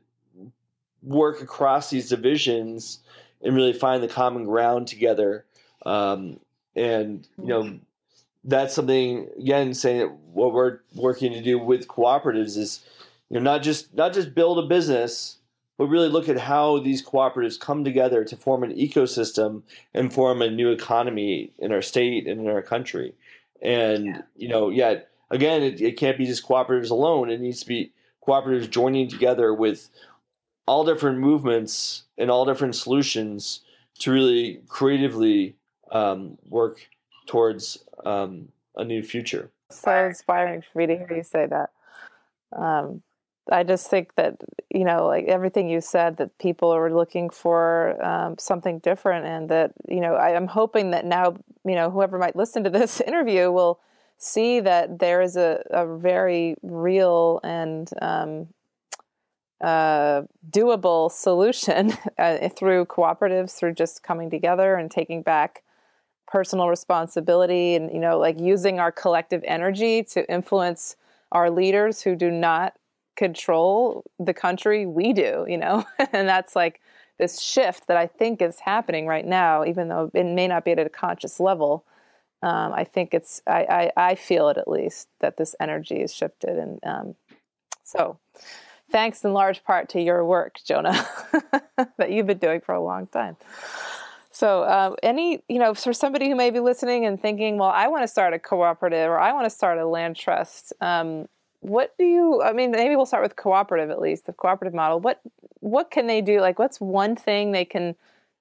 work 1.02 1.42
across 1.42 1.90
these 1.90 2.10
divisions 2.10 3.00
and 3.42 3.56
really 3.56 3.74
find 3.74 4.02
the 4.02 4.08
common 4.08 4.46
ground 4.46 4.88
together. 4.88 5.46
Um, 5.86 6.40
and 6.76 7.28
you 7.38 7.48
know, 7.48 7.80
that's 8.44 8.74
something 8.74 9.30
again 9.38 9.74
saying 9.74 10.00
that 10.00 10.12
what 10.12 10.54
we're 10.54 10.80
working 10.96 11.34
to 11.34 11.42
do 11.42 11.58
with 11.60 11.88
cooperatives 11.88 12.58
is 12.58 12.86
you 13.30 13.40
know 13.40 13.44
not 13.44 13.64
just 13.64 13.94
not 13.94 14.14
just 14.14 14.36
build 14.36 14.60
a 14.60 14.68
business 14.68 15.38
but 15.78 15.88
really 15.88 16.10
look 16.10 16.30
at 16.30 16.38
how 16.38 16.80
these 16.80 17.04
cooperatives 17.04 17.60
come 17.60 17.84
together 17.84 18.24
to 18.24 18.38
form 18.38 18.64
an 18.64 18.76
ecosystem 18.76 19.64
and 19.94 20.14
form 20.14 20.42
a 20.42 20.50
new 20.50 20.72
economy 20.72 21.52
in 21.58 21.72
our 21.72 21.82
state 21.82 22.28
and 22.28 22.42
in 22.42 22.48
our 22.48 22.62
country 22.62 23.14
and 23.62 24.06
yeah. 24.06 24.22
you 24.36 24.48
know 24.48 24.70
yet 24.70 25.10
again 25.30 25.62
it, 25.64 25.82
it 25.82 25.98
can't 25.98 26.18
be 26.18 26.26
just 26.26 26.46
cooperatives 26.46 26.92
alone 26.92 27.30
it 27.30 27.42
needs 27.42 27.62
to 27.62 27.68
be 27.68 27.92
cooperatives 28.26 28.70
joining 28.70 29.08
together 29.08 29.54
with 29.54 29.90
all 30.66 30.86
different 30.86 31.20
movements 31.20 32.04
and 32.18 32.32
all 32.32 32.46
different 32.46 32.76
solutions 32.76 33.62
to 34.00 34.12
really 34.12 34.62
creatively 34.68 35.56
um, 35.92 36.38
work 36.50 36.88
towards 37.26 37.84
um, 38.06 38.50
a 38.76 38.84
new 38.84 39.04
future. 39.04 39.52
So 39.70 40.06
inspiring 40.06 40.62
for 40.62 40.78
me 40.78 40.88
to 40.88 40.98
hear 40.98 41.14
you 41.16 41.24
say 41.24 41.48
that. 41.48 41.72
Um, 42.56 43.02
I 43.52 43.64
just 43.64 43.90
think 43.90 44.16
that 44.16 44.38
you 44.74 44.86
know, 44.86 45.06
like 45.06 45.26
everything 45.26 45.70
you 45.70 45.82
said, 45.82 46.18
that 46.18 46.38
people 46.40 46.74
are 46.74 46.94
looking 46.94 47.30
for 47.30 48.04
um, 48.04 48.38
something 48.40 48.80
different, 48.80 49.26
and 49.26 49.50
that 49.50 49.74
you 49.88 50.00
know, 50.00 50.16
I 50.16 50.32
am 50.32 50.48
hoping 50.48 50.92
that 50.92 51.06
now, 51.06 51.36
you 51.66 51.76
know, 51.76 51.90
whoever 51.90 52.18
might 52.18 52.36
listen 52.36 52.64
to 52.64 52.70
this 52.70 53.02
interview 53.08 53.52
will 53.52 53.80
see 54.18 54.60
that 54.62 55.00
there 55.00 55.22
is 55.22 55.36
a, 55.36 55.62
a 55.72 55.98
very 55.98 56.56
real 56.62 57.42
and 57.44 57.90
um, 58.02 58.48
uh, 59.62 60.22
doable 60.50 61.12
solution 61.12 61.94
uh, 62.18 62.50
through 62.50 62.86
cooperatives, 62.86 63.52
through 63.58 63.74
just 63.74 64.04
coming 64.04 64.30
together 64.30 64.76
and 64.76 64.90
taking 64.90 65.22
back 65.22 65.64
personal 66.28 66.70
responsibility, 66.70 67.76
and 67.76 67.92
you 67.92 68.00
know, 68.00 68.18
like 68.18 68.40
using 68.40 68.80
our 68.80 68.92
collective 68.92 69.44
energy 69.46 70.02
to 70.04 70.30
influence 70.32 70.96
our 71.34 71.50
leaders 71.50 72.02
who 72.02 72.16
do 72.16 72.32
not 72.32 72.78
control 73.16 74.04
the 74.20 74.34
country 74.34 74.86
we 74.86 75.14
do, 75.14 75.46
you 75.48 75.58
know? 75.58 75.86
and 76.12 76.28
that's 76.28 76.56
like 76.56 76.82
this 77.20 77.42
shift 77.42 77.88
that 77.88 77.98
I 77.98 78.08
think 78.08 78.42
is 78.42 78.60
happening 78.60 79.06
right 79.08 79.26
now, 79.26 79.66
even 79.66 79.88
though 79.88 80.12
it 80.14 80.26
may 80.26 80.48
not 80.48 80.66
be 80.66 80.72
at 80.72 80.80
a 80.80 80.90
conscious 80.90 81.40
level. 81.40 81.86
Um, 82.42 82.74
I 82.74 82.84
think 82.84 83.14
it's, 83.14 83.42
I, 83.48 83.92
I, 83.98 84.10
I, 84.10 84.16
feel 84.16 84.50
it 84.50 84.58
at 84.58 84.68
least, 84.68 85.08
that 85.22 85.38
this 85.38 85.56
energy 85.62 86.02
is 86.02 86.14
shifted. 86.14 86.58
And 86.58 86.80
um, 86.84 87.16
so 87.86 88.20
thanks 88.92 89.24
in 89.24 89.32
large 89.32 89.64
part 89.64 89.88
to 89.90 90.02
your 90.02 90.26
work, 90.26 90.58
Jonah, 90.66 91.08
that 91.98 92.12
you've 92.12 92.28
been 92.28 92.40
doing 92.40 92.60
for 92.60 92.76
a 92.76 92.84
long 92.84 93.08
time. 93.08 93.38
So, 94.32 94.64
uh, 94.64 94.96
any, 95.04 95.44
you 95.48 95.60
know, 95.60 95.76
for 95.76 95.94
somebody 95.94 96.28
who 96.28 96.36
may 96.36 96.50
be 96.50 96.60
listening 96.60 97.06
and 97.06 97.22
thinking, 97.22 97.60
well, 97.60 97.70
I 97.70 97.88
want 97.88 98.04
to 98.04 98.08
start 98.08 98.34
a 98.34 98.40
cooperative 98.40 99.10
or 99.10 99.20
I 99.20 99.32
want 99.32 99.46
to 99.46 99.50
start 99.50 99.78
a 99.78 99.86
land 99.86 100.16
trust, 100.16 100.74
um, 100.82 101.28
what 101.64 101.94
do 101.98 102.04
you 102.04 102.42
i 102.44 102.52
mean 102.52 102.72
maybe 102.72 102.96
we'll 102.96 103.06
start 103.06 103.24
with 103.24 103.36
cooperative 103.36 103.90
at 103.90 104.02
least 104.02 104.26
the 104.26 104.34
cooperative 104.34 104.74
model. 104.74 105.00
What 105.00 105.22
what 105.60 105.92
can 105.92 106.08
they 106.08 106.22
do? 106.22 106.42
Like 106.42 106.60
what's 106.60 106.80
one 106.80 107.16
thing 107.16 107.52
they 107.52 107.66
can 107.66 107.96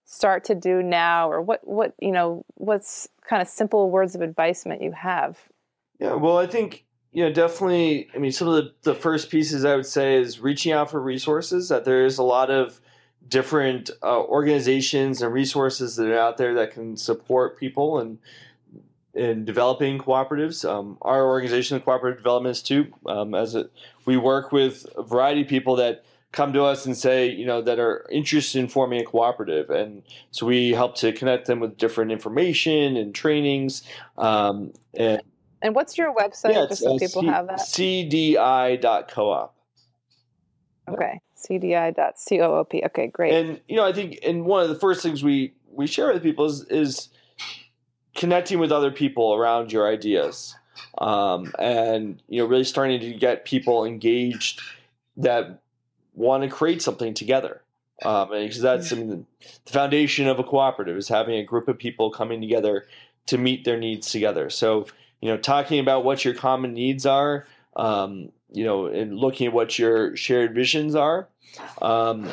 start 0.05 0.45
to 0.45 0.55
do 0.55 0.83
now? 0.83 1.31
Or 1.31 1.41
what 1.41 1.67
what 1.67 1.95
you 2.01 2.11
know 2.11 2.45
what's 2.55 3.09
kind 3.29 3.41
of 3.41 3.49
simple 3.49 3.91
words 3.91 4.15
of 4.15 4.23
advisement 4.23 4.83
you 4.83 4.93
have? 4.93 5.39
Yeah 5.99 6.15
well 6.15 6.37
i 6.37 6.47
think 6.47 6.85
you 7.13 7.23
know 7.23 7.33
definitely 7.33 8.09
i 8.15 8.19
mean 8.19 8.33
some 8.33 8.49
of 8.49 8.55
the, 8.55 8.73
the 8.83 8.95
first 8.95 9.31
pieces 9.31 9.65
i 9.65 9.77
would 9.77 9.87
say 9.87 10.17
is 10.17 10.41
reaching 10.41 10.73
out 10.73 10.91
for 10.91 11.01
resources 11.01 11.69
that 11.69 11.85
there's 11.85 12.19
a 12.19 12.23
lot 12.25 12.51
of 12.51 12.81
different 13.29 13.91
uh, 14.03 14.21
organizations 14.21 15.23
and 15.23 15.33
resources 15.33 15.95
that 15.97 16.09
are 16.09 16.19
out 16.19 16.39
there 16.39 16.55
that 16.55 16.73
can 16.73 16.97
support 16.97 17.57
people 17.57 17.99
and 18.01 18.19
in 19.15 19.45
developing 19.45 19.99
cooperatives. 19.99 20.69
Um, 20.69 20.99
our 21.03 21.27
organization, 21.27 21.77
the 21.77 21.85
Cooperative 21.85 22.19
Development 22.19 22.51
Institute, 22.51 22.93
um, 23.07 23.35
as 23.35 23.55
it, 23.55 23.71
we 24.05 24.17
work 24.17 24.53
with 24.53 24.87
a 24.97 25.03
variety 25.03 25.43
of 25.43 25.49
people 25.49 25.77
that 25.77 26.05
come 26.33 26.53
to 26.55 26.65
us 26.65 26.87
and 26.87 26.97
say, 26.97 27.31
you 27.31 27.45
know, 27.45 27.61
that 27.61 27.79
are 27.79 28.07
interested 28.11 28.59
in 28.59 28.69
forming 28.69 29.01
a 29.01 29.05
cooperative, 29.05 29.69
and 29.71 30.03
so 30.31 30.47
we 30.47 30.71
help 30.71 30.97
to 30.97 31.13
connect 31.13 31.47
them 31.47 31.61
with 31.61 31.77
different 31.77 32.11
information 32.11 32.97
and 32.97 33.15
trainings. 33.15 33.83
Um, 34.17 34.73
and 34.95 35.23
and 35.61 35.75
what's 35.75 35.97
your 35.97 36.15
website, 36.15 36.55
yeah, 36.55 36.67
just 36.67 36.83
so 36.83 36.97
uh, 36.97 36.99
people 36.99 37.23
C- 37.23 37.29
have 37.29 37.47
that? 37.49 37.59
CDI.coop. 37.61 39.51
Okay, 40.89 41.21
CDI.coop. 41.37 42.75
Okay, 42.87 43.07
great. 43.09 43.35
And 43.35 43.61
you 43.69 43.77
know, 43.77 43.85
I 43.85 43.93
think, 43.93 44.19
and 44.27 44.45
one 44.47 44.63
of 44.63 44.71
the 44.71 44.75
first 44.75 45.03
things 45.03 45.23
we 45.23 45.55
we 45.71 45.87
share 45.87 46.13
with 46.13 46.23
people 46.23 46.47
is 46.47 46.65
is 46.65 47.09
connecting 48.15 48.59
with 48.59 48.73
other 48.73 48.91
people 48.91 49.35
around 49.35 49.73
your 49.73 49.89
ideas 49.89 50.55
um, 50.99 51.53
and 51.59 52.23
you 52.29 52.41
know 52.41 52.47
really 52.47 52.65
starting 52.65 53.01
to 53.01 53.13
get 53.13 53.45
people 53.45 53.85
engaged 53.85 54.61
that 55.17 55.61
want 56.15 56.43
to 56.43 56.49
create 56.49 56.83
something 56.83 57.15
together 57.15 57.63
um, 58.05 58.31
because 58.31 58.61
that's 58.61 58.91
the 58.91 59.25
foundation 59.67 60.27
of 60.29 60.39
a 60.39 60.45
cooperative 60.45 60.97
is 60.97 61.09
having 61.09 61.37
a 61.37 61.45
group 61.45 61.69
of 61.69 61.79
people 61.79 62.11
coming 62.11 62.41
together 62.41 62.87
to 63.27 63.39
meet 63.39 63.65
their 63.65 63.79
needs 63.79 64.11
together. 64.11 64.51
So 64.51 64.87
you 65.23 65.29
know 65.29 65.39
talking 65.39 65.79
about 65.79 66.05
what 66.05 66.25
your 66.25 66.35
common 66.35 66.75
needs 66.75 67.07
are 67.07 67.47
um, 67.77 68.31
you 68.53 68.65
know 68.65 68.87
and 68.87 69.17
looking 69.17 69.47
at 69.47 69.53
what 69.55 69.79
your 69.79 70.15
shared 70.17 70.55
visions 70.55 70.95
are 70.95 71.29
um, 71.81 72.29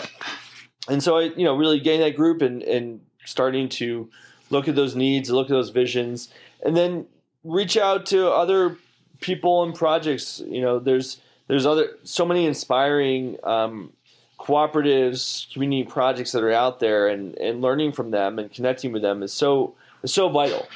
and 0.90 1.02
so 1.02 1.18
I, 1.18 1.24
you 1.24 1.46
know 1.46 1.56
really 1.56 1.80
getting 1.80 2.02
that 2.02 2.18
group 2.18 2.42
and, 2.42 2.62
and 2.64 3.00
starting 3.24 3.70
to 3.70 4.10
look 4.50 4.68
at 4.68 4.76
those 4.76 4.96
needs, 4.96 5.30
look 5.30 5.48
at 5.48 5.54
those 5.54 5.70
visions, 5.70 6.30
and 6.64 6.76
then 6.76 7.06
reach 7.44 7.78
out 7.78 8.06
to 8.08 8.30
other 8.30 8.78
people 9.22 9.64
and 9.64 9.76
projects. 9.76 10.42
You 10.46 10.62
know, 10.62 10.80
there's 10.80 11.20
there's 11.48 11.66
other 11.66 11.98
so 12.04 12.26
many 12.26 12.46
inspiring 12.46 13.38
um, 13.44 13.94
cooperatives, 14.40 15.52
community 15.54 15.84
projects 15.84 16.32
that 16.32 16.44
are 16.44 16.52
out 16.52 16.80
there, 16.80 17.08
and 17.08 17.36
and 17.38 17.62
learning 17.62 17.94
from 17.94 18.12
them 18.12 18.40
and 18.40 18.52
connecting 18.52 18.92
with 18.92 19.02
them 19.02 19.24
is 19.24 19.34
so 19.34 19.76
is 20.04 20.14
so 20.14 20.30
vital 20.30 20.68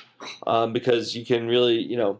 um, 0.47 0.73
because 0.73 1.15
you 1.15 1.25
can 1.25 1.47
really 1.47 1.79
you 1.79 1.97
know 1.97 2.19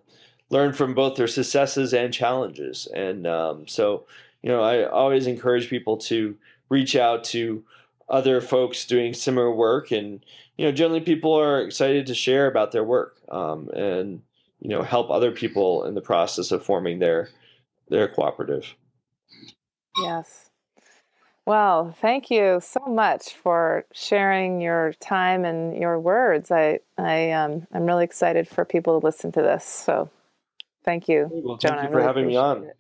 learn 0.49 0.73
from 0.73 0.93
both 0.93 1.15
their 1.15 1.27
successes 1.27 1.93
and 1.93 2.13
challenges. 2.13 2.87
And 2.93 3.25
um, 3.25 3.67
so 3.67 4.05
you 4.43 4.49
know, 4.49 4.61
I 4.61 4.83
always 4.85 5.25
encourage 5.25 5.69
people 5.69 5.97
to 5.97 6.35
reach 6.69 6.95
out 6.95 7.23
to 7.25 7.63
other 8.09 8.41
folks 8.41 8.85
doing 8.85 9.13
similar 9.13 9.51
work 9.51 9.91
and 9.91 10.25
you 10.57 10.65
know 10.65 10.71
generally 10.71 11.01
people 11.01 11.33
are 11.33 11.61
excited 11.61 12.05
to 12.05 12.13
share 12.13 12.47
about 12.47 12.71
their 12.71 12.83
work 12.83 13.19
um, 13.29 13.69
and 13.69 14.21
you 14.59 14.69
know 14.69 14.81
help 14.81 15.09
other 15.09 15.31
people 15.31 15.85
in 15.85 15.95
the 15.95 16.01
process 16.01 16.51
of 16.51 16.63
forming 16.63 16.99
their 16.99 17.29
their 17.89 18.07
cooperative. 18.07 18.75
Yes. 19.99 20.49
Well 21.45 21.95
thank 21.99 22.31
you 22.31 22.59
so 22.61 22.79
much 22.87 23.33
for 23.33 23.85
sharing 23.93 24.61
your 24.61 24.93
time 24.99 25.43
and 25.43 25.77
your 25.77 25.99
words. 25.99 26.51
I 26.51 26.79
i 26.97 27.31
um, 27.31 27.67
i'm 27.73 27.85
really 27.85 28.05
excited 28.05 28.47
for 28.47 28.63
people 28.65 28.99
to 28.99 29.05
listen 29.05 29.31
to 29.33 29.41
this. 29.41 29.65
So 29.65 30.09
thank 30.85 31.07
you 31.09 31.29
well, 31.31 31.57
thank 31.57 31.81
you 31.81 31.87
for 31.87 31.95
really 31.95 32.07
having 32.07 32.27
me 32.27 32.35
on. 32.35 32.63
it. 32.63 32.77